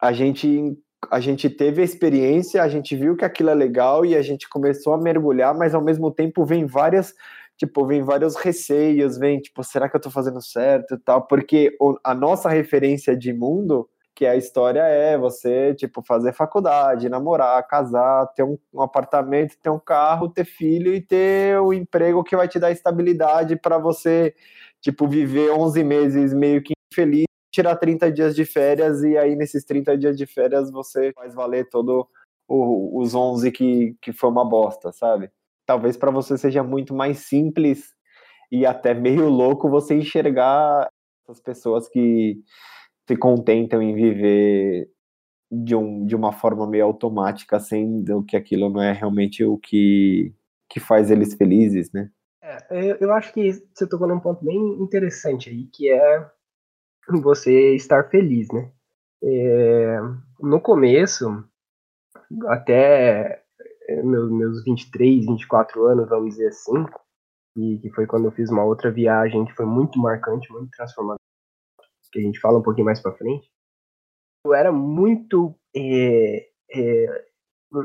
a 0.00 0.12
gente 0.12 0.76
a 1.10 1.18
gente 1.18 1.48
teve 1.48 1.80
a 1.80 1.84
experiência, 1.84 2.62
a 2.62 2.68
gente 2.68 2.94
viu 2.94 3.16
que 3.16 3.24
aquilo 3.24 3.48
é 3.48 3.54
legal 3.54 4.04
e 4.04 4.14
a 4.14 4.20
gente 4.20 4.46
começou 4.48 4.92
a 4.92 4.98
mergulhar, 4.98 5.56
mas 5.56 5.74
ao 5.74 5.82
mesmo 5.82 6.10
tempo 6.10 6.44
vem 6.44 6.66
várias 6.66 7.14
tipo, 7.60 7.86
vem 7.86 8.02
vários 8.02 8.36
receios, 8.36 9.18
vem 9.18 9.38
tipo, 9.38 9.62
será 9.62 9.86
que 9.88 9.94
eu 9.94 10.00
tô 10.00 10.10
fazendo 10.10 10.40
certo? 10.42 10.94
e 10.94 10.98
tal, 10.98 11.26
porque 11.26 11.76
a 12.02 12.14
nossa 12.14 12.48
referência 12.48 13.14
de 13.14 13.34
mundo, 13.34 13.86
que 14.14 14.24
é 14.24 14.30
a 14.30 14.36
história 14.36 14.80
é 14.80 15.18
você, 15.18 15.74
tipo, 15.74 16.02
fazer 16.02 16.32
faculdade, 16.32 17.10
namorar, 17.10 17.66
casar, 17.66 18.26
ter 18.34 18.42
um, 18.44 18.58
um 18.72 18.80
apartamento, 18.80 19.58
ter 19.62 19.68
um 19.68 19.78
carro, 19.78 20.30
ter 20.30 20.46
filho 20.46 20.94
e 20.94 21.02
ter 21.02 21.60
o 21.60 21.72
emprego 21.72 22.24
que 22.24 22.34
vai 22.36 22.48
te 22.48 22.58
dar 22.58 22.70
estabilidade 22.70 23.56
para 23.56 23.76
você 23.76 24.34
tipo, 24.80 25.08
viver 25.08 25.50
11 25.50 25.84
meses 25.84 26.34
meio 26.34 26.62
que 26.62 26.72
infeliz, 26.92 27.24
tirar 27.52 27.76
30 27.76 28.10
dias 28.10 28.34
de 28.34 28.44
férias 28.44 29.02
e 29.02 29.16
aí 29.16 29.36
nesses 29.36 29.64
30 29.64 29.96
dias 29.98 30.16
de 30.16 30.26
férias 30.26 30.70
você 30.70 31.12
faz 31.14 31.34
valer 31.34 31.68
todo 31.68 32.08
o, 32.48 33.00
os 33.00 33.14
11 33.14 33.50
que, 33.52 33.96
que 34.00 34.12
foi 34.12 34.30
uma 34.30 34.44
bosta, 34.44 34.92
sabe? 34.92 35.30
Talvez 35.66 35.96
para 35.96 36.10
você 36.10 36.36
seja 36.36 36.62
muito 36.62 36.94
mais 36.94 37.18
simples 37.20 37.94
e 38.50 38.66
até 38.66 38.94
meio 38.94 39.28
louco 39.28 39.68
você 39.70 39.94
enxergar 39.94 40.88
as 41.28 41.40
pessoas 41.40 41.88
que 41.88 42.40
se 43.08 43.16
contentam 43.16 43.80
em 43.80 43.94
viver 43.94 44.90
de, 45.50 45.74
um, 45.74 46.04
de 46.04 46.14
uma 46.14 46.32
forma 46.32 46.66
meio 46.66 46.84
automática, 46.84 47.58
sendo 47.58 48.22
que 48.24 48.36
aquilo 48.36 48.68
não 48.68 48.82
é 48.82 48.92
realmente 48.92 49.44
o 49.44 49.58
que, 49.58 50.32
que 50.68 50.78
faz 50.80 51.10
eles 51.10 51.34
felizes, 51.34 51.90
né? 51.92 52.10
É, 52.70 53.04
eu 53.04 53.12
acho 53.12 53.32
que 53.32 53.52
você 53.74 53.86
tocou 53.86 54.06
num 54.06 54.20
ponto 54.20 54.44
bem 54.44 54.58
interessante 54.82 55.50
aí, 55.50 55.66
que 55.66 55.90
é 55.90 56.30
você 57.22 57.74
estar 57.74 58.08
feliz, 58.10 58.48
né? 58.52 58.72
É, 59.22 59.98
no 60.40 60.60
começo, 60.60 61.44
até 62.48 63.44
é, 63.88 64.02
meus, 64.02 64.30
meus 64.30 64.64
23, 64.64 65.26
24 65.26 65.86
anos, 65.86 66.08
vamos 66.08 66.30
dizer 66.30 66.48
assim, 66.48 66.86
e 67.56 67.78
que 67.78 67.90
foi 67.90 68.06
quando 68.06 68.26
eu 68.26 68.32
fiz 68.32 68.50
uma 68.50 68.64
outra 68.64 68.90
viagem 68.90 69.44
que 69.44 69.54
foi 69.54 69.66
muito 69.66 69.98
marcante, 69.98 70.50
muito 70.52 70.70
transformadora, 70.70 71.18
que 72.12 72.18
a 72.18 72.22
gente 72.22 72.40
fala 72.40 72.58
um 72.58 72.62
pouquinho 72.62 72.86
mais 72.86 73.00
para 73.00 73.16
frente. 73.16 73.48
Eu 74.44 74.54
era 74.54 74.72
muito 74.72 75.54
é, 75.76 76.48
é, 76.72 77.26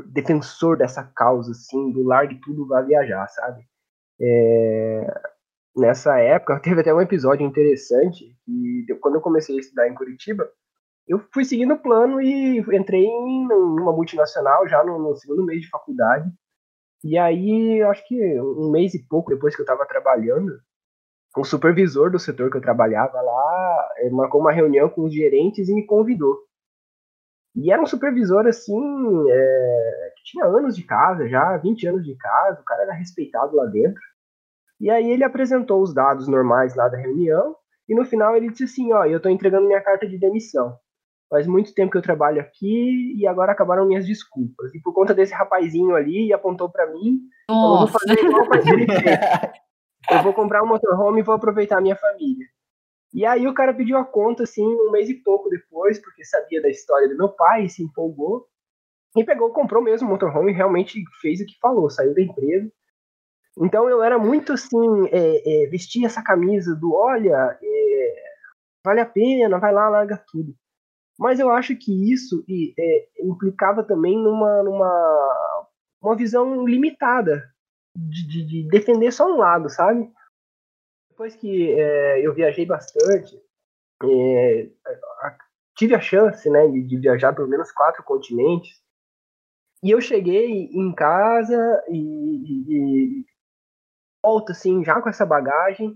defensor 0.07 0.77
dessa 0.77 1.03
causa, 1.03 1.51
assim, 1.51 1.91
do 1.91 2.03
largue 2.03 2.39
tudo, 2.41 2.67
vá 2.67 2.81
viajar, 2.81 3.27
sabe? 3.27 3.67
É, 4.21 5.21
nessa 5.75 6.17
época, 6.19 6.59
teve 6.63 6.81
até 6.81 6.93
um 6.93 7.01
episódio 7.01 7.45
interessante, 7.45 8.25
e 8.47 8.85
quando 9.01 9.15
eu 9.15 9.21
comecei 9.21 9.57
a 9.57 9.59
estudar 9.59 9.87
em 9.87 9.95
Curitiba, 9.95 10.49
eu 11.07 11.19
fui 11.33 11.45
seguindo 11.45 11.75
o 11.75 11.79
plano 11.81 12.19
e 12.21 12.59
entrei 12.59 13.05
em 13.05 13.47
uma 13.51 13.93
multinacional 13.93 14.67
já 14.67 14.83
no, 14.83 14.97
no 14.97 15.15
segundo 15.15 15.43
mês 15.45 15.61
de 15.61 15.69
faculdade. 15.69 16.29
E 17.03 17.17
aí, 17.17 17.83
acho 17.83 18.07
que 18.07 18.41
um 18.41 18.71
mês 18.71 18.95
e 18.95 19.07
pouco 19.07 19.29
depois 19.29 19.55
que 19.55 19.61
eu 19.61 19.65
estava 19.65 19.85
trabalhando, 19.85 20.59
o 21.37 21.43
supervisor 21.43 22.09
do 22.09 22.17
setor 22.17 22.49
que 22.49 22.57
eu 22.57 22.61
trabalhava 22.61 23.21
lá 23.21 23.89
eh, 23.97 24.09
marcou 24.09 24.41
uma 24.41 24.51
reunião 24.51 24.89
com 24.89 25.03
os 25.03 25.13
gerentes 25.13 25.69
e 25.69 25.75
me 25.75 25.85
convidou. 25.85 26.35
E 27.55 27.71
era 27.71 27.81
um 27.81 27.85
supervisor, 27.85 28.47
assim, 28.47 28.75
é, 29.29 30.13
que 30.14 30.14
tinha 30.25 30.45
anos 30.45 30.75
de 30.75 30.83
casa 30.83 31.29
já, 31.29 31.55
20 31.57 31.87
anos 31.87 32.03
de 32.03 32.15
casa, 32.17 32.59
o 32.59 32.65
cara 32.65 32.83
era 32.83 32.93
respeitado 32.93 33.55
lá 33.55 33.65
dentro. 33.65 34.01
E 34.81 34.89
aí 34.89 35.09
ele 35.09 35.23
apresentou 35.23 35.81
os 35.81 35.93
dados 35.93 36.27
normais 36.27 36.75
lá 36.75 36.89
da 36.89 36.97
reunião, 36.97 37.55
e 37.87 37.95
no 37.95 38.03
final 38.03 38.35
ele 38.35 38.49
disse 38.49 38.63
assim, 38.63 38.91
ó, 38.91 39.05
eu 39.05 39.21
tô 39.21 39.29
entregando 39.29 39.67
minha 39.67 39.81
carta 39.81 40.07
de 40.07 40.17
demissão. 40.17 40.77
Faz 41.29 41.47
muito 41.47 41.73
tempo 41.73 41.91
que 41.91 41.97
eu 41.97 42.01
trabalho 42.01 42.41
aqui 42.41 43.15
e 43.17 43.27
agora 43.27 43.51
acabaram 43.51 43.87
minhas 43.87 44.05
desculpas. 44.05 44.73
E 44.73 44.81
por 44.81 44.93
conta 44.93 45.13
desse 45.13 45.33
rapazinho 45.33 45.95
ali, 45.95 46.33
apontou 46.33 46.69
para 46.69 46.91
mim, 46.91 47.19
falou, 47.47 47.79
vou 47.79 47.87
fazer 47.87 48.19
igual 48.19 48.45
faz 48.45 48.65
Eu 50.11 50.21
vou 50.21 50.33
comprar 50.33 50.63
um 50.63 50.67
motorhome 50.67 51.21
e 51.21 51.23
vou 51.23 51.33
aproveitar 51.33 51.79
a 51.79 51.81
minha 51.81 51.95
família. 51.95 52.45
E 53.13 53.25
aí 53.25 53.47
o 53.47 53.53
cara 53.53 53.73
pediu 53.73 53.97
a 53.97 54.05
conta, 54.05 54.43
assim, 54.43 54.63
um 54.63 54.91
mês 54.91 55.09
e 55.09 55.15
pouco 55.15 55.49
depois, 55.49 55.99
porque 55.99 56.23
sabia 56.23 56.61
da 56.61 56.69
história 56.69 57.07
do 57.07 57.17
meu 57.17 57.29
pai, 57.29 57.67
se 57.69 57.81
empolgou. 57.83 58.45
E 59.15 59.23
pegou, 59.23 59.51
comprou 59.51 59.81
mesmo 59.81 60.07
o 60.07 60.11
motorhome 60.11 60.51
e 60.51 60.55
realmente 60.55 61.03
fez 61.21 61.39
o 61.39 61.45
que 61.45 61.57
falou, 61.59 61.89
saiu 61.89 62.13
da 62.13 62.21
empresa. 62.21 62.69
Então 63.57 63.89
eu 63.89 64.03
era 64.03 64.19
muito 64.19 64.53
assim, 64.53 65.07
é, 65.11 65.63
é, 65.63 65.67
vestir 65.67 66.05
essa 66.05 66.21
camisa 66.21 66.75
do 66.75 66.93
olha, 66.93 67.57
é, 67.61 68.15
vale 68.83 68.99
a 68.99 69.05
pena, 69.05 69.57
vai 69.57 69.73
lá, 69.73 69.87
larga 69.87 70.21
tudo. 70.29 70.53
Mas 71.17 71.39
eu 71.39 71.49
acho 71.49 71.75
que 71.77 72.11
isso 72.11 72.43
é, 72.77 73.07
implicava 73.21 73.83
também 73.83 74.17
numa, 74.21 74.61
numa 74.63 75.37
uma 76.01 76.15
visão 76.15 76.65
limitada 76.65 77.43
de, 77.95 78.27
de, 78.27 78.45
de 78.45 78.67
defender 78.67 79.11
só 79.13 79.33
um 79.33 79.37
lado, 79.37 79.69
sabe? 79.69 80.11
depois 81.15 81.33
que 81.37 81.71
é, 81.71 82.19
eu 82.27 82.33
viajei 82.33 82.65
bastante, 82.65 83.41
é, 84.03 84.69
tive 85.77 85.95
a 85.95 86.01
chance 86.01 86.49
né, 86.49 86.67
de, 86.67 86.83
de, 86.83 86.97
viajar 86.97 87.33
pelo 87.33 87.47
menos 87.47 87.71
quatro 87.71 88.03
continentes. 88.03 88.83
E 89.83 89.91
eu 89.91 90.01
cheguei 90.01 90.69
em 90.71 90.93
casa 90.93 91.83
e, 91.89 91.97
e, 91.97 93.21
e 93.21 93.25
volto 94.23 94.51
assim, 94.51 94.83
já 94.83 95.01
com 95.01 95.09
essa 95.09 95.25
bagagem. 95.25 95.95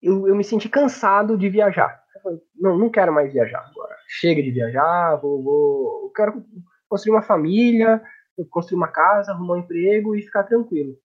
Eu, 0.00 0.28
eu 0.28 0.36
me 0.36 0.44
senti 0.44 0.68
cansado 0.68 1.36
de 1.36 1.48
viajar. 1.48 2.00
Falei, 2.22 2.40
não, 2.54 2.78
não 2.78 2.90
quero 2.90 3.12
mais 3.12 3.32
viajar 3.32 3.64
agora. 3.68 3.96
Chega 4.06 4.42
de 4.42 4.50
viajar, 4.50 5.16
vou, 5.16 5.42
vou, 5.42 6.02
eu 6.04 6.10
quero 6.10 6.44
construir 6.88 7.14
uma 7.14 7.22
família, 7.22 8.02
construir 8.50 8.76
uma 8.76 8.88
casa, 8.88 9.32
arrumar 9.32 9.54
um 9.54 9.58
emprego 9.58 10.14
e 10.14 10.22
ficar 10.22 10.44
tranquilo. 10.44 10.96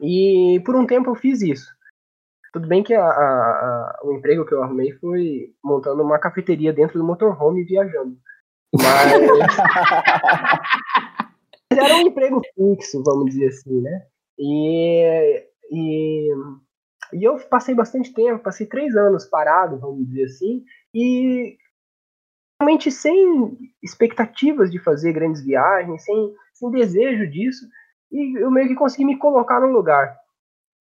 E 0.00 0.60
por 0.64 0.76
um 0.76 0.86
tempo 0.86 1.10
eu 1.10 1.14
fiz 1.14 1.42
isso. 1.42 1.72
Tudo 2.52 2.68
bem 2.68 2.84
que 2.84 2.94
a, 2.94 3.04
a, 3.04 3.10
a, 3.10 4.00
o 4.04 4.12
emprego 4.12 4.46
que 4.46 4.54
eu 4.54 4.62
arrumei 4.62 4.92
foi 4.92 5.52
montando 5.62 6.02
uma 6.02 6.18
cafeteria 6.18 6.72
dentro 6.72 6.98
do 6.98 7.04
motorhome 7.04 7.62
e 7.62 7.64
viajando. 7.64 8.16
Mas... 8.74 9.12
era 11.70 11.96
um 11.96 12.00
emprego 12.00 12.40
fixo, 12.54 13.02
vamos 13.02 13.26
dizer 13.26 13.48
assim, 13.48 13.80
né? 13.80 14.06
E, 14.38 15.46
e, 15.70 16.28
e 17.12 17.24
eu 17.24 17.38
passei 17.48 17.74
bastante 17.74 18.12
tempo, 18.12 18.42
passei 18.42 18.66
três 18.66 18.96
anos 18.96 19.24
parado, 19.24 19.78
vamos 19.78 20.06
dizer 20.06 20.24
assim, 20.24 20.64
e 20.92 21.56
realmente 22.60 22.90
sem 22.90 23.56
expectativas 23.82 24.70
de 24.70 24.78
fazer 24.78 25.12
grandes 25.12 25.44
viagens, 25.44 26.04
sem, 26.04 26.34
sem 26.52 26.70
desejo 26.70 27.30
disso, 27.30 27.66
e 28.10 28.40
eu 28.40 28.50
meio 28.50 28.68
que 28.68 28.74
consegui 28.74 29.04
me 29.04 29.18
colocar 29.18 29.60
no 29.60 29.68
lugar 29.68 30.16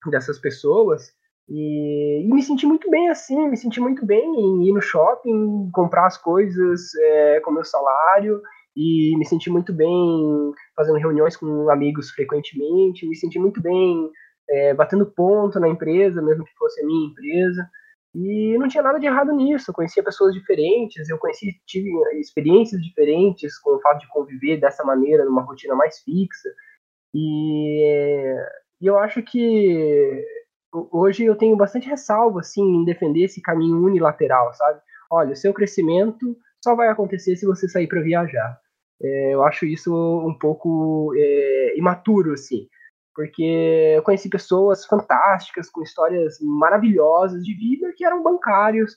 dessas 0.10 0.40
pessoas 0.40 1.14
e, 1.50 2.26
e, 2.26 2.34
me 2.34 2.42
senti 2.42 2.66
muito 2.66 2.90
bem 2.90 3.10
assim, 3.10 3.50
me 3.50 3.58
senti 3.58 3.80
muito 3.80 4.06
bem 4.06 4.24
em 4.24 4.68
ir 4.68 4.74
no 4.74 4.82
shopping, 4.82 5.70
comprar 5.74 6.08
as 6.08 6.18
coisas 6.18 6.94
é, 6.96 7.40
com 7.42 7.52
meu 7.52 7.66
salário 7.66 8.42
e 8.76 9.16
me 9.18 9.26
senti 9.26 9.50
muito 9.50 9.74
bem 9.74 10.54
fazendo 10.76 10.98
reuniões 10.98 11.36
com 11.36 11.70
amigos 11.70 12.12
frequentemente, 12.12 13.08
me 13.08 13.16
senti 13.16 13.38
muito 13.38 13.62
bem 13.62 14.10
é, 14.50 14.74
batendo 14.74 15.06
ponto 15.06 15.60
na 15.60 15.68
empresa, 15.68 16.22
mesmo 16.22 16.46
que 16.46 16.54
fosse 16.54 16.82
a 16.82 16.86
minha 16.86 17.08
empresa. 17.08 17.70
E 18.16 18.58
não 18.60 18.68
tinha 18.68 18.84
nada 18.84 19.00
de 19.00 19.08
errado 19.08 19.32
nisso. 19.34 19.72
Eu 19.72 19.74
conhecia 19.74 20.04
pessoas 20.04 20.34
diferentes, 20.34 21.10
eu 21.10 21.18
conheci, 21.18 21.60
tive 21.66 21.90
experiências 22.20 22.82
diferentes 22.82 23.58
com 23.60 23.76
o 23.76 23.82
fato 23.82 24.00
de 24.00 24.08
conviver 24.10 24.58
dessa 24.58 24.84
maneira, 24.84 25.26
numa 25.26 25.42
rotina 25.42 25.76
mais 25.76 26.00
fixa. 26.00 26.50
E, 27.14 28.36
e 28.82 28.86
eu 28.86 28.98
acho 28.98 29.22
que 29.24 30.24
hoje 30.92 31.26
eu 31.26 31.36
tenho 31.36 31.56
bastante 31.56 31.88
ressalva 31.88 32.40
assim 32.40 32.64
em 32.64 32.86
defender 32.86 33.24
esse 33.24 33.42
caminho 33.42 33.78
unilateral, 33.84 34.54
sabe? 34.54 34.80
Olha, 35.12 35.34
o 35.34 35.36
seu 35.36 35.54
crescimento 35.54 36.36
só 36.64 36.76
vai 36.76 36.88
acontecer 36.90 37.36
se 37.36 37.46
você 37.46 37.68
sair 37.68 37.88
para 37.88 38.02
viajar. 38.02 38.58
É, 39.02 39.34
eu 39.34 39.44
acho 39.44 39.66
isso 39.66 39.94
um 40.26 40.38
pouco 40.38 41.14
é, 41.16 41.78
imaturo, 41.78 42.34
assim, 42.34 42.68
porque 43.14 43.94
eu 43.96 44.02
conheci 44.02 44.30
pessoas 44.30 44.86
fantásticas 44.86 45.70
com 45.70 45.84
histórias 45.84 46.38
maravilhosas 46.42 47.44
de 47.44 47.54
vida 47.54 47.94
que 47.96 48.06
eram 48.06 48.24
bancários 48.24 48.96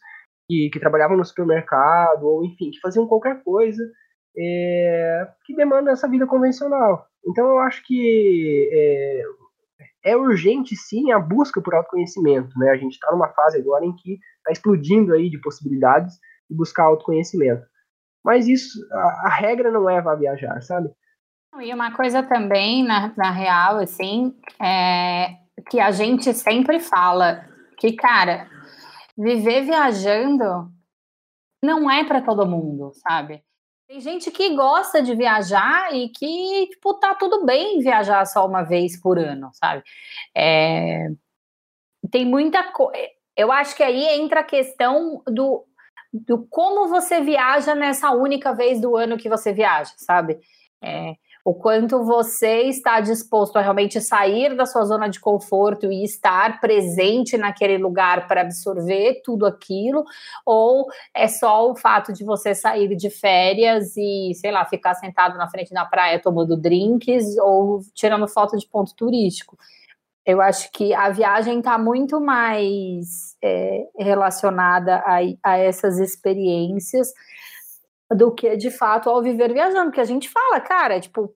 e 0.50 0.70
que 0.70 0.80
trabalhavam 0.80 1.16
no 1.16 1.24
supermercado 1.24 2.24
ou 2.24 2.44
enfim 2.44 2.70
que 2.70 2.80
faziam 2.80 3.06
qualquer 3.06 3.42
coisa 3.42 3.82
é, 4.38 5.28
que 5.44 5.56
demanda 5.56 5.90
essa 5.90 6.08
vida 6.08 6.26
convencional. 6.26 7.06
Então 7.26 7.46
eu 7.48 7.58
acho 7.58 7.84
que 7.84 8.70
é, 10.06 10.16
urgente 10.16 10.76
sim 10.76 11.10
a 11.10 11.18
busca 11.18 11.60
por 11.60 11.74
autoconhecimento, 11.74 12.56
né? 12.56 12.70
A 12.70 12.76
gente 12.76 12.92
está 12.92 13.10
numa 13.10 13.28
fase 13.30 13.58
agora 13.58 13.84
em 13.84 13.94
que 13.96 14.18
está 14.38 14.52
explodindo 14.52 15.12
aí 15.12 15.28
de 15.28 15.40
possibilidades 15.40 16.14
de 16.48 16.56
buscar 16.56 16.84
autoconhecimento. 16.84 17.66
Mas 18.24 18.46
isso, 18.46 18.78
a, 18.92 19.26
a 19.26 19.28
regra 19.28 19.70
não 19.70 19.90
é 19.90 20.00
vá 20.00 20.14
viajar, 20.14 20.62
sabe? 20.62 20.90
E 21.60 21.74
uma 21.74 21.92
coisa 21.92 22.22
também, 22.22 22.84
na, 22.84 23.12
na 23.16 23.30
real, 23.32 23.78
assim, 23.78 24.32
é 24.62 25.38
que 25.70 25.80
a 25.80 25.90
gente 25.90 26.32
sempre 26.34 26.78
fala 26.78 27.44
que, 27.78 27.92
cara, 27.94 28.48
viver 29.18 29.62
viajando 29.62 30.70
não 31.62 31.90
é 31.90 32.04
para 32.04 32.22
todo 32.22 32.46
mundo, 32.46 32.92
sabe? 32.94 33.42
Tem 33.88 34.00
gente 34.00 34.30
que 34.32 34.54
gosta 34.54 35.00
de 35.00 35.14
viajar 35.14 35.94
e 35.94 36.08
que, 36.08 36.68
tipo, 36.70 36.94
tá 36.94 37.14
tudo 37.14 37.44
bem 37.44 37.78
viajar 37.78 38.24
só 38.26 38.44
uma 38.44 38.62
vez 38.62 39.00
por 39.00 39.18
ano, 39.18 39.50
sabe? 39.52 39.84
É... 40.34 41.08
Tem 42.10 42.24
muita 42.24 42.64
coisa. 42.72 43.08
Eu 43.36 43.52
acho 43.52 43.76
que 43.76 43.82
aí 43.82 44.04
entra 44.20 44.40
a 44.40 44.44
questão 44.44 45.22
do, 45.26 45.64
do 46.12 46.46
como 46.48 46.88
você 46.88 47.20
viaja 47.20 47.74
nessa 47.74 48.10
única 48.10 48.52
vez 48.54 48.80
do 48.80 48.96
ano 48.96 49.16
que 49.16 49.28
você 49.28 49.52
viaja, 49.52 49.92
sabe? 49.96 50.40
É, 50.82 51.14
o 51.46 51.54
quanto 51.54 52.02
você 52.02 52.62
está 52.62 52.98
disposto 52.98 53.56
a 53.56 53.60
realmente 53.60 54.00
sair 54.00 54.56
da 54.56 54.66
sua 54.66 54.84
zona 54.84 55.06
de 55.06 55.20
conforto 55.20 55.92
e 55.92 56.02
estar 56.02 56.60
presente 56.60 57.38
naquele 57.38 57.78
lugar 57.78 58.26
para 58.26 58.40
absorver 58.40 59.22
tudo 59.24 59.46
aquilo, 59.46 60.02
ou 60.44 60.88
é 61.14 61.28
só 61.28 61.70
o 61.70 61.76
fato 61.76 62.12
de 62.12 62.24
você 62.24 62.52
sair 62.52 62.96
de 62.96 63.08
férias 63.10 63.96
e, 63.96 64.32
sei 64.34 64.50
lá, 64.50 64.64
ficar 64.64 64.94
sentado 64.94 65.38
na 65.38 65.48
frente 65.48 65.72
da 65.72 65.84
praia 65.84 66.20
tomando 66.20 66.60
drinks 66.60 67.38
ou 67.38 67.78
tirando 67.94 68.26
foto 68.26 68.56
de 68.58 68.66
ponto 68.66 68.92
turístico. 68.96 69.56
Eu 70.26 70.40
acho 70.40 70.68
que 70.72 70.92
a 70.92 71.10
viagem 71.10 71.60
está 71.60 71.78
muito 71.78 72.20
mais 72.20 73.36
é, 73.40 73.84
relacionada 73.96 74.96
a, 74.96 75.18
a 75.44 75.58
essas 75.58 76.00
experiências 76.00 77.12
do 78.14 78.34
que 78.34 78.56
de 78.56 78.70
fato 78.70 79.08
ao 79.08 79.22
viver 79.22 79.52
viajando, 79.52 79.90
que 79.90 80.00
a 80.00 80.04
gente 80.04 80.28
fala, 80.28 80.60
cara, 80.60 81.00
tipo, 81.00 81.34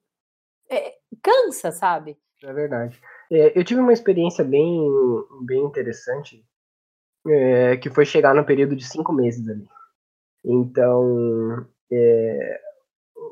é, 0.70 0.94
cansa, 1.22 1.72
sabe? 1.72 2.16
É 2.42 2.52
verdade. 2.52 3.00
É, 3.30 3.58
eu 3.58 3.64
tive 3.64 3.80
uma 3.80 3.92
experiência 3.92 4.44
bem, 4.44 4.88
bem 5.42 5.64
interessante, 5.64 6.44
é, 7.26 7.76
que 7.76 7.90
foi 7.90 8.04
chegar 8.04 8.34
no 8.34 8.44
período 8.44 8.74
de 8.76 8.84
cinco 8.84 9.12
meses 9.12 9.48
ali. 9.48 9.66
Então, 10.44 11.66
é, 11.92 12.60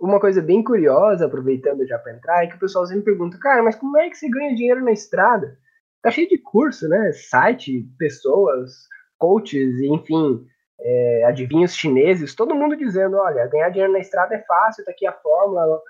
uma 0.00 0.20
coisa 0.20 0.42
bem 0.42 0.62
curiosa, 0.62 1.26
aproveitando 1.26 1.86
já 1.86 1.98
para 1.98 2.14
entrar, 2.14 2.44
é 2.44 2.46
que 2.48 2.56
o 2.56 2.60
pessoal 2.60 2.86
sempre 2.86 3.04
pergunta, 3.04 3.38
cara, 3.38 3.62
mas 3.62 3.76
como 3.76 3.96
é 3.96 4.08
que 4.10 4.16
você 4.16 4.28
ganha 4.28 4.54
dinheiro 4.54 4.84
na 4.84 4.92
estrada? 4.92 5.58
Tá 6.02 6.10
cheio 6.10 6.28
de 6.28 6.38
curso, 6.38 6.88
né? 6.88 7.12
Site, 7.12 7.88
pessoas, 7.98 8.72
coaches, 9.18 9.80
enfim, 9.80 10.46
é, 10.80 11.24
adivinhos 11.24 11.74
chineses, 11.74 12.34
todo 12.34 12.54
mundo 12.54 12.76
dizendo, 12.76 13.16
olha, 13.16 13.46
ganhar 13.46 13.68
dinheiro 13.70 13.92
na 13.92 13.98
estrada 13.98 14.34
é 14.34 14.42
fácil, 14.42 14.84
tá 14.84 14.92
aqui 14.92 15.06
a 15.06 15.12
fórmula, 15.12 15.80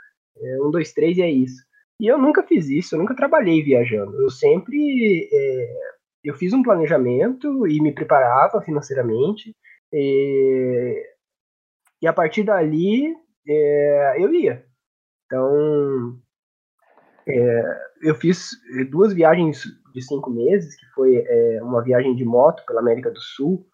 é, 0.41 0.63
um, 0.63 0.71
dois, 0.71 0.93
três 0.93 1.17
e 1.19 1.23
é 1.23 1.31
isso. 1.31 1.63
E 2.01 2.07
eu 2.07 2.17
nunca 2.17 2.43
fiz 2.43 2.69
isso, 2.69 2.95
eu 2.95 2.99
nunca 2.99 3.15
trabalhei 3.15 3.63
viajando. 3.63 4.23
Eu 4.23 4.31
sempre 4.31 5.29
é, 5.33 5.75
eu 6.25 6.35
fiz 6.35 6.53
um 6.53 6.63
planejamento 6.63 7.67
e 7.67 7.81
me 7.81 7.93
preparava 7.93 8.63
financeiramente. 8.63 9.55
E, 9.93 11.03
e 12.03 12.07
a 12.07 12.13
partir 12.13 12.45
dali 12.45 13.15
é, 13.49 14.17
eu 14.19 14.33
ia. 14.33 14.65
Então 15.27 16.19
é, 17.27 17.63
eu 18.03 18.15
fiz 18.15 18.51
duas 18.91 19.13
viagens 19.13 19.65
de 19.93 20.03
cinco 20.03 20.31
meses, 20.31 20.77
que 20.77 20.87
foi 20.95 21.17
é, 21.17 21.63
uma 21.63 21.83
viagem 21.83 22.15
de 22.15 22.25
moto 22.25 22.65
pela 22.67 22.81
América 22.81 23.11
do 23.11 23.21
Sul 23.21 23.67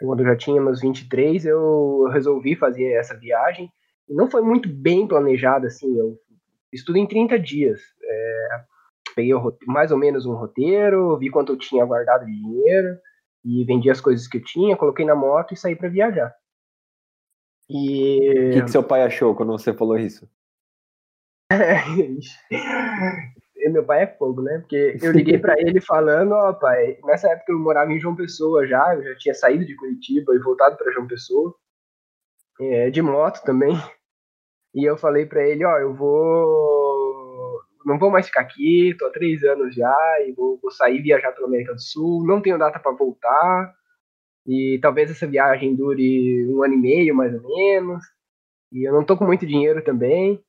quando 0.00 0.20
eu 0.20 0.26
já 0.26 0.36
tinha 0.36 0.60
meus 0.60 0.80
23, 0.80 1.46
eu 1.46 2.08
resolvi 2.12 2.54
fazer 2.54 2.92
essa 2.92 3.16
viagem. 3.16 3.70
Não 4.08 4.30
foi 4.30 4.42
muito 4.42 4.68
bem 4.68 5.06
planejada, 5.06 5.66
assim, 5.66 5.98
eu 5.98 6.18
estudo 6.72 6.98
em 6.98 7.06
30 7.06 7.38
dias. 7.38 7.80
É, 8.02 8.48
peguei 9.14 9.32
mais 9.66 9.90
ou 9.90 9.98
menos 9.98 10.26
um 10.26 10.34
roteiro, 10.34 11.16
vi 11.18 11.30
quanto 11.30 11.52
eu 11.52 11.58
tinha 11.58 11.84
guardado 11.84 12.26
de 12.26 12.32
dinheiro 12.32 12.98
e 13.44 13.64
vendi 13.64 13.90
as 13.90 14.00
coisas 14.00 14.28
que 14.28 14.38
eu 14.38 14.44
tinha, 14.44 14.76
coloquei 14.76 15.04
na 15.04 15.14
moto 15.14 15.54
e 15.54 15.56
saí 15.56 15.74
para 15.74 15.88
viajar. 15.88 16.34
E... 17.68 18.50
O 18.50 18.52
que, 18.52 18.62
que 18.62 18.70
seu 18.70 18.82
pai 18.82 19.02
achou 19.02 19.34
quando 19.34 19.52
você 19.52 19.72
falou 19.72 19.98
isso? 19.98 20.28
meu 23.68 23.84
pai 23.84 24.02
é 24.02 24.06
fogo, 24.06 24.42
né? 24.42 24.58
Porque 24.58 24.96
eu 25.02 25.12
liguei 25.12 25.38
para 25.38 25.58
ele 25.58 25.80
falando, 25.80 26.32
ó, 26.32 26.50
oh, 26.50 26.54
pai, 26.54 26.98
nessa 27.04 27.30
época 27.30 27.52
eu 27.52 27.58
morava 27.58 27.92
em 27.92 28.00
João 28.00 28.16
Pessoa 28.16 28.66
já, 28.66 28.94
eu 28.94 29.02
já 29.02 29.16
tinha 29.16 29.34
saído 29.34 29.64
de 29.64 29.76
Curitiba 29.76 30.34
e 30.34 30.38
voltado 30.38 30.76
para 30.76 30.92
João 30.92 31.06
Pessoa, 31.06 31.54
é, 32.60 32.90
de 32.90 33.02
moto 33.02 33.42
também. 33.44 33.74
E 34.74 34.84
eu 34.84 34.96
falei 34.96 35.26
para 35.26 35.46
ele, 35.46 35.64
ó, 35.64 35.74
oh, 35.74 35.78
eu 35.78 35.94
vou, 35.94 37.60
não 37.84 37.98
vou 37.98 38.10
mais 38.10 38.26
ficar 38.26 38.42
aqui, 38.42 38.94
tô 38.98 39.06
há 39.06 39.10
três 39.10 39.42
anos 39.42 39.74
já 39.74 39.94
e 40.26 40.32
vou, 40.32 40.58
vou 40.60 40.70
sair 40.70 41.00
viajar 41.02 41.32
pela 41.32 41.48
América 41.48 41.72
do 41.72 41.80
Sul, 41.80 42.26
não 42.26 42.42
tenho 42.42 42.58
data 42.58 42.78
para 42.78 42.92
voltar 42.92 43.74
e 44.46 44.78
talvez 44.80 45.10
essa 45.10 45.26
viagem 45.26 45.74
dure 45.74 46.46
um 46.48 46.62
ano 46.62 46.74
e 46.74 46.76
meio 46.76 47.14
mais 47.14 47.34
ou 47.34 47.42
menos. 47.42 48.02
E 48.72 48.88
eu 48.88 48.92
não 48.92 49.04
tô 49.04 49.16
com 49.16 49.24
muito 49.24 49.46
dinheiro 49.46 49.82
também. 49.82 50.40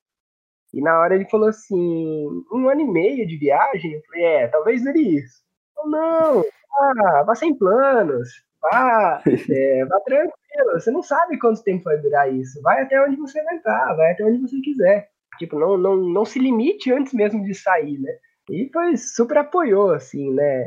E 0.78 0.82
na 0.82 1.00
hora 1.00 1.16
ele 1.16 1.26
falou 1.26 1.50
assim, 1.50 2.28
um 2.54 2.70
ano 2.70 2.82
e 2.82 2.88
meio 2.88 3.26
de 3.26 3.36
viagem? 3.36 3.94
Eu 3.94 4.02
falei, 4.04 4.24
é, 4.24 4.48
talvez 4.48 4.84
dure 4.84 5.18
isso. 5.18 5.42
Eu, 5.76 5.90
não, 5.90 6.44
vá, 6.70 7.24
vá 7.24 7.34
sem 7.34 7.58
planos, 7.58 8.30
vá, 8.62 9.24
é, 9.50 9.86
vá 9.86 10.00
tranquilo, 10.02 10.74
você 10.74 10.92
não 10.92 11.02
sabe 11.02 11.40
quanto 11.40 11.64
tempo 11.64 11.86
vai 11.86 11.98
durar 11.98 12.32
isso. 12.32 12.62
Vai 12.62 12.84
até 12.84 13.02
onde 13.04 13.16
você 13.16 13.44
vai 13.44 13.58
estar, 13.58 13.96
vai 13.96 14.12
até 14.12 14.24
onde 14.24 14.40
você 14.40 14.62
quiser. 14.62 15.10
Tipo, 15.40 15.58
não, 15.58 15.80
não, 15.80 15.96
não 15.96 16.26
se 16.26 16.38
limite 16.38 16.94
antes 16.94 17.12
mesmo 17.12 17.44
de 17.44 17.56
sair, 17.56 17.98
né? 18.00 18.12
E 18.48 18.70
foi 18.72 18.96
super 18.98 19.38
apoiou, 19.40 19.92
assim, 19.92 20.32
né, 20.32 20.64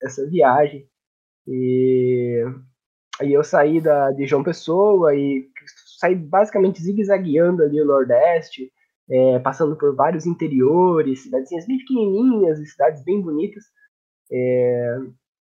essa 0.00 0.24
viagem. 0.28 0.88
E 1.44 2.44
aí 3.20 3.32
eu 3.32 3.42
saí 3.42 3.80
da, 3.80 4.12
de 4.12 4.26
João 4.26 4.44
Pessoa 4.44 5.12
e 5.12 5.48
saí 5.98 6.14
basicamente 6.14 6.80
zigue-zagueando 6.80 7.64
ali 7.64 7.80
o 7.80 7.84
Nordeste, 7.84 8.72
é, 9.10 9.38
passando 9.38 9.76
por 9.76 9.94
vários 9.94 10.26
interiores, 10.26 11.22
cidadezinhas 11.22 11.66
bem 11.66 11.78
pequenininhas 11.78 12.58
cidades 12.70 13.02
bem 13.04 13.20
bonitas. 13.20 13.64
É, 14.32 14.98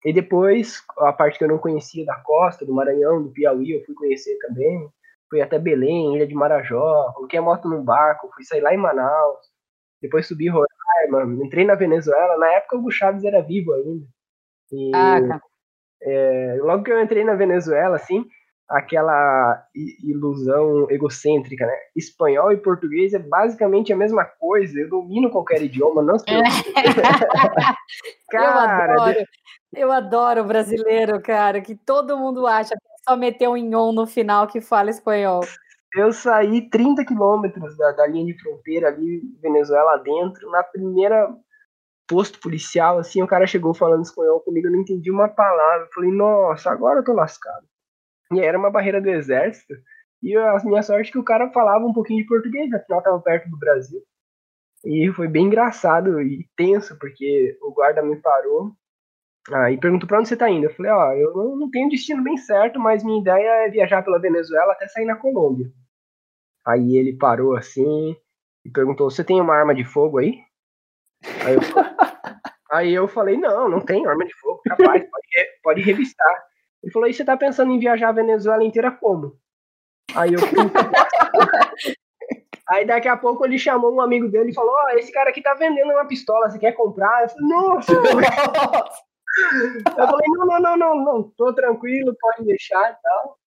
e 0.04 0.12
depois, 0.12 0.82
a 0.98 1.12
parte 1.12 1.38
que 1.38 1.44
eu 1.44 1.48
não 1.48 1.58
conhecia 1.58 2.04
da 2.04 2.16
costa, 2.16 2.64
do 2.64 2.74
Maranhão, 2.74 3.22
do 3.22 3.30
Piauí, 3.30 3.72
eu 3.72 3.84
fui 3.84 3.94
conhecer 3.94 4.38
também. 4.38 4.88
Fui 5.28 5.40
até 5.40 5.58
Belém, 5.58 6.14
Ilha 6.14 6.26
de 6.26 6.34
Marajó, 6.34 7.12
coloquei 7.14 7.38
a 7.38 7.42
moto 7.42 7.68
num 7.68 7.82
barco, 7.82 8.30
fui 8.32 8.44
sair 8.44 8.60
lá 8.60 8.72
em 8.72 8.76
Manaus. 8.76 9.40
Depois 10.00 10.28
subi 10.28 10.48
Roraima, 10.48 11.44
entrei 11.44 11.64
na 11.64 11.74
Venezuela. 11.74 12.38
Na 12.38 12.52
época 12.52 12.76
o 12.76 12.78
Hugo 12.78 12.92
Chaves 12.92 13.24
era 13.24 13.42
vivo 13.42 13.72
ainda. 13.72 14.06
E, 14.70 14.92
ah, 14.94 15.20
tá. 15.26 15.40
é, 16.02 16.58
logo 16.60 16.84
que 16.84 16.92
eu 16.92 17.02
entrei 17.02 17.24
na 17.24 17.34
Venezuela, 17.34 17.96
assim, 17.96 18.24
aquela 18.68 19.64
ilusão 20.02 20.90
egocêntrica, 20.90 21.66
né? 21.66 21.76
Espanhol 21.94 22.52
e 22.52 22.56
português 22.56 23.14
é 23.14 23.18
basicamente 23.18 23.92
a 23.92 23.96
mesma 23.96 24.24
coisa. 24.24 24.78
Eu 24.78 24.88
domino 24.88 25.30
qualquer 25.30 25.62
idioma, 25.62 26.02
não 26.02 26.18
sei. 26.18 26.34
cara, 28.30 28.92
eu 28.92 28.98
adoro, 28.98 29.26
eu 29.74 29.92
adoro 29.92 30.44
brasileiro, 30.44 31.20
cara, 31.20 31.60
que 31.60 31.74
todo 31.74 32.18
mundo 32.18 32.46
acha 32.46 32.70
que 32.70 32.86
é 32.86 33.10
só 33.10 33.16
meter 33.16 33.48
um 33.48 33.76
on 33.76 33.92
no 33.92 34.06
final 34.06 34.46
que 34.46 34.60
fala 34.60 34.90
espanhol. 34.90 35.40
Eu 35.94 36.12
saí 36.12 36.68
30 36.68 37.04
quilômetros 37.04 37.76
da, 37.76 37.92
da 37.92 38.06
linha 38.06 38.26
de 38.26 38.38
fronteira 38.40 38.88
ali, 38.88 39.22
Venezuela 39.40 39.96
dentro, 39.98 40.50
na 40.50 40.62
primeira 40.62 41.32
posto 42.08 42.38
policial, 42.38 42.98
assim, 42.98 43.20
o 43.22 43.26
cara 43.26 43.46
chegou 43.46 43.74
falando 43.74 44.04
espanhol 44.04 44.40
comigo, 44.40 44.68
eu 44.68 44.72
não 44.72 44.80
entendi 44.80 45.10
uma 45.10 45.28
palavra. 45.28 45.86
Eu 45.86 45.92
falei, 45.92 46.12
nossa, 46.12 46.70
agora 46.70 47.00
eu 47.00 47.04
tô 47.04 47.12
lascado. 47.12 47.66
E 48.32 48.40
era 48.40 48.58
uma 48.58 48.70
barreira 48.70 49.00
do 49.00 49.08
exército. 49.08 49.74
E 50.22 50.36
a 50.36 50.58
minha 50.64 50.82
sorte 50.82 51.10
é 51.10 51.12
que 51.12 51.18
o 51.18 51.24
cara 51.24 51.50
falava 51.50 51.84
um 51.84 51.92
pouquinho 51.92 52.22
de 52.22 52.28
português, 52.28 52.72
afinal 52.72 53.02
tava 53.02 53.20
perto 53.20 53.48
do 53.50 53.58
Brasil. 53.58 54.02
E 54.84 55.12
foi 55.12 55.28
bem 55.28 55.46
engraçado 55.46 56.20
e 56.20 56.48
tenso, 56.56 56.98
porque 56.98 57.56
o 57.60 57.72
guarda 57.72 58.02
me 58.02 58.16
parou 58.16 58.72
ah, 59.52 59.70
e 59.70 59.78
perguntou 59.78 60.08
pra 60.08 60.18
onde 60.18 60.28
você 60.28 60.36
tá 60.36 60.50
indo. 60.50 60.66
Eu 60.66 60.74
falei, 60.74 60.90
ó, 60.90 61.12
eu 61.12 61.56
não 61.56 61.70
tenho 61.70 61.88
destino 61.88 62.22
bem 62.22 62.36
certo, 62.36 62.80
mas 62.80 63.04
minha 63.04 63.20
ideia 63.20 63.66
é 63.66 63.70
viajar 63.70 64.02
pela 64.02 64.20
Venezuela 64.20 64.72
até 64.72 64.88
sair 64.88 65.04
na 65.04 65.16
Colômbia. 65.16 65.70
Aí 66.66 66.96
ele 66.96 67.16
parou 67.16 67.54
assim 67.54 68.16
e 68.64 68.70
perguntou, 68.70 69.08
você 69.08 69.22
tem 69.22 69.40
uma 69.40 69.54
arma 69.54 69.74
de 69.74 69.84
fogo 69.84 70.18
aí? 70.18 70.40
Aí 71.44 71.54
eu, 71.54 71.60
aí 72.72 72.92
eu 72.92 73.06
falei, 73.06 73.36
não, 73.36 73.68
não 73.68 73.80
tenho 73.80 74.08
arma 74.08 74.24
de 74.24 74.34
fogo, 74.34 74.60
capaz, 74.64 75.08
pode, 75.08 75.26
pode 75.62 75.80
revistar. 75.82 76.44
Ele 76.82 76.92
falou, 76.92 77.08
e 77.08 77.14
você 77.14 77.24
tá 77.24 77.36
pensando 77.36 77.72
em 77.72 77.78
viajar 77.78 78.10
a 78.10 78.12
Venezuela 78.12 78.64
inteira 78.64 78.90
como? 78.90 79.38
Aí 80.14 80.32
eu 80.32 80.40
Aí 82.68 82.84
daqui 82.84 83.06
a 83.06 83.16
pouco 83.16 83.44
ele 83.44 83.58
chamou 83.58 83.94
um 83.94 84.00
amigo 84.00 84.28
dele 84.28 84.50
e 84.50 84.54
falou, 84.54 84.72
ó, 84.72 84.86
oh, 84.86 84.98
esse 84.98 85.12
cara 85.12 85.30
aqui 85.30 85.40
tá 85.40 85.54
vendendo 85.54 85.92
uma 85.92 86.04
pistola, 86.04 86.50
você 86.50 86.58
quer 86.58 86.72
comprar? 86.72 87.22
Eu 87.22 87.28
falei, 87.28 87.46
nossa! 87.48 87.92
eu 87.92 88.02
falei, 90.08 90.26
não, 90.28 90.46
não, 90.46 90.60
não, 90.60 90.76
não, 90.76 91.04
não, 91.04 91.22
tô 91.36 91.52
tranquilo, 91.54 92.16
pode 92.20 92.44
deixar 92.44 92.90
e 92.90 92.96
tal. 93.02 93.38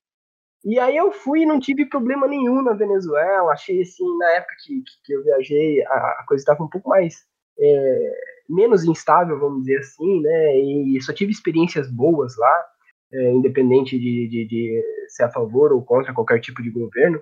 E 0.64 0.80
aí 0.80 0.96
eu 0.96 1.12
fui 1.12 1.42
e 1.42 1.46
não 1.46 1.60
tive 1.60 1.86
problema 1.86 2.28
nenhum 2.28 2.62
na 2.62 2.74
Venezuela. 2.74 3.52
Achei 3.52 3.82
assim, 3.82 4.18
na 4.18 4.30
época 4.32 4.56
que, 4.64 4.84
que 5.04 5.14
eu 5.14 5.24
viajei, 5.24 5.86
a, 5.86 6.24
coisa 6.28 6.42
estava 6.42 6.64
um 6.64 6.70
pouco 6.70 6.90
mais 6.90 7.26
é, 7.60 8.12
menos 8.48 8.86
instável, 8.86 9.40
vamos 9.40 9.64
dizer 9.64 9.80
assim, 9.80 10.22
né? 10.22 10.58
E 10.58 11.02
só 11.02 11.14
tive 11.14 11.32
experiências 11.32 11.90
boas 11.90 12.38
lá 12.38 12.66
é, 13.12 13.32
independente 13.32 13.97
de, 13.97 14.28
de, 14.28 14.47
de, 14.47 14.84
ser 15.10 15.24
a 15.24 15.32
favor 15.32 15.72
ou 15.72 15.84
contra 15.84 16.14
qualquer 16.14 16.39
tipo 16.39 16.62
de 16.62 16.70
governo. 16.70 17.22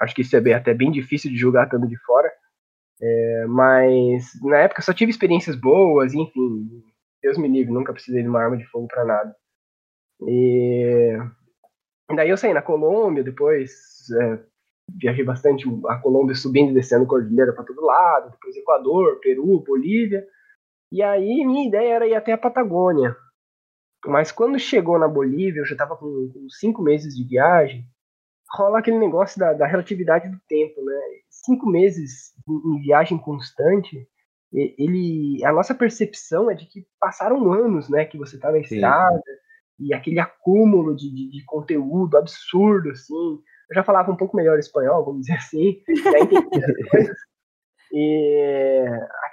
Acho 0.00 0.14
que 0.14 0.22
isso 0.22 0.36
é 0.36 0.40
bem, 0.40 0.54
até 0.54 0.74
bem 0.74 0.90
difícil 0.90 1.30
de 1.30 1.36
julgar 1.36 1.64
estando 1.64 1.86
de 1.86 1.96
fora. 1.98 2.30
É, 3.00 3.46
mas 3.46 4.32
na 4.42 4.58
época 4.58 4.82
só 4.82 4.92
tive 4.92 5.10
experiências 5.10 5.54
boas, 5.56 6.14
enfim. 6.14 6.82
Deus 7.22 7.38
me 7.38 7.48
livre, 7.48 7.72
nunca 7.72 7.92
precisei 7.92 8.22
de 8.22 8.28
uma 8.28 8.40
arma 8.40 8.56
de 8.56 8.64
fogo 8.66 8.88
para 8.88 9.04
nada. 9.04 9.36
E 10.22 11.16
daí 12.14 12.30
eu 12.30 12.36
saí 12.36 12.52
na 12.52 12.62
Colômbia, 12.62 13.22
depois 13.22 13.72
é, 14.20 14.38
viajei 15.00 15.24
bastante 15.24 15.66
a 15.88 15.96
Colômbia 15.98 16.34
subindo 16.34 16.70
e 16.70 16.74
descendo 16.74 17.06
cordilheira 17.06 17.52
para 17.52 17.64
todo 17.64 17.84
lado, 17.84 18.30
depois 18.30 18.56
Equador, 18.56 19.20
Peru, 19.20 19.60
Bolívia. 19.60 20.24
E 20.90 21.02
aí 21.02 21.44
minha 21.44 21.66
ideia 21.66 21.94
era 21.94 22.06
ir 22.06 22.14
até 22.14 22.32
a 22.32 22.38
Patagônia, 22.38 23.16
mas 24.04 24.30
quando 24.32 24.58
chegou 24.58 24.98
na 24.98 25.08
Bolívia, 25.08 25.60
eu 25.60 25.66
já 25.66 25.72
estava 25.72 25.96
com, 25.96 26.30
com, 26.32 26.48
cinco 26.50 26.82
meses 26.82 27.14
de 27.14 27.24
viagem, 27.24 27.84
rola 28.50 28.78
aquele 28.78 28.98
negócio 28.98 29.38
da, 29.38 29.52
da 29.52 29.66
relatividade 29.66 30.28
do 30.28 30.40
tempo, 30.48 30.84
né? 30.84 31.00
Cinco 31.30 31.66
meses 31.66 32.32
em, 32.48 32.80
viagem 32.82 33.18
constante, 33.18 34.08
ele, 34.52 35.44
a 35.44 35.52
nossa 35.52 35.74
percepção 35.74 36.50
é 36.50 36.54
de 36.54 36.66
que 36.66 36.86
passaram 37.00 37.52
anos, 37.52 37.88
né? 37.88 38.04
Que 38.04 38.16
você 38.16 38.36
está 38.36 38.50
na 38.50 38.58
estrada 38.58 39.22
e 39.78 39.92
aquele 39.92 40.18
acúmulo 40.18 40.94
de, 40.94 41.10
de, 41.12 41.30
de, 41.30 41.44
conteúdo 41.44 42.16
absurdo, 42.16 42.90
assim. 42.90 43.40
Eu 43.68 43.74
já 43.74 43.82
falava 43.82 44.10
um 44.10 44.16
pouco 44.16 44.36
melhor 44.36 44.58
espanhol, 44.58 45.04
vamos 45.04 45.22
dizer 45.22 45.34
assim, 45.34 45.82
já 45.88 46.18
entendi 46.18 46.48
coisas. 46.90 47.16
E 47.92 48.84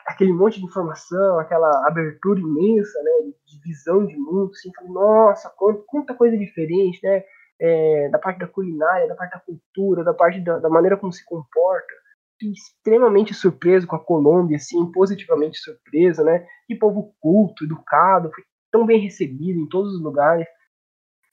aquele 0.06 0.32
monte 0.32 0.60
de 0.60 0.66
informação, 0.66 1.40
aquela 1.40 1.88
abertura 1.88 2.40
imensa, 2.40 3.02
né, 3.02 3.32
de 3.46 3.60
visão 3.64 4.06
de 4.06 4.16
mundo, 4.16 4.52
assim, 4.52 4.72
nossa, 4.90 5.52
quanta 5.88 6.14
coisa 6.14 6.38
diferente, 6.38 7.00
né, 7.04 7.24
é, 7.60 8.10
da 8.10 8.20
parte 8.20 8.40
da 8.40 8.48
culinária, 8.48 9.08
da 9.08 9.16
parte 9.16 9.34
da 9.34 9.40
cultura, 9.40 10.04
da 10.04 10.14
parte 10.14 10.40
da, 10.42 10.60
da 10.60 10.70
maneira 10.70 10.98
como 10.98 11.12
se 11.12 11.24
comporta, 11.26 11.94
Fiquei 12.34 12.52
extremamente 12.52 13.34
surpreso 13.34 13.86
com 13.86 13.96
a 13.96 14.04
Colômbia, 14.04 14.58
assim, 14.58 14.92
positivamente 14.92 15.60
surpreso, 15.60 16.24
né, 16.24 16.46
que 16.68 16.76
povo 16.76 17.14
culto, 17.20 17.64
educado, 17.64 18.32
foi 18.34 18.44
tão 18.72 18.86
bem 18.86 19.00
recebido 19.00 19.60
em 19.60 19.70
todos 19.70 19.94
os 19.94 20.02
lugares, 20.02 20.48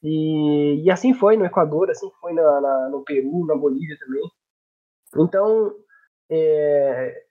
e, 0.03 0.83
e 0.85 0.91
assim 0.91 1.13
foi 1.13 1.37
no 1.37 1.45
Equador, 1.45 1.91
assim 1.91 2.11
foi 2.21 2.33
na, 2.33 2.61
na, 2.61 2.89
no 2.91 3.03
Peru, 3.03 3.47
na 3.47 3.57
Bolívia 3.57 3.97
também, 3.99 4.31
então, 5.17 5.75
é, 6.31 7.23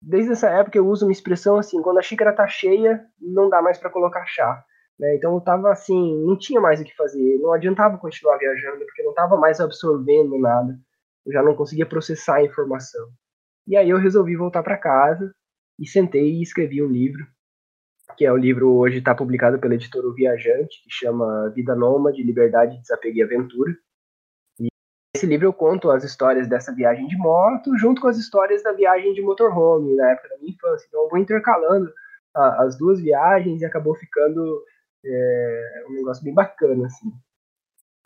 desde 0.00 0.32
essa 0.32 0.48
época 0.48 0.78
eu 0.78 0.86
uso 0.86 1.06
uma 1.06 1.12
expressão 1.12 1.56
assim, 1.56 1.82
quando 1.82 1.98
a 1.98 2.02
xícara 2.02 2.32
tá 2.32 2.46
cheia, 2.46 3.04
não 3.20 3.48
dá 3.48 3.60
mais 3.60 3.78
para 3.78 3.90
colocar 3.90 4.24
chá. 4.26 4.64
Né? 4.98 5.16
Então 5.16 5.34
eu 5.34 5.40
tava 5.40 5.70
assim, 5.72 6.24
não 6.24 6.38
tinha 6.38 6.60
mais 6.60 6.80
o 6.80 6.84
que 6.84 6.94
fazer, 6.94 7.38
não 7.38 7.52
adiantava 7.52 7.98
continuar 7.98 8.38
viajando, 8.38 8.84
porque 8.84 9.02
não 9.02 9.12
tava 9.12 9.36
mais 9.36 9.60
absorvendo 9.60 10.38
nada. 10.38 10.78
Eu 11.26 11.32
já 11.32 11.42
não 11.42 11.54
conseguia 11.54 11.86
processar 11.86 12.36
a 12.36 12.44
informação. 12.44 13.08
E 13.66 13.76
aí 13.76 13.90
eu 13.90 13.98
resolvi 13.98 14.36
voltar 14.36 14.62
para 14.62 14.76
casa 14.76 15.34
e 15.78 15.86
sentei 15.86 16.34
e 16.34 16.42
escrevi 16.42 16.82
um 16.82 16.88
livro, 16.88 17.26
que 18.16 18.24
é 18.24 18.32
o 18.32 18.36
livro 18.36 18.72
hoje 18.74 18.98
está 18.98 19.14
publicado 19.14 19.58
pela 19.58 19.74
editora 19.74 20.06
O 20.06 20.14
Viajante, 20.14 20.82
que 20.84 20.90
chama 20.90 21.50
Vida 21.54 21.74
Nômade, 21.74 22.22
Liberdade, 22.22 22.78
Desapego 22.78 23.16
e 23.16 23.22
Aventura. 23.22 23.74
Nesse 25.14 25.26
livro 25.26 25.46
eu 25.46 25.52
conto 25.52 25.92
as 25.92 26.02
histórias 26.02 26.48
dessa 26.48 26.74
viagem 26.74 27.06
de 27.06 27.16
moto, 27.16 27.78
junto 27.78 28.02
com 28.02 28.08
as 28.08 28.18
histórias 28.18 28.64
da 28.64 28.72
viagem 28.72 29.14
de 29.14 29.22
motorhome, 29.22 29.94
na 29.94 30.10
época 30.10 30.28
da 30.28 30.38
minha 30.38 30.50
infância. 30.50 30.86
Então 30.88 31.04
eu 31.04 31.08
vou 31.08 31.18
intercalando 31.20 31.88
a, 32.34 32.64
as 32.64 32.76
duas 32.76 33.00
viagens 33.00 33.62
e 33.62 33.64
acabou 33.64 33.94
ficando 33.94 34.60
é, 35.04 35.84
um 35.88 35.92
negócio 35.94 36.24
bem 36.24 36.34
bacana, 36.34 36.86
assim. 36.86 37.12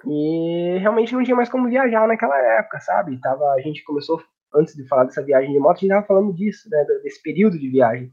E 0.06 0.76
realmente 0.80 1.14
não 1.14 1.24
tinha 1.24 1.34
mais 1.34 1.48
como 1.48 1.70
viajar 1.70 2.06
naquela 2.06 2.38
época, 2.58 2.78
sabe? 2.80 3.18
Tava, 3.22 3.52
a 3.52 3.60
gente 3.62 3.82
começou, 3.84 4.22
antes 4.54 4.74
de 4.74 4.86
falar 4.86 5.04
dessa 5.04 5.24
viagem 5.24 5.50
de 5.50 5.58
moto, 5.58 5.78
a 5.78 5.80
gente 5.80 5.88
tava 5.88 6.06
falando 6.06 6.34
disso, 6.34 6.68
né? 6.70 6.84
Desse 7.02 7.22
período 7.22 7.58
de 7.58 7.70
viagem. 7.70 8.12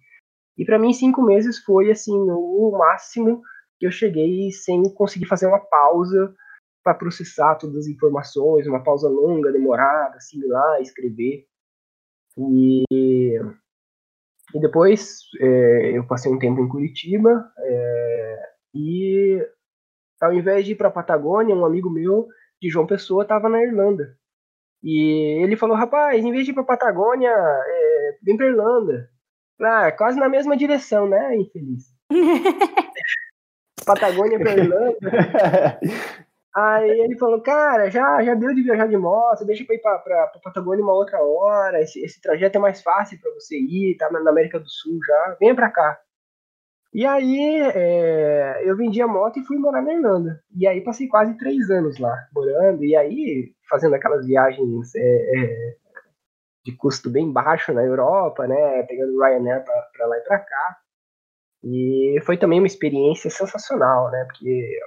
E 0.58 0.64
para 0.64 0.80
mim, 0.80 0.94
cinco 0.94 1.22
meses 1.22 1.60
foi, 1.60 1.92
assim, 1.92 2.14
o 2.14 2.72
máximo 2.78 3.42
que 3.78 3.86
eu 3.86 3.92
cheguei 3.92 4.52
sem 4.52 4.84
conseguir 4.94 5.26
fazer 5.26 5.48
uma 5.48 5.60
pausa 5.60 6.34
para 6.86 6.94
processar 6.94 7.56
todas 7.56 7.78
as 7.78 7.88
informações, 7.88 8.68
uma 8.68 8.84
pausa 8.84 9.10
longa, 9.10 9.52
demorada, 9.52 10.18
assimilar, 10.18 10.80
escrever. 10.80 11.48
E, 12.38 12.84
e 14.54 14.60
depois 14.60 15.22
é, 15.42 15.98
eu 15.98 16.06
passei 16.06 16.32
um 16.32 16.38
tempo 16.38 16.62
em 16.62 16.70
Curitiba 16.70 17.52
é, 17.58 18.50
e 18.76 19.44
ao 20.22 20.32
invés 20.32 20.64
de 20.64 20.74
ir 20.74 20.76
para 20.76 20.90
a 20.90 20.92
Patagônia, 20.92 21.56
um 21.56 21.66
amigo 21.66 21.90
meu 21.90 22.28
de 22.62 22.70
João 22.70 22.86
Pessoa 22.86 23.24
estava 23.24 23.50
na 23.50 23.64
Irlanda. 23.64 24.16
E 24.84 25.42
ele 25.44 25.58
falou, 25.58 25.76
rapaz, 25.76 26.24
em 26.24 26.32
vez 26.32 26.46
de 26.46 26.52
ir 26.52 26.54
para 26.54 26.62
a 26.62 26.68
Patagônia, 26.68 27.32
é, 27.32 28.18
vem 28.22 28.38
para 28.38 28.46
Irlanda. 28.46 29.10
Ah, 29.60 29.92
quase 29.92 30.20
na 30.20 30.30
mesma 30.30 30.56
direção, 30.56 31.10
né, 31.10 31.36
infeliz? 31.36 31.86
Patagônia 33.86 34.38
para 34.38 34.54
Irlanda. 34.56 34.98
Aí 36.56 36.90
ele 37.02 37.18
falou, 37.18 37.42
cara, 37.42 37.92
já, 37.92 38.24
já 38.24 38.34
deu 38.34 38.56
de 38.56 38.64
viajar 38.64 38.88
de 38.88 38.96
moto, 38.96 39.46
deixa 39.46 39.66
pra 39.66 39.76
ir 39.76 39.80
pra, 39.80 40.00
pra, 40.00 40.28
pra 40.28 40.40
Patagônia 40.40 40.82
uma 40.86 40.94
outra 40.94 41.22
hora, 41.22 41.82
esse, 41.82 42.00
esse 42.02 42.22
trajeto 42.22 42.58
é 42.58 42.62
mais 42.62 42.82
fácil 42.82 43.20
para 43.20 43.30
você 43.34 43.58
ir, 43.58 43.98
tá 43.98 44.10
na, 44.10 44.30
América 44.30 44.58
do 44.58 44.70
Sul 44.70 44.98
já, 45.06 45.38
venha 45.38 45.54
pra 45.54 45.70
cá. 45.70 46.00
E 46.94 47.06
aí 47.06 47.62
é, 47.76 48.62
eu 48.64 48.78
vendi 48.78 49.02
a 49.02 49.08
moto 49.08 49.38
e 49.38 49.46
fui 49.46 49.58
morar 49.58 49.82
na 49.82 49.94
Irlanda. 49.94 50.42
E 50.56 50.66
aí 50.66 50.80
passei 50.82 51.10
quase 51.10 51.38
três 51.38 51.70
anos 51.70 52.00
lá, 52.00 52.16
morando, 52.34 52.86
e 52.86 52.96
aí 52.96 53.54
fazendo 53.70 53.96
aquelas 53.96 54.26
viagens 54.26 54.96
é, 54.96 55.02
é, 55.02 55.76
de 56.64 56.72
custo 56.78 57.10
bem 57.10 57.34
baixo 57.34 57.74
na 57.74 57.84
Europa, 57.84 58.48
né, 58.48 58.84
pegando 58.84 59.20
Ryanair 59.20 59.64
pra, 59.66 59.90
pra 59.94 60.08
lá 60.08 60.18
e 60.18 60.22
pra 60.22 60.40
cá. 60.40 60.78
E 61.64 62.18
foi 62.26 62.38
também 62.38 62.60
uma 62.60 62.68
experiência 62.68 63.30
sensacional, 63.30 64.10
né, 64.12 64.24
porque 64.26 64.80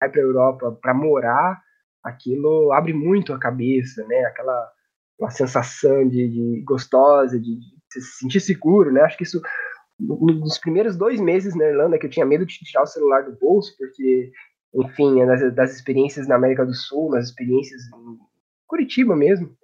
vai 0.00 0.08
para 0.08 0.20
a 0.20 0.24
Europa 0.24 0.78
para 0.80 0.94
morar, 0.94 1.60
aquilo 2.02 2.72
abre 2.72 2.92
muito 2.92 3.32
a 3.32 3.38
cabeça, 3.38 4.04
né? 4.06 4.24
Aquela 4.24 4.72
uma 5.18 5.30
sensação 5.30 6.08
de, 6.08 6.28
de 6.28 6.62
gostosa, 6.64 7.40
de, 7.40 7.58
de, 7.58 7.66
se 7.90 8.00
sentir 8.20 8.40
seguro, 8.40 8.92
né? 8.92 9.00
Acho 9.00 9.16
que 9.16 9.24
isso 9.24 9.40
nos 9.98 10.58
primeiros 10.58 10.96
dois 10.96 11.20
meses 11.20 11.56
na 11.56 11.64
Irlanda 11.64 11.98
que 11.98 12.06
eu 12.06 12.10
tinha 12.10 12.24
medo 12.24 12.46
de 12.46 12.54
tirar 12.54 12.84
o 12.84 12.86
celular 12.86 13.24
do 13.24 13.36
bolso 13.36 13.74
porque 13.76 14.30
enfim, 14.74 15.24
das, 15.26 15.54
das 15.54 15.74
experiências 15.74 16.28
na 16.28 16.36
América 16.36 16.64
do 16.64 16.74
Sul, 16.74 17.10
nas 17.10 17.26
experiências 17.26 17.82
em 17.86 18.18
Curitiba 18.66 19.16
mesmo, 19.16 19.56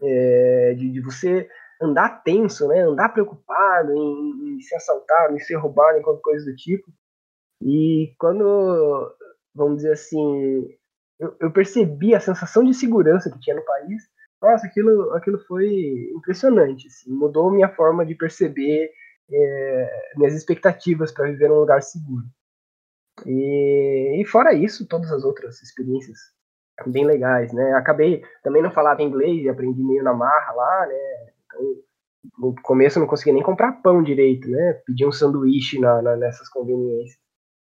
é, 0.00 0.74
de, 0.74 0.90
de, 0.90 1.00
você 1.00 1.48
andar 1.80 2.22
tenso, 2.22 2.68
né? 2.68 2.80
Andar 2.80 3.08
preocupado 3.10 3.92
em, 3.92 4.56
em 4.56 4.60
ser 4.60 4.76
assaltado, 4.76 5.34
em 5.34 5.40
ser 5.40 5.56
roubado, 5.56 5.98
em 5.98 6.02
qualquer 6.02 6.22
coisa 6.22 6.50
do 6.50 6.56
tipo. 6.56 6.90
E 7.60 8.14
quando, 8.18 9.14
vamos 9.54 9.76
dizer 9.76 9.92
assim, 9.92 10.68
eu, 11.18 11.36
eu, 11.40 11.52
percebi 11.52 12.14
a 12.14 12.20
sensação 12.20 12.64
de 12.64 12.74
segurança 12.74 13.30
que 13.30 13.38
tinha 13.40 13.56
no 13.56 13.64
país, 13.64 14.02
nossa, 14.42 14.66
aquilo, 14.66 15.12
aquilo 15.14 15.38
foi 15.46 16.10
impressionante. 16.16 16.88
Assim, 16.88 17.12
mudou 17.12 17.52
minha 17.52 17.68
forma 17.68 18.04
de 18.04 18.14
perceber 18.16 18.90
é, 19.30 20.12
minhas 20.16 20.34
expectativas 20.34 21.12
para 21.12 21.30
viver 21.30 21.48
num 21.48 21.60
lugar 21.60 21.80
seguro. 21.80 22.24
E, 23.24 24.20
e, 24.20 24.24
fora 24.24 24.52
isso, 24.52 24.88
todas 24.88 25.12
as 25.12 25.22
outras 25.24 25.62
experiências 25.62 26.18
bem 26.86 27.06
legais, 27.06 27.52
né? 27.52 27.74
Acabei, 27.74 28.24
também 28.42 28.62
não 28.62 28.72
falava 28.72 29.02
inglês, 29.02 29.46
aprendi 29.46 29.82
meio 29.82 30.02
na 30.02 30.12
marra 30.12 30.52
lá, 30.52 30.86
né? 30.86 31.32
Então, 31.46 31.76
no 32.38 32.54
começo 32.62 32.98
eu 32.98 33.02
não 33.02 33.06
conseguia 33.06 33.34
nem 33.34 33.42
comprar 33.42 33.80
pão 33.82 34.02
direito, 34.02 34.48
né? 34.48 34.80
Pedi 34.86 35.06
um 35.06 35.12
sanduíche 35.12 35.78
na, 35.78 36.02
na, 36.02 36.16
nessas 36.16 36.48
conveniências. 36.48 37.20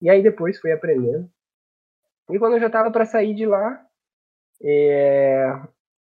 E 0.02 0.10
aí 0.10 0.24
depois 0.24 0.60
fui 0.60 0.72
aprendendo. 0.72 1.30
E 2.30 2.40
quando 2.40 2.54
eu 2.54 2.60
já 2.60 2.68
estava 2.68 2.92
para 2.92 3.06
sair 3.06 3.34
de 3.34 3.46
lá, 3.46 3.84
é, 4.64 5.54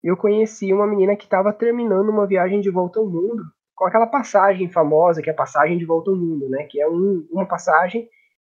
eu 0.04 0.18
conheci 0.18 0.74
uma 0.74 0.88
menina 0.88 1.16
que 1.16 1.24
estava 1.24 1.54
terminando 1.54 2.10
uma 2.10 2.28
viagem 2.28 2.60
de 2.62 2.70
volta 2.70 3.00
ao 3.00 3.08
mundo, 3.08 3.44
com 3.76 3.86
aquela 3.86 4.08
passagem 4.08 4.70
famosa, 4.70 5.22
que 5.22 5.30
é 5.30 5.34
a 5.34 5.36
passagem 5.36 5.78
de 5.78 5.86
volta 5.86 6.12
ao 6.12 6.18
mundo, 6.18 6.50
né? 6.50 6.64
Que 6.66 6.82
é 6.82 6.88
um, 6.88 7.28
uma 7.32 7.48
passagem 7.48 8.08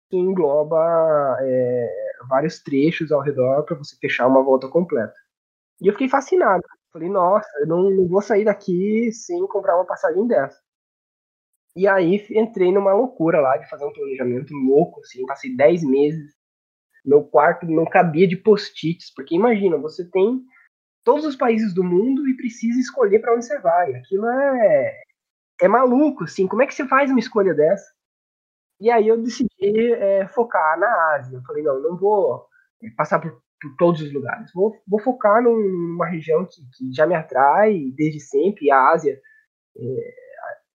que 0.09 0.17
engloba 0.17 1.37
é, 1.43 1.89
vários 2.29 2.63
trechos 2.63 3.13
ao 3.13 3.21
redor 3.21 3.65
para 3.65 3.77
você 3.77 3.97
fechar 3.97 4.27
uma 4.27 4.43
volta 4.43 4.69
completa. 4.69 5.15
E 5.81 5.87
eu 5.87 5.93
fiquei 5.93 6.09
fascinado. 6.09 6.63
Falei, 6.93 7.09
nossa, 7.09 7.49
eu 7.61 7.67
não, 7.67 7.91
não 7.91 8.09
vou 8.09 8.23
sair 8.23 8.45
daqui 8.45 9.13
sem 9.13 9.47
comprar 9.47 9.77
uma 9.77 9.87
passagem 9.87 10.27
dessa. 10.27 10.59
E 11.77 11.87
aí 11.87 12.27
entrei 12.31 12.73
numa 12.73 12.93
loucura 12.93 13.41
lá 13.41 13.57
de 13.57 13.69
fazer 13.69 13.85
um 13.85 13.93
planejamento 13.93 14.53
louco, 14.55 15.01
assim, 15.01 15.25
passei 15.27 15.55
10 15.55 15.85
meses. 15.85 16.38
Meu 17.05 17.23
quarto 17.25 17.67
não 17.67 17.85
cabia 17.85 18.27
de 18.27 18.37
post-its, 18.37 19.13
porque 19.15 19.35
imagina, 19.35 19.77
você 19.77 20.05
tem 20.05 20.43
todos 21.05 21.25
os 21.25 21.37
países 21.37 21.73
do 21.75 21.83
mundo 21.83 22.29
e 22.29 22.37
precisa 22.37 22.79
escolher 22.79 23.21
para 23.21 23.35
onde 23.35 23.47
você 23.47 23.59
vai. 23.61 23.95
Aquilo 23.95 24.27
é 24.27 25.03
é 25.61 25.69
maluco, 25.69 26.25
assim, 26.25 26.47
como 26.47 26.63
é 26.63 26.67
que 26.67 26.75
você 26.75 26.87
faz 26.87 27.11
uma 27.11 27.19
escolha 27.19 27.53
dessa? 27.53 27.93
E 28.81 28.91
aí 28.91 29.09
eu 29.09 29.21
decidi 29.21 29.93
é, 29.93 30.27
focar 30.29 30.79
na 30.79 31.15
Ásia. 31.17 31.37
Eu 31.37 31.43
falei, 31.43 31.65
não, 31.65 31.81
não 31.83 31.97
vou 31.97 32.47
passar 32.97 33.19
por, 33.19 33.33
por 33.61 33.77
todos 33.77 34.01
os 34.01 34.13
lugares. 34.13 34.53
Vou, 34.53 34.81
vou 34.87 35.01
focar 35.01 35.43
numa 35.43 36.07
região 36.07 36.47
que, 36.47 36.61
que, 36.77 36.93
já 36.93 37.07
me 37.07 37.17
atrai 37.17 37.91
desde 37.97 38.21
sempre, 38.21 38.71
a 38.71 38.91
Ásia. 38.91 39.21
É, 39.77 40.28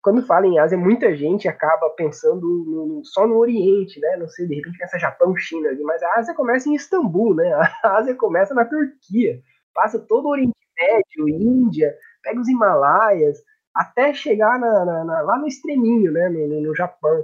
quando 0.04 0.26
fala 0.26 0.46
em 0.46 0.60
Ásia, 0.60 0.78
muita 0.78 1.16
gente 1.16 1.48
acaba 1.48 1.90
pensando 1.92 2.42
no, 2.42 3.02
só 3.06 3.26
no 3.26 3.38
Oriente, 3.38 4.02
né? 4.02 4.18
Não 4.18 4.28
sei, 4.28 4.46
de 4.46 4.56
repente 4.56 4.78
pensa 4.78 5.00
Japão, 5.00 5.36
China, 5.38 5.70
mas 5.84 6.04
a 6.04 6.20
Ásia 6.20 6.36
começa 6.36 6.68
em 6.70 6.76
Istambul, 6.76 7.34
né? 7.34 7.50
A 7.84 7.98
Ásia 7.98 8.14
começa 8.14 8.54
na 8.54 8.66
Turquia, 8.66 9.42
passa 9.74 9.98
todo 9.98 10.26
o 10.26 10.32
Oriente 10.32 10.54
Médio, 10.78 11.30
Índia, 11.30 11.96
pega 12.22 12.42
os 12.42 12.50
Himalaias, 12.50 13.42
até 13.74 14.14
chegar 14.14 14.60
na, 14.60 14.86
na, 14.86 15.04
na, 15.06 15.22
lá 15.22 15.38
no 15.40 15.48
extreminho, 15.48 16.12
né? 16.12 16.28
No, 16.28 16.62
no 16.62 16.76
Japão. 16.76 17.24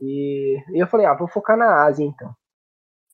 E, 0.00 0.58
e 0.72 0.78
eu 0.82 0.86
falei, 0.86 1.06
ah, 1.06 1.14
vou 1.14 1.26
focar 1.26 1.56
na 1.56 1.84
Ásia 1.84 2.04
então. 2.04 2.34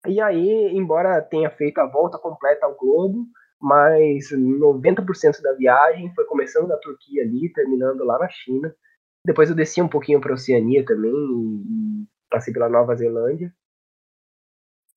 E 0.07 0.21
aí, 0.21 0.77
embora 0.77 1.23
tenha 1.23 1.51
feito 1.51 1.79
a 1.79 1.87
volta 1.87 2.19
completa 2.19 2.67
ao 2.67 2.75
globo, 2.75 3.27
mas 3.61 4.31
90% 4.31 5.43
da 5.43 5.53
viagem 5.53 6.13
foi 6.15 6.25
começando 6.25 6.69
na 6.69 6.77
Turquia 6.77 7.23
ali, 7.23 7.53
terminando 7.53 8.05
lá 8.05 8.19
na 8.19 8.29
China. 8.29 8.75
Depois 9.25 9.51
eu 9.51 9.57
desci 9.57 9.83
um 9.83 9.89
pouquinho 9.89 10.21
para 10.21 10.33
a 10.33 10.35
Oceania 10.35 10.85
também, 10.85 11.13
e 11.13 12.07
passei 12.31 12.53
pela 12.53 12.71
Nova 12.71 12.97
Zelândia. 12.97 13.53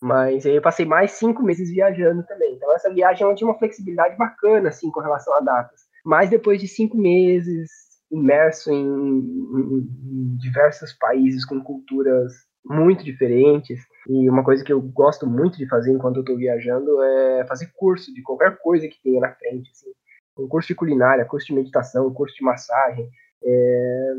Mas 0.01 0.45
aí 0.45 0.55
eu 0.55 0.61
passei 0.61 0.85
mais 0.85 1.11
cinco 1.11 1.43
meses 1.43 1.69
viajando 1.69 2.25
também. 2.25 2.55
Então 2.55 2.73
essa 2.73 2.93
viagem 2.93 3.35
tinha 3.35 3.47
uma 3.47 3.57
flexibilidade 3.57 4.17
bacana, 4.17 4.69
assim, 4.69 4.89
com 4.91 5.01
relação 5.01 5.33
a 5.35 5.39
datas. 5.39 5.81
Mas 6.05 6.29
depois 6.29 6.61
de 6.61 6.67
cinco 6.67 6.97
meses, 6.97 7.69
imerso 8.11 8.71
em, 8.71 8.85
em, 8.85 9.77
em 9.79 10.37
diversos 10.37 10.93
países 10.93 11.45
com 11.45 11.61
culturas 11.61 12.33
muito 12.65 13.03
diferentes. 13.03 13.79
E 14.07 14.29
uma 14.29 14.43
coisa 14.43 14.63
que 14.63 14.71
eu 14.71 14.81
gosto 14.81 15.27
muito 15.27 15.57
de 15.57 15.67
fazer 15.67 15.91
enquanto 15.91 16.17
eu 16.17 16.21
estou 16.21 16.37
viajando 16.37 17.01
é 17.01 17.45
fazer 17.45 17.71
curso 17.75 18.13
de 18.13 18.21
qualquer 18.21 18.57
coisa 18.59 18.87
que 18.87 19.01
tenha 19.01 19.21
na 19.21 19.33
frente. 19.33 19.69
Assim. 19.71 19.91
Um 20.37 20.47
curso 20.47 20.67
de 20.67 20.75
culinária, 20.75 21.25
curso 21.25 21.47
de 21.47 21.53
meditação, 21.53 22.13
curso 22.13 22.35
de 22.35 22.43
massagem. 22.43 23.09
É... 23.43 24.13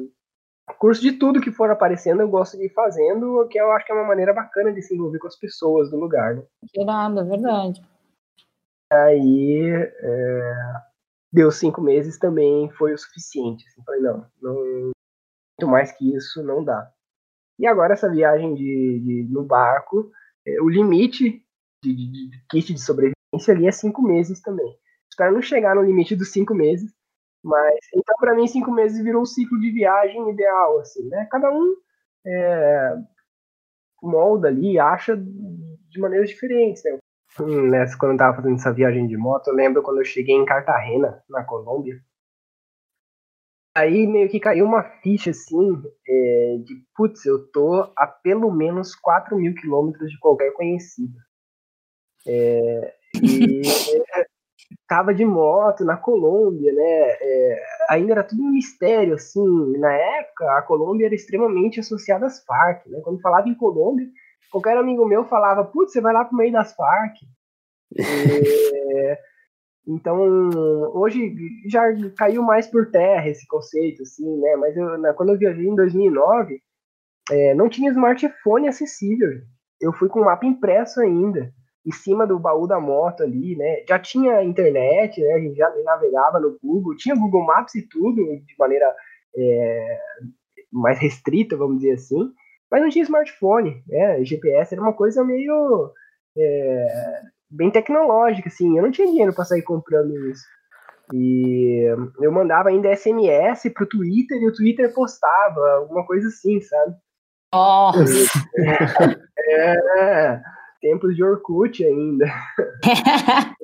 Curso 0.78 1.02
de 1.02 1.12
tudo 1.12 1.40
que 1.40 1.52
for 1.52 1.70
aparecendo, 1.70 2.22
eu 2.22 2.28
gosto 2.28 2.56
de 2.56 2.66
ir 2.66 2.72
fazendo, 2.72 3.46
que 3.48 3.58
eu 3.58 3.70
acho 3.72 3.84
que 3.84 3.92
é 3.92 3.94
uma 3.94 4.06
maneira 4.06 4.32
bacana 4.32 4.72
de 4.72 4.80
se 4.80 4.94
envolver 4.94 5.18
com 5.18 5.26
as 5.26 5.38
pessoas 5.38 5.90
do 5.90 5.98
lugar. 5.98 6.36
Né? 6.36 6.42
Que 6.72 6.84
nada, 6.84 7.20
é 7.20 7.24
verdade. 7.24 7.82
Aí, 8.90 9.60
é... 9.70 10.54
deu 11.32 11.50
cinco 11.50 11.82
meses 11.82 12.18
também 12.18 12.70
foi 12.70 12.94
o 12.94 12.98
suficiente. 12.98 13.66
Assim, 13.68 13.82
falei, 13.84 14.00
não, 14.00 14.26
não, 14.40 14.54
muito 14.54 15.70
mais 15.70 15.92
que 15.92 16.14
isso 16.14 16.42
não 16.42 16.64
dá. 16.64 16.90
E 17.58 17.66
agora 17.66 17.94
essa 17.94 18.10
viagem 18.10 18.54
de, 18.54 19.00
de 19.00 19.28
no 19.32 19.44
barco, 19.44 20.10
é, 20.46 20.60
o 20.60 20.68
limite 20.68 21.42
de, 21.82 21.94
de, 21.94 22.30
de, 22.30 22.44
kit 22.50 22.72
de 22.72 22.80
sobrevivência 22.80 23.54
ali 23.54 23.66
é 23.66 23.72
cinco 23.72 24.02
meses 24.02 24.40
também. 24.40 24.76
Espero 25.08 25.32
não 25.32 25.42
chegar 25.42 25.74
no 25.74 25.82
limite 25.82 26.16
dos 26.16 26.32
cinco 26.32 26.54
meses, 26.54 26.92
mas 27.42 27.78
então 27.94 28.16
para 28.18 28.34
mim 28.34 28.46
cinco 28.46 28.72
meses 28.72 29.02
virou 29.02 29.22
um 29.22 29.26
ciclo 29.26 29.58
de 29.60 29.70
viagem 29.70 30.30
ideal, 30.30 30.80
assim, 30.80 31.06
né? 31.08 31.28
Cada 31.30 31.50
um 31.50 31.74
é, 32.26 32.96
molda 34.02 34.48
ali, 34.48 34.78
acha 34.78 35.16
de 35.16 36.00
maneiras 36.00 36.28
diferentes, 36.28 36.82
né? 36.84 36.98
Nessa, 37.68 37.98
quando 37.98 38.12
eu 38.12 38.18
tava 38.18 38.36
fazendo 38.36 38.54
essa 38.54 38.72
viagem 38.72 39.06
de 39.08 39.16
moto, 39.16 39.48
eu 39.48 39.54
lembro 39.54 39.82
quando 39.82 39.98
eu 39.98 40.04
cheguei 40.04 40.36
em 40.36 40.44
Cartagena, 40.44 41.22
na 41.28 41.42
Colômbia, 41.42 42.00
Aí 43.76 44.06
meio 44.06 44.28
que 44.28 44.38
caiu 44.38 44.64
uma 44.64 44.84
ficha 45.02 45.30
assim 45.30 45.82
é, 46.06 46.56
de 46.64 46.76
putz, 46.94 47.24
eu 47.26 47.50
tô 47.50 47.92
a 47.96 48.06
pelo 48.06 48.50
menos 48.52 48.94
4 48.94 49.36
mil 49.36 49.52
quilômetros 49.54 50.10
de 50.10 50.18
qualquer 50.18 50.52
conhecido. 50.52 51.18
É, 52.26 52.94
e 53.22 53.62
tava 54.88 55.12
de 55.12 55.24
moto 55.24 55.84
na 55.84 55.96
Colômbia, 55.96 56.72
né? 56.72 57.16
É, 57.20 57.64
ainda 57.90 58.12
era 58.12 58.24
tudo 58.24 58.42
um 58.42 58.52
mistério, 58.52 59.14
assim. 59.14 59.76
Na 59.78 59.92
época, 59.92 60.56
a 60.56 60.62
Colômbia 60.62 61.06
era 61.06 61.14
extremamente 61.14 61.80
associada 61.80 62.26
às 62.26 62.44
Farc, 62.44 62.86
né? 62.88 63.00
Quando 63.02 63.20
falava 63.20 63.48
em 63.48 63.54
Colômbia, 63.54 64.06
qualquer 64.52 64.76
amigo 64.76 65.04
meu 65.06 65.24
falava, 65.24 65.64
putz, 65.64 65.92
você 65.92 66.00
vai 66.00 66.12
lá 66.12 66.24
pro 66.24 66.36
meio 66.36 66.52
das 66.52 66.74
Farc. 66.74 67.16
É, 68.96 69.18
então, 69.86 70.50
hoje 70.94 71.34
já 71.66 71.82
caiu 72.16 72.42
mais 72.42 72.66
por 72.66 72.90
terra 72.90 73.28
esse 73.28 73.46
conceito, 73.46 74.02
assim, 74.02 74.40
né? 74.40 74.56
Mas 74.56 74.76
eu, 74.76 74.98
na, 74.98 75.12
quando 75.12 75.30
eu 75.30 75.38
viajei 75.38 75.66
em 75.66 75.74
2009, 75.74 76.60
é, 77.30 77.54
não 77.54 77.68
tinha 77.68 77.90
smartphone 77.90 78.68
acessível. 78.68 79.28
Eu 79.80 79.92
fui 79.92 80.08
com 80.08 80.20
o 80.20 80.24
mapa 80.24 80.46
impresso 80.46 81.00
ainda, 81.00 81.52
em 81.86 81.92
cima 81.92 82.26
do 82.26 82.38
baú 82.38 82.66
da 82.66 82.80
moto 82.80 83.22
ali, 83.22 83.56
né? 83.56 83.84
Já 83.86 83.98
tinha 83.98 84.42
internet, 84.42 85.20
né? 85.20 85.34
A 85.34 85.40
gente 85.40 85.56
já 85.56 85.70
navegava 85.84 86.40
no 86.40 86.58
Google, 86.62 86.96
tinha 86.96 87.14
Google 87.14 87.44
Maps 87.44 87.74
e 87.74 87.86
tudo, 87.86 88.22
de 88.24 88.54
maneira 88.58 88.90
é, 89.36 89.98
mais 90.72 90.98
restrita, 90.98 91.56
vamos 91.56 91.78
dizer 91.78 91.92
assim, 91.92 92.32
mas 92.70 92.82
não 92.82 92.88
tinha 92.88 93.04
smartphone, 93.04 93.82
né? 93.86 94.24
GPS 94.24 94.74
era 94.74 94.82
uma 94.82 94.94
coisa 94.94 95.22
meio 95.22 95.92
é, 96.36 96.86
bem 97.54 97.70
tecnológica, 97.70 98.48
assim. 98.48 98.76
Eu 98.76 98.82
não 98.82 98.90
tinha 98.90 99.06
dinheiro 99.06 99.32
para 99.32 99.44
sair 99.44 99.62
comprando 99.62 100.14
isso. 100.28 100.44
E 101.12 101.84
eu 102.20 102.32
mandava 102.32 102.70
ainda 102.70 102.94
SMS 102.94 103.68
pro 103.74 103.86
Twitter 103.86 104.40
e 104.40 104.48
o 104.48 104.52
Twitter 104.52 104.92
postava, 104.94 105.60
alguma 105.72 106.06
coisa 106.06 106.28
assim, 106.28 106.60
sabe? 106.60 106.96
Nossa! 107.52 108.04
É, 109.46 110.40
tempos 110.80 111.14
de 111.14 111.22
Orkut 111.22 111.84
ainda. 111.84 112.24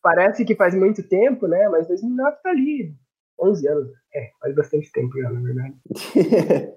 parece 0.00 0.44
que 0.44 0.54
faz 0.54 0.72
muito 0.76 1.02
tempo, 1.08 1.48
né? 1.48 1.68
Mas 1.68 1.88
2009 1.88 2.36
tá 2.40 2.50
ali. 2.50 2.94
11 3.40 3.68
anos. 3.68 3.90
É, 4.14 4.30
faz 4.40 4.54
bastante 4.54 4.92
tempo 4.92 5.20
já, 5.20 5.28
na 5.28 5.40
verdade. 5.40 5.74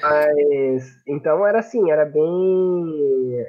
Mas, 0.00 1.02
então 1.06 1.46
era 1.46 1.60
assim, 1.60 1.90
era 1.90 2.06
bem 2.06 3.44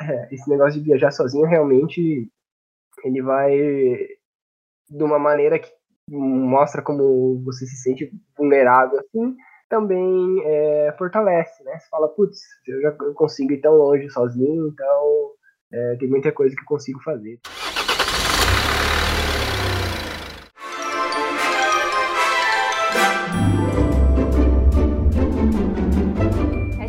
é, 0.00 0.34
esse 0.34 0.48
negócio 0.48 0.80
de 0.80 0.86
viajar 0.86 1.10
sozinho 1.10 1.46
realmente 1.46 2.30
ele 3.04 3.22
vai 3.22 3.56
de 4.90 5.02
uma 5.02 5.18
maneira 5.18 5.58
que 5.58 5.70
mostra 6.10 6.82
como 6.82 7.42
você 7.44 7.66
se 7.66 7.76
sente 7.76 8.10
vulnerável 8.36 8.98
assim, 8.98 9.36
também 9.68 10.42
é, 10.44 10.94
fortalece, 10.96 11.62
né? 11.62 11.78
Você 11.78 11.88
fala, 11.90 12.08
putz, 12.08 12.40
eu 12.66 12.80
já 12.80 12.92
consigo 13.14 13.52
ir 13.52 13.60
tão 13.60 13.74
longe 13.74 14.08
sozinho, 14.08 14.68
então 14.68 15.32
é, 15.72 15.96
tem 15.96 16.08
muita 16.08 16.32
coisa 16.32 16.54
que 16.56 16.62
eu 16.62 16.66
consigo 16.66 17.00
fazer. 17.02 17.38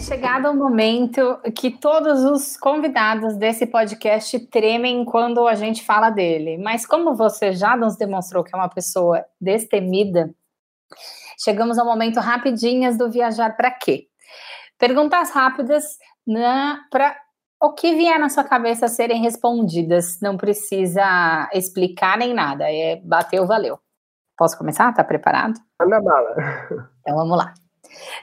Chegado 0.10 0.50
o 0.50 0.56
momento 0.56 1.40
que 1.56 1.70
todos 1.70 2.24
os 2.24 2.58
convidados 2.58 3.38
desse 3.38 3.68
podcast 3.68 4.40
tremem 4.48 5.06
quando 5.06 5.48
a 5.48 5.54
gente 5.54 5.86
fala 5.86 6.10
dele. 6.10 6.58
Mas 6.58 6.84
como 6.84 7.14
você 7.14 7.54
já 7.54 7.78
nos 7.78 7.96
demonstrou 7.96 8.44
que 8.44 8.50
é 8.52 8.58
uma 8.58 8.68
pessoa 8.68 9.24
destemida, 9.40 10.34
chegamos 11.38 11.78
ao 11.78 11.86
momento 11.86 12.20
rapidinhas 12.20 12.98
do 12.98 13.08
viajar 13.12 13.56
para 13.56 13.70
quê? 13.70 14.08
Perguntas 14.80 15.30
rápidas 15.30 16.00
né, 16.26 16.80
para 16.90 17.16
o 17.62 17.74
que 17.74 17.94
vier 17.94 18.18
na 18.18 18.30
sua 18.30 18.44
cabeça 18.44 18.88
serem 18.88 19.22
respondidas. 19.22 20.20
Não 20.22 20.38
precisa 20.38 21.48
explicar 21.54 22.18
nem 22.18 22.34
nada. 22.34 22.64
É 22.68 22.96
bateu, 22.96 23.46
valeu. 23.46 23.78
Posso 24.36 24.58
começar? 24.58 24.92
Tá 24.92 25.04
preparado? 25.04 25.60
Anda 25.80 26.02
bala. 26.02 26.36
Então 27.02 27.16
vamos 27.16 27.38
lá. 27.38 27.54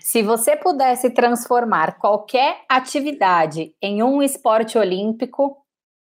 Se 0.00 0.22
você 0.22 0.56
pudesse 0.56 1.10
transformar 1.10 1.98
qualquer 1.98 2.64
atividade 2.68 3.74
em 3.82 4.02
um 4.02 4.22
esporte 4.22 4.78
olímpico, 4.78 5.56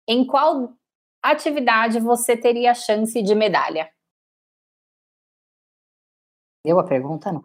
em 0.07 0.25
qual 0.25 0.73
atividade 1.23 1.99
você 1.99 2.37
teria 2.37 2.73
chance 2.73 3.21
de 3.21 3.35
medalha? 3.35 3.89
Deu 6.63 6.79
a 6.79 6.83
pergunta, 6.83 7.31
não? 7.31 7.43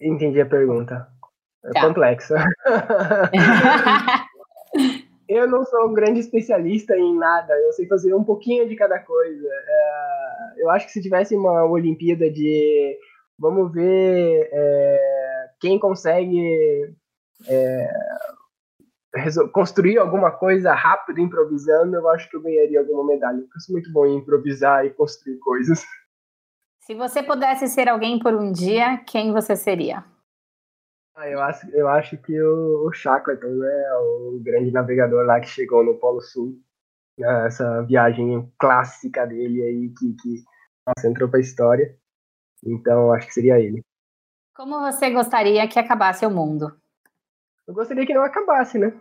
Entendi 0.00 0.40
a 0.40 0.46
pergunta. 0.46 1.08
É 1.64 1.72
tá. 1.72 1.86
complexa. 1.86 2.36
eu 5.28 5.48
não 5.48 5.64
sou 5.64 5.88
um 5.88 5.94
grande 5.94 6.20
especialista 6.20 6.96
em 6.96 7.16
nada, 7.16 7.52
eu 7.52 7.72
sei 7.72 7.86
fazer 7.86 8.14
um 8.14 8.24
pouquinho 8.24 8.68
de 8.68 8.76
cada 8.76 8.98
coisa. 9.00 9.48
É, 9.48 10.54
eu 10.58 10.70
acho 10.70 10.86
que 10.86 10.92
se 10.92 11.02
tivesse 11.02 11.36
uma 11.36 11.64
Olimpíada 11.64 12.30
de 12.30 12.98
Vamos 13.38 13.72
ver 13.72 14.48
é, 14.52 15.50
quem 15.60 15.78
consegue 15.78 16.94
é, 17.48 17.88
construir 19.52 19.98
alguma 19.98 20.30
coisa 20.30 20.72
rápido, 20.74 21.20
improvisando. 21.20 21.96
Eu 21.96 22.08
acho 22.08 22.28
que 22.28 22.36
eu 22.36 22.42
ganharia 22.42 22.80
alguma 22.80 23.06
medalha. 23.06 23.38
Eu 23.38 23.60
sou 23.60 23.74
muito 23.74 23.92
bom 23.92 24.06
em 24.06 24.16
improvisar 24.16 24.84
e 24.84 24.90
construir 24.90 25.38
coisas. 25.38 25.84
Se 26.80 26.94
você 26.94 27.22
pudesse 27.22 27.68
ser 27.68 27.88
alguém 27.88 28.18
por 28.18 28.34
um 28.34 28.50
dia, 28.50 28.96
quem 29.06 29.32
você 29.32 29.54
seria? 29.54 30.04
Ah, 31.14 31.28
eu, 31.28 31.40
acho, 31.40 31.68
eu 31.70 31.88
acho 31.88 32.16
que 32.16 32.40
o, 32.40 32.86
o 32.86 32.92
Shackleton, 32.92 33.48
né, 33.48 33.94
o 34.00 34.40
grande 34.42 34.70
navegador 34.70 35.26
lá 35.26 35.40
que 35.40 35.48
chegou 35.48 35.84
no 35.84 35.98
Polo 35.98 36.20
Sul, 36.20 36.58
né, 37.18 37.46
essa 37.46 37.82
viagem 37.82 38.50
clássica 38.58 39.26
dele 39.26 39.62
aí 39.62 39.88
que, 39.90 40.14
que 40.14 40.44
nossa, 40.86 41.08
entrou 41.08 41.28
para 41.28 41.40
a 41.40 41.42
história. 41.42 41.94
Então, 42.64 43.12
acho 43.12 43.26
que 43.26 43.34
seria 43.34 43.60
ele. 43.60 43.82
Como 44.54 44.80
você 44.80 45.10
gostaria 45.10 45.68
que 45.68 45.78
acabasse 45.78 46.26
o 46.26 46.30
mundo? 46.30 46.76
Eu 47.66 47.74
gostaria 47.74 48.06
que 48.06 48.14
não 48.14 48.22
acabasse, 48.22 48.78
né? 48.78 48.92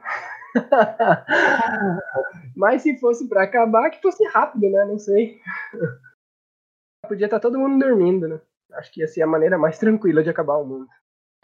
Mas 2.55 2.81
se 2.81 2.97
fosse 2.99 3.27
para 3.27 3.43
acabar, 3.43 3.89
que 3.89 4.01
fosse 4.01 4.25
rápido, 4.27 4.69
né? 4.69 4.85
Não 4.85 4.99
sei. 4.99 5.39
Podia 7.07 7.25
estar 7.25 7.39
todo 7.39 7.57
mundo 7.57 7.83
dormindo, 7.83 8.27
né? 8.27 8.39
Acho 8.73 8.91
que 8.91 8.99
ia 8.99 9.07
ser 9.07 9.21
a 9.21 9.27
maneira 9.27 9.57
mais 9.57 9.79
tranquila 9.79 10.21
de 10.21 10.29
acabar 10.29 10.57
o 10.57 10.65
mundo. 10.65 10.87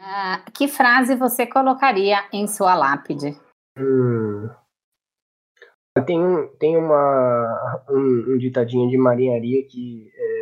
Ah, 0.00 0.44
que 0.52 0.68
frase 0.68 1.16
você 1.16 1.46
colocaria 1.46 2.18
em 2.32 2.46
sua 2.46 2.74
lápide? 2.74 3.38
Hum. 3.78 4.50
Tem, 6.06 6.48
tem 6.58 6.76
uma, 6.76 7.84
um, 7.88 8.34
um 8.34 8.38
ditadinho 8.38 8.90
de 8.90 8.98
marinharia 8.98 9.64
que 9.64 10.12
é, 10.14 10.33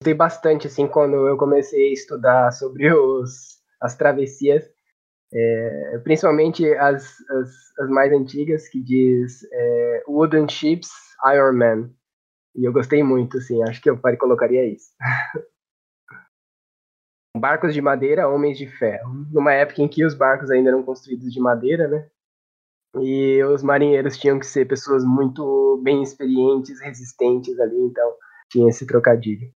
gostei 0.00 0.14
bastante 0.14 0.68
assim 0.68 0.86
quando 0.86 1.26
eu 1.26 1.36
comecei 1.36 1.88
a 1.88 1.92
estudar 1.92 2.52
sobre 2.52 2.92
os, 2.92 3.58
as 3.80 3.96
travessias, 3.96 4.64
é, 5.32 6.00
principalmente 6.04 6.66
as, 6.74 7.04
as, 7.30 7.78
as, 7.78 7.90
mais 7.90 8.12
antigas 8.12 8.68
que 8.68 8.80
diz 8.80 9.42
é, 9.52 10.04
Wooden 10.08 10.48
Ships, 10.48 10.90
Iron 11.34 11.52
Man. 11.52 11.90
E 12.54 12.64
eu 12.64 12.72
gostei 12.72 13.02
muito, 13.02 13.38
assim, 13.38 13.62
acho 13.62 13.80
que 13.80 13.90
eu 13.90 14.00
colocaria 14.18 14.64
isso. 14.64 14.90
barcos 17.36 17.72
de 17.72 17.80
madeira, 17.80 18.28
homens 18.28 18.58
de 18.58 18.66
ferro. 18.66 19.26
Numa 19.30 19.52
época 19.52 19.82
em 19.82 19.88
que 19.88 20.04
os 20.04 20.14
barcos 20.14 20.50
ainda 20.50 20.70
eram 20.70 20.82
construídos 20.82 21.32
de 21.32 21.38
madeira, 21.38 21.86
né? 21.86 22.08
E 22.96 23.40
os 23.44 23.62
marinheiros 23.62 24.16
tinham 24.16 24.40
que 24.40 24.46
ser 24.46 24.66
pessoas 24.66 25.04
muito 25.04 25.80
bem 25.84 26.02
experientes, 26.02 26.80
resistentes 26.80 27.60
ali, 27.60 27.78
então 27.78 28.12
tinha 28.50 28.68
esse 28.68 28.86
trocadilho. 28.86 29.52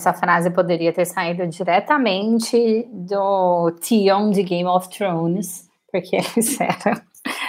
Essa 0.00 0.14
frase 0.14 0.50
poderia 0.50 0.94
ter 0.94 1.04
saído 1.04 1.46
diretamente 1.46 2.88
do 2.90 3.70
Tion 3.82 4.30
de 4.30 4.42
Game 4.42 4.66
of 4.66 4.88
Thrones, 4.88 5.68
porque 5.92 6.16
eles 6.36 6.58
eram. 6.58 6.98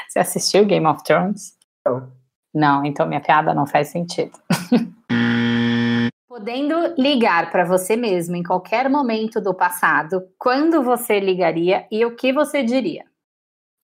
Você 0.09 0.19
assistiu 0.19 0.65
Game 0.65 0.85
of 0.85 1.01
Thrones? 1.01 1.57
Não. 1.85 2.11
Não, 2.53 2.83
então 2.83 3.07
minha 3.07 3.21
piada 3.21 3.53
não 3.53 3.65
faz 3.65 3.87
sentido. 3.87 4.37
Podendo 6.27 6.93
ligar 6.97 7.49
para 7.49 7.63
você 7.63 7.95
mesmo 7.95 8.35
em 8.35 8.43
qualquer 8.43 8.89
momento 8.89 9.39
do 9.39 9.53
passado, 9.53 10.27
quando 10.37 10.83
você 10.83 11.21
ligaria 11.21 11.87
e 11.89 12.03
o 12.03 12.17
que 12.17 12.33
você 12.33 12.63
diria? 12.63 13.05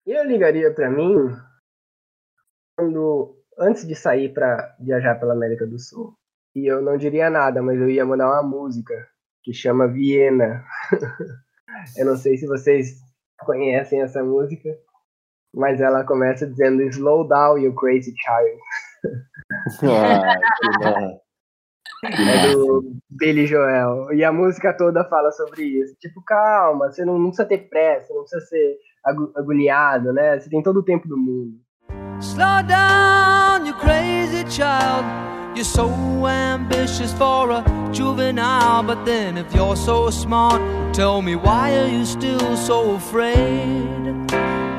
Eu 0.04 0.26
ligaria 0.26 0.70
para 0.74 0.90
mim 0.90 1.14
quando 2.76 3.34
antes 3.58 3.88
de 3.88 3.94
sair 3.94 4.30
para 4.30 4.76
viajar 4.78 5.14
pela 5.18 5.32
América 5.32 5.66
do 5.66 5.78
Sul 5.78 6.14
e 6.54 6.66
eu 6.70 6.82
não 6.82 6.96
diria 6.96 7.30
nada, 7.30 7.62
mas 7.62 7.80
eu 7.80 7.88
ia 7.88 8.04
mandar 8.04 8.28
uma 8.30 8.42
música 8.42 8.94
que 9.42 9.52
chama 9.52 9.88
Viena. 9.88 10.64
eu 11.96 12.06
não 12.06 12.16
sei 12.16 12.36
se 12.36 12.46
vocês 12.46 13.00
conhecem 13.40 14.02
essa 14.02 14.22
música, 14.22 14.68
mas 15.54 15.80
ela 15.80 16.04
começa 16.04 16.46
dizendo 16.46 16.82
Slow 16.82 17.26
down, 17.26 17.58
you 17.58 17.74
crazy 17.74 18.14
child. 18.24 18.60
ah, 19.84 21.18
é 22.04 22.52
do 22.52 22.96
Billy 23.10 23.46
Joel. 23.46 24.12
E 24.12 24.24
a 24.24 24.32
música 24.32 24.76
toda 24.76 25.04
fala 25.04 25.30
sobre 25.32 25.62
isso. 25.62 25.94
Tipo, 26.00 26.22
calma, 26.24 26.90
você 26.90 27.04
não, 27.04 27.18
não 27.18 27.28
precisa 27.28 27.48
ter 27.48 27.68
pressa, 27.68 28.12
não 28.12 28.22
precisa 28.22 28.44
ser 28.46 28.76
agoniado, 29.36 30.12
né? 30.12 30.38
Você 30.38 30.50
tem 30.50 30.62
todo 30.62 30.80
o 30.80 30.84
tempo 30.84 31.08
do 31.08 31.16
mundo. 31.16 31.60
Slow 32.20 32.62
down, 32.66 33.66
you 33.66 33.74
crazy 33.74 34.44
child. 34.48 35.41
You're 35.54 35.64
so 35.66 36.26
ambitious 36.26 37.12
for 37.12 37.50
a 37.50 37.62
juvenile, 37.92 38.82
but 38.82 39.04
then 39.04 39.36
if 39.36 39.54
you're 39.54 39.76
so 39.76 40.08
smart, 40.08 40.62
tell 40.94 41.20
me 41.20 41.36
why 41.36 41.76
are 41.76 41.88
you 41.88 42.06
still 42.06 42.56
so 42.56 42.94
afraid? 42.94 44.30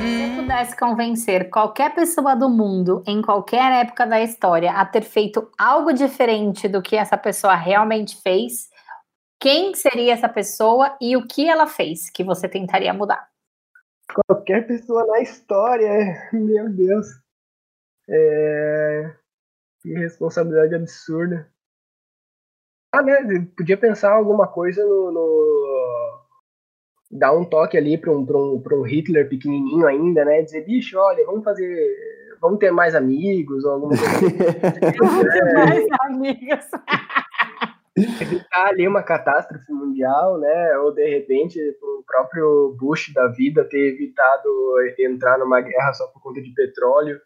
Se 0.01 0.36
pudesse 0.36 0.76
convencer 0.76 1.51
qualquer 1.51 1.93
pessoa 1.93 2.36
do 2.36 2.49
mundo, 2.49 3.03
em 3.05 3.21
qualquer 3.21 3.86
época 3.86 4.07
da 4.07 4.19
história, 4.19 4.71
a 4.71 4.84
ter 4.84 5.03
feito 5.03 5.47
algo 5.59 5.93
diferente 5.93 6.67
do 6.67 6.82
que 6.82 6.95
essa 6.95 7.19
pessoa 7.19 7.53
realmente 7.53 8.19
fez, 8.19 8.67
quem 9.39 9.76
seria 9.76 10.13
essa 10.13 10.28
pessoa 10.28 10.97
e 10.99 11.15
o 11.15 11.28
que 11.28 11.47
ela 11.47 11.67
fez 11.67 12.09
que 12.09 12.24
você 12.24 12.49
tentaria 12.49 12.91
mudar? 12.95 13.30
Qualquer 14.26 14.65
pessoa 14.65 15.05
na 15.05 15.21
história, 15.21 16.30
meu 16.34 16.67
Deus. 16.67 17.05
É... 18.09 19.22
Que 19.84 19.94
responsabilidade 19.94 20.74
absurda. 20.74 21.48
Ah, 22.94 23.04
né? 23.04 23.48
Podia 23.58 23.78
pensar 23.78 24.14
alguma 24.14 24.48
coisa 24.48 24.84
no. 24.86 25.12
no... 25.12 26.24
Dar 27.12 27.34
um 27.34 27.46
toque 27.46 27.78
ali 27.78 27.98
para 27.98 28.12
um, 28.12 28.26
pra 28.26 28.38
um, 28.38 28.62
pra 28.62 28.76
um 28.76 28.82
Hitler 28.82 29.30
pequenininho 29.30 29.86
ainda, 29.86 30.26
né? 30.26 30.42
Dizer, 30.42 30.66
bicho, 30.66 30.98
olha, 30.98 31.26
vamos 31.26 31.44
fazer. 31.44 31.78
Vamos 32.42 32.60
ter 32.60 32.72
mais 32.72 32.96
amigos 32.96 33.64
ou 33.66 33.72
alguma 33.74 33.96
coisa 33.98 34.06
assim. 34.06 34.98
vamos 34.98 35.34
ter 35.34 35.54
mais 35.54 35.88
amigos. 36.02 36.66
evitar 37.96 38.68
ali 38.68 38.88
uma 38.88 39.04
catástrofe 39.04 39.72
mundial, 39.72 40.40
né? 40.40 40.78
Ou 40.80 40.94
de 40.94 41.08
repente 41.08 41.60
o 41.82 42.04
próprio 42.06 42.76
Bush 42.80 43.14
da 43.14 43.28
vida 43.28 43.64
ter 43.66 43.94
evitado 43.94 44.50
entrar 44.98 45.38
numa 45.38 45.62
guerra 45.62 45.94
só 45.94 46.08
por 46.08 46.22
conta 46.22 46.42
de 46.42 46.52
petróleo. 46.54 47.20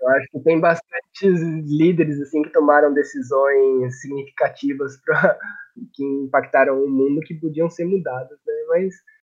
Eu 0.00 0.08
acho 0.08 0.28
que 0.30 0.40
tem 0.40 0.60
bastantes 0.60 1.40
líderes 1.66 2.20
assim 2.20 2.42
que 2.42 2.50
tomaram 2.50 2.92
decisões 2.92 4.00
significativas 4.00 4.92
que 5.94 6.04
impactaram 6.04 6.82
o 6.82 6.90
mundo 6.90 7.20
que 7.20 7.34
podiam 7.34 7.70
ser 7.70 7.84
mudadas, 7.84 8.38
né? 8.46 8.54
Mas 8.68 8.94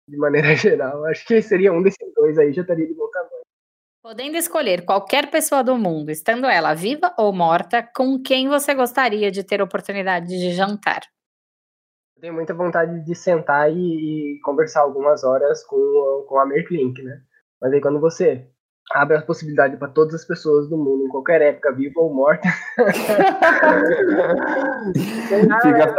de 0.09 0.17
maneira 0.17 0.55
geral, 0.57 1.05
acho 1.07 1.27
que 1.27 1.41
seria 1.43 1.73
um 1.73 1.83
desses 1.83 2.13
dois 2.15 2.39
aí 2.39 2.53
já 2.53 2.63
estaria 2.63 2.87
de 2.87 2.95
bom 2.95 3.11
tamanho. 3.11 3.45
Podendo 4.03 4.37
escolher 4.37 4.85
qualquer 4.85 5.31
pessoa 5.31 5.65
do 5.65 5.79
mundo, 5.79 6.11
estando 6.11 6.47
ela 6.47 6.75
viva 6.75 7.15
ou 7.17 7.33
morta, 7.33 7.83
com 7.83 8.21
quem 8.21 8.49
você 8.49 8.75
gostaria 8.75 9.31
de 9.31 9.43
ter 9.43 9.63
oportunidade 9.63 10.29
de 10.29 10.53
jantar? 10.53 11.01
tenho 12.25 12.33
muita 12.33 12.55
vontade 12.55 13.05
de 13.05 13.15
sentar 13.15 13.71
e, 13.71 14.37
e 14.37 14.41
conversar 14.41 14.81
algumas 14.81 15.23
horas 15.25 15.63
com, 15.63 16.25
com 16.27 16.39
a 16.39 16.47
Merklink, 16.47 17.03
né? 17.03 17.21
Mas 17.61 17.71
aí 17.71 17.83
quando 17.83 18.01
você 18.01 18.49
abre 18.93 19.17
a 19.17 19.23
possibilidade 19.23 19.77
para 19.77 19.89
todas 19.89 20.15
as 20.15 20.25
pessoas 20.25 20.69
do 20.69 20.77
mundo, 20.77 21.07
em 21.07 21.09
qualquer 21.09 21.43
época, 21.43 21.73
viva 21.73 22.01
ou 22.01 22.15
morta. 22.15 22.49
fica, 25.63 25.95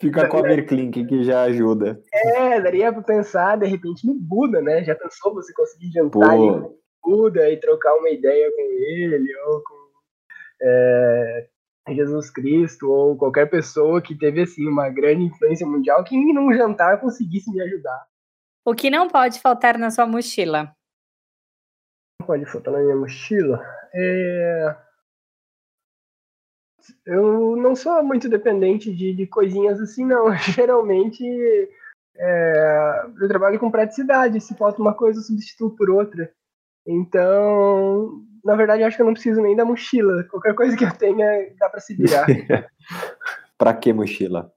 fica 0.00 0.28
com 0.28 0.38
a 0.38 0.42
Merklink 0.42 1.06
que 1.06 1.24
já 1.24 1.42
ajuda. 1.42 2.00
É, 2.12 2.60
daria 2.60 2.92
para 2.92 3.02
pensar 3.02 3.56
de 3.56 3.66
repente 3.66 4.06
no 4.06 4.14
Buda, 4.14 4.60
né? 4.60 4.84
Já 4.84 4.94
pensou 4.94 5.34
você 5.34 5.52
conseguir 5.52 5.90
jantar 5.92 6.36
com 6.36 6.76
Buda 7.02 7.50
e 7.50 7.58
trocar 7.58 7.94
uma 7.94 8.10
ideia 8.10 8.50
com 8.50 8.62
ele 8.62 9.36
ou 9.46 9.62
com 9.62 9.74
é, 10.62 11.46
Jesus 11.88 12.30
Cristo 12.30 12.90
ou 12.90 13.16
qualquer 13.16 13.50
pessoa 13.50 14.00
que 14.00 14.16
teve 14.16 14.42
assim 14.42 14.66
uma 14.66 14.88
grande 14.88 15.24
influência 15.24 15.66
mundial 15.66 16.02
que 16.04 16.16
num 16.32 16.52
jantar 16.52 17.00
conseguisse 17.00 17.50
me 17.50 17.60
ajudar. 17.62 18.06
O 18.64 18.74
que 18.74 18.88
não 18.88 19.08
pode 19.08 19.40
faltar 19.40 19.78
na 19.78 19.90
sua 19.90 20.06
mochila? 20.06 20.74
Pode 22.26 22.44
faltar 22.46 22.72
na 22.72 22.80
minha 22.80 22.96
mochila? 22.96 23.64
É... 23.94 24.76
Eu 27.06 27.56
não 27.56 27.74
sou 27.74 28.02
muito 28.02 28.28
dependente 28.28 28.94
de, 28.94 29.14
de 29.14 29.26
coisinhas 29.26 29.80
assim, 29.80 30.04
não. 30.04 30.34
Geralmente 30.36 31.24
é... 32.16 33.06
eu 33.20 33.28
trabalho 33.28 33.58
com 33.58 33.70
praticidade. 33.70 34.40
Se 34.40 34.54
falta 34.54 34.80
uma 34.80 34.94
coisa, 34.94 35.18
eu 35.18 35.24
substituo 35.24 35.74
por 35.76 35.90
outra. 35.90 36.32
Então, 36.86 38.22
na 38.44 38.54
verdade, 38.54 38.82
eu 38.82 38.86
acho 38.86 38.96
que 38.96 39.02
eu 39.02 39.06
não 39.06 39.14
preciso 39.14 39.40
nem 39.40 39.56
da 39.56 39.64
mochila. 39.64 40.24
Qualquer 40.24 40.54
coisa 40.54 40.76
que 40.76 40.84
eu 40.84 40.96
tenha, 40.96 41.54
dá 41.58 41.68
para 41.68 41.80
se 41.80 41.94
virar. 41.94 42.26
para 43.56 43.74
que 43.74 43.92
mochila? 43.92 44.52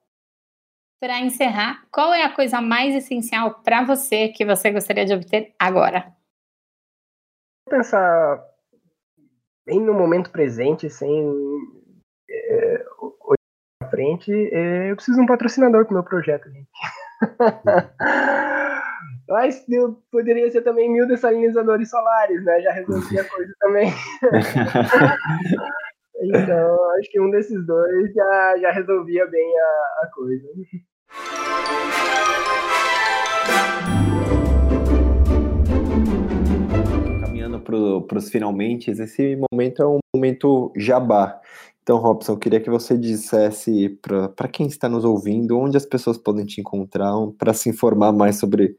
Para 0.99 1.19
encerrar, 1.19 1.85
qual 1.91 2.13
é 2.13 2.23
a 2.23 2.33
coisa 2.33 2.59
mais 2.59 2.95
essencial 2.95 3.61
para 3.61 3.83
você 3.83 4.29
que 4.29 4.43
você 4.43 4.71
gostaria 4.71 5.05
de 5.05 5.13
obter 5.13 5.53
agora? 5.59 6.11
Pensar 7.69 8.41
bem 9.65 9.81
no 9.81 9.93
momento 9.93 10.31
presente, 10.31 10.89
sem 10.89 11.29
é, 12.29 12.85
olhar 12.97 13.37
para 13.79 13.89
frente, 13.89 14.31
é, 14.53 14.91
eu 14.91 14.95
preciso 14.95 15.17
de 15.17 15.23
um 15.23 15.27
patrocinador 15.27 15.85
para 15.85 15.91
o 15.91 15.95
meu 15.95 16.03
projeto, 16.03 16.49
gente. 16.49 16.69
Mas 19.27 19.65
poderia 20.09 20.49
ser 20.49 20.61
também 20.61 20.89
mil 20.89 21.05
dessalinizadores 21.05 21.89
solares, 21.89 22.45
né? 22.45 22.61
Já 22.61 22.71
resolvia 22.71 23.21
a 23.21 23.29
coisa 23.29 23.53
também. 23.59 23.91
então, 26.21 26.93
acho 26.93 27.11
que 27.11 27.19
um 27.19 27.29
desses 27.29 27.65
dois 27.65 28.13
já, 28.13 28.57
já 28.61 28.71
resolvia 28.71 29.27
bem 29.27 29.59
a, 29.59 30.03
a 30.03 30.07
coisa. 30.13 30.47
Caminhando 37.59 38.01
para 38.01 38.17
os 38.17 38.29
finalmente, 38.29 38.91
esse 38.91 39.39
momento 39.51 39.81
é 39.81 39.87
um 39.87 39.99
momento 40.15 40.71
jabá. 40.75 41.39
Então, 41.81 41.97
Robson, 41.97 42.33
eu 42.33 42.37
queria 42.37 42.59
que 42.59 42.69
você 42.69 42.97
dissesse 42.97 43.97
para 44.01 44.47
quem 44.47 44.67
está 44.67 44.89
nos 44.89 45.05
ouvindo 45.05 45.57
onde 45.57 45.77
as 45.77 45.85
pessoas 45.85 46.17
podem 46.17 46.45
te 46.45 46.59
encontrar 46.59 47.13
para 47.37 47.53
se 47.53 47.69
informar 47.69 48.11
mais 48.11 48.37
sobre 48.37 48.75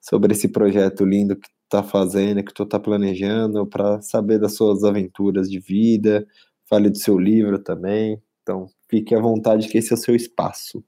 sobre 0.00 0.34
esse 0.34 0.48
projeto 0.48 1.02
lindo 1.02 1.34
que 1.34 1.48
tu 1.48 1.54
tá 1.70 1.82
fazendo, 1.82 2.44
que 2.44 2.52
tu 2.52 2.66
tá 2.66 2.78
planejando, 2.78 3.66
para 3.66 4.02
saber 4.02 4.38
das 4.38 4.54
suas 4.54 4.84
aventuras 4.84 5.50
de 5.50 5.58
vida, 5.58 6.26
fale 6.68 6.90
do 6.90 6.98
seu 6.98 7.18
livro 7.18 7.58
também. 7.58 8.22
Então, 8.42 8.66
fique 8.90 9.14
à 9.14 9.20
vontade 9.20 9.66
que 9.66 9.78
esse 9.78 9.92
é 9.92 9.94
o 9.94 9.98
seu 9.98 10.14
espaço. 10.14 10.84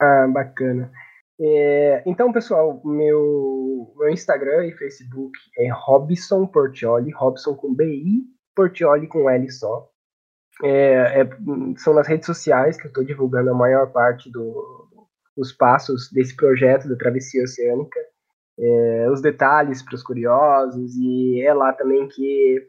Ah, 0.00 0.28
bacana. 0.32 0.92
É, 1.40 2.02
então, 2.06 2.32
pessoal, 2.32 2.80
meu, 2.84 3.92
meu 3.96 4.08
Instagram 4.10 4.66
e 4.66 4.76
Facebook 4.76 5.32
é 5.58 5.70
Robson 5.72 6.46
Portioli, 6.46 7.10
Robson 7.12 7.54
com 7.54 7.74
BI, 7.74 8.24
Portioli 8.54 9.08
com 9.08 9.28
L 9.28 9.50
só. 9.50 9.88
É, 10.62 11.22
é, 11.22 11.30
são 11.78 11.94
nas 11.94 12.06
redes 12.06 12.26
sociais 12.26 12.76
que 12.76 12.86
eu 12.86 12.88
estou 12.88 13.04
divulgando 13.04 13.50
a 13.50 13.54
maior 13.54 13.90
parte 13.90 14.30
do, 14.30 14.88
dos 15.36 15.52
passos 15.52 16.10
desse 16.12 16.36
projeto 16.36 16.88
da 16.88 16.96
travessia 16.96 17.42
oceânica 17.42 17.98
é, 18.58 19.10
os 19.10 19.20
detalhes 19.20 19.82
para 19.82 19.94
os 19.94 20.02
curiosos, 20.02 20.94
e 20.96 21.42
é 21.42 21.52
lá 21.54 21.72
também 21.72 22.08
que 22.08 22.66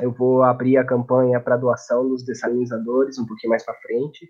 eu 0.00 0.12
vou 0.12 0.42
abrir 0.42 0.76
a 0.76 0.84
campanha 0.84 1.40
para 1.40 1.56
doação 1.56 2.08
dos 2.08 2.24
dessalinizadores 2.24 3.18
um 3.18 3.26
pouquinho 3.26 3.50
mais 3.50 3.64
para 3.64 3.74
frente. 3.74 4.28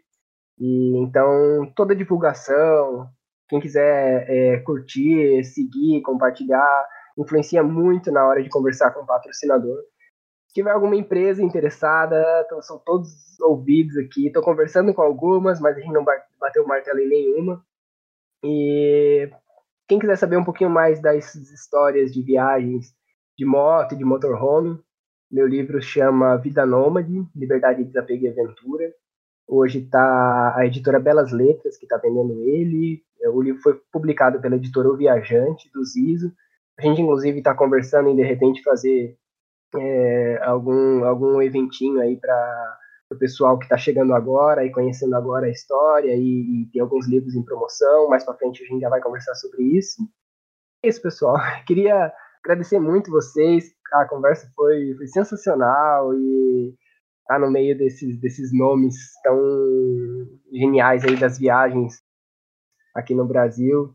E 0.59 0.97
então 0.99 1.71
toda 1.75 1.95
divulgação, 1.95 3.09
quem 3.49 3.61
quiser 3.61 4.29
é, 4.29 4.59
curtir, 4.59 5.45
seguir, 5.45 6.03
compartilhar, 6.03 6.89
influencia 7.17 7.63
muito 7.63 8.11
na 8.11 8.27
hora 8.27 8.43
de 8.43 8.49
conversar 8.49 8.91
com 8.93 9.01
o 9.01 9.07
patrocinador. 9.07 9.79
Se 10.49 10.55
tiver 10.55 10.71
alguma 10.71 10.97
empresa 10.97 11.43
interessada, 11.43 12.25
então, 12.45 12.61
são 12.63 12.79
todos 12.79 13.39
ouvidos 13.41 13.97
aqui. 13.97 14.27
Estou 14.27 14.43
conversando 14.43 14.93
com 14.93 15.03
algumas, 15.03 15.61
mas 15.61 15.77
a 15.77 15.81
gente 15.81 15.93
não 15.93 16.05
bateu 16.05 16.65
o 16.65 16.69
martelo 16.69 16.99
em 17.01 17.09
nenhuma. 17.09 17.65
E 18.45 19.31
quem 19.89 19.99
quiser 19.99 20.17
saber 20.17 20.37
um 20.37 20.45
pouquinho 20.45 20.71
mais 20.71 21.01
das 21.01 21.35
histórias 21.35 22.13
de 22.13 22.23
viagens 22.23 22.95
de 23.39 23.45
moto 23.45 23.95
e 23.95 23.99
de 23.99 24.05
motorhome, 24.05 24.81
meu 25.31 25.47
livro 25.47 25.81
chama 25.81 26.37
Vida 26.37 26.65
Nômade, 26.65 27.27
Liberdade, 27.35 27.85
Desapego 27.85 28.25
e 28.25 28.29
Aventura. 28.29 28.93
Hoje 29.49 29.79
está 29.79 30.55
a 30.57 30.67
editora 30.67 30.99
Belas 30.99 31.31
Letras, 31.33 31.77
que 31.77 31.85
está 31.85 31.97
vendendo 31.97 32.41
ele. 32.43 33.03
O 33.33 33.41
livro 33.41 33.63
foi 33.63 33.81
publicado 33.93 34.41
pela 34.41 34.57
editora 34.57 34.89
O 34.89 34.97
Viajante, 34.97 35.71
do 35.73 35.85
Zizo. 35.85 36.33
A 36.79 36.83
gente, 36.83 37.01
inclusive, 37.01 37.39
está 37.39 37.55
conversando 37.55 38.09
em, 38.09 38.17
de 38.17 38.23
repente, 38.23 38.63
fazer 38.63 39.17
é, 39.75 40.41
algum, 40.43 41.05
algum 41.05 41.41
eventinho 41.41 42.01
aí 42.01 42.17
para 42.17 42.79
o 43.11 43.17
pessoal 43.17 43.57
que 43.57 43.65
está 43.65 43.79
chegando 43.79 44.13
agora 44.15 44.65
e 44.65 44.73
conhecendo 44.73 45.15
agora 45.15 45.47
a 45.47 45.51
história 45.51 46.15
e, 46.15 46.63
e 46.63 46.71
tem 46.73 46.83
alguns 46.83 47.09
livros 47.09 47.35
em 47.35 47.45
promoção. 47.45 48.09
Mais 48.09 48.25
para 48.25 48.35
frente 48.35 48.65
a 48.65 48.67
gente 48.67 48.81
já 48.81 48.89
vai 48.89 49.01
conversar 49.01 49.35
sobre 49.37 49.63
isso. 49.63 50.03
É 50.83 50.89
isso, 50.89 51.01
pessoal. 51.01 51.37
Queria 51.67 52.13
agradecer 52.45 52.81
muito 52.81 53.13
vocês. 53.13 53.73
A 53.93 54.05
conversa 54.07 54.51
foi, 54.57 54.95
foi 54.97 55.07
sensacional 55.07 56.13
e 56.15 56.75
tá 57.27 57.39
no 57.39 57.51
meio 57.51 57.77
desses, 57.77 58.19
desses 58.19 58.53
nomes 58.53 58.97
tão 59.23 59.39
geniais 60.53 61.05
aí 61.05 61.17
das 61.17 61.39
viagens 61.39 62.01
aqui 62.95 63.15
no 63.15 63.27
Brasil, 63.27 63.95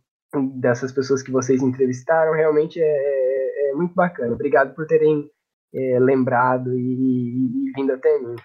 dessas 0.56 0.92
pessoas 0.92 1.24
que 1.24 1.32
vocês 1.32 1.62
entrevistaram, 1.62 2.34
realmente 2.34 2.80
é, 2.80 2.86
é, 2.86 3.72
é 3.72 3.74
muito 3.74 3.94
bacana. 3.96 4.34
Obrigado 4.34 4.76
por 4.76 4.86
terem 4.86 5.30
é, 5.74 6.00
lembrado 6.00 6.78
e, 6.78 6.82
e, 6.82 7.70
e 7.70 7.72
vindo 7.76 7.94
até 7.94 8.20
mim. 8.20 8.36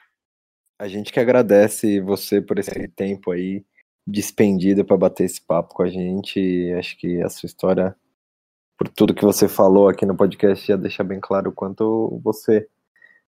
A 0.79 0.89
gente 0.89 1.13
que 1.13 1.21
agradece 1.21 2.01
você 2.01 2.41
por 2.41 2.59
esse 2.59 2.89
tempo 2.89 3.31
aí 3.31 3.65
despendido 4.07 4.85
para 4.85 4.97
bater 4.97 5.25
esse 5.25 5.41
papo 5.41 5.75
com 5.75 5.83
a 5.83 5.89
gente. 5.89 6.73
Acho 6.79 6.97
que 6.99 7.21
a 7.23 7.29
sua 7.29 7.47
história, 7.47 7.97
por 8.79 8.89
tudo 8.89 9.15
que 9.15 9.25
você 9.25 9.49
falou 9.49 9.89
aqui 9.89 10.07
no 10.07 10.17
podcast, 10.17 10.67
já 10.67 10.77
deixa 10.77 11.03
bem 11.03 11.19
claro 11.21 11.51
o 11.51 11.55
quanto 11.55 12.21
você 12.23 12.69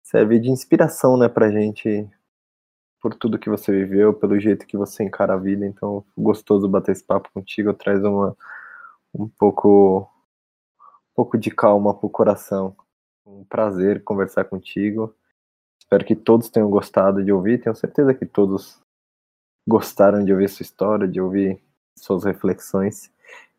serve 0.03 0.39
de 0.39 0.49
inspiração, 0.49 1.17
né, 1.17 1.27
pra 1.29 1.51
gente, 1.51 2.09
por 2.99 3.15
tudo 3.15 3.39
que 3.39 3.49
você 3.49 3.71
viveu, 3.71 4.13
pelo 4.13 4.39
jeito 4.39 4.67
que 4.67 4.77
você 4.77 5.03
encara 5.03 5.33
a 5.33 5.37
vida. 5.37 5.65
Então, 5.65 6.05
gostoso 6.17 6.67
bater 6.67 6.91
esse 6.91 7.03
papo 7.03 7.29
contigo, 7.33 7.73
traz 7.73 8.03
uma 8.03 8.35
um 9.13 9.27
pouco 9.27 10.07
um 10.79 11.15
pouco 11.15 11.37
de 11.37 11.51
calma 11.51 11.93
pro 11.93 12.09
coração. 12.09 12.75
Um 13.25 13.43
prazer 13.43 14.03
conversar 14.03 14.45
contigo. 14.45 15.13
Espero 15.79 16.05
que 16.05 16.15
todos 16.15 16.49
tenham 16.49 16.69
gostado 16.69 17.23
de 17.23 17.31
ouvir. 17.31 17.61
Tenho 17.61 17.75
certeza 17.75 18.13
que 18.13 18.25
todos 18.25 18.81
gostaram 19.67 20.23
de 20.23 20.31
ouvir 20.31 20.49
sua 20.49 20.63
história, 20.63 21.07
de 21.07 21.19
ouvir 21.21 21.61
suas 21.97 22.23
reflexões. 22.23 23.11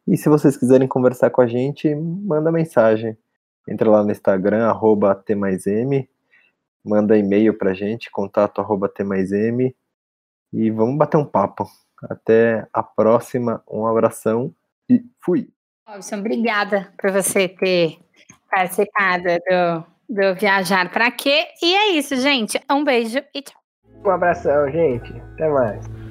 E 0.06 0.16
se 0.16 0.28
vocês 0.28 0.56
quiserem 0.56 0.88
conversar 0.88 1.30
com 1.30 1.40
a 1.40 1.46
gente, 1.46 1.94
manda 1.94 2.50
mensagem. 2.50 3.16
Entra 3.68 3.88
lá 3.88 4.02
no 4.02 4.10
Instagram, 4.10 4.66
arroba 4.66 5.14
T+M, 5.14 6.08
manda 6.84 7.16
e-mail 7.16 7.56
pra 7.56 7.74
gente, 7.74 8.10
contato 8.10 8.60
arroba 8.60 8.88
T+M, 8.88 9.74
e 10.52 10.70
vamos 10.70 10.96
bater 10.96 11.16
um 11.16 11.24
papo. 11.24 11.66
Até 12.02 12.66
a 12.72 12.82
próxima, 12.82 13.62
um 13.70 13.86
abração 13.86 14.54
e 14.90 15.04
fui! 15.20 15.48
Robson, 15.88 16.16
obrigada 16.16 16.92
por 16.98 17.12
você 17.12 17.48
ter 17.48 17.98
participado 18.50 19.24
do 19.48 19.92
do 20.12 20.34
Viajar 20.34 20.90
Pra 20.90 21.10
Quê? 21.10 21.46
E 21.62 21.74
é 21.74 21.90
isso, 21.92 22.16
gente. 22.16 22.60
Um 22.70 22.84
beijo 22.84 23.18
e 23.34 23.42
tchau. 23.42 23.60
Um 24.04 24.10
abração, 24.10 24.70
gente. 24.70 25.10
Até 25.34 25.48
mais. 25.48 26.01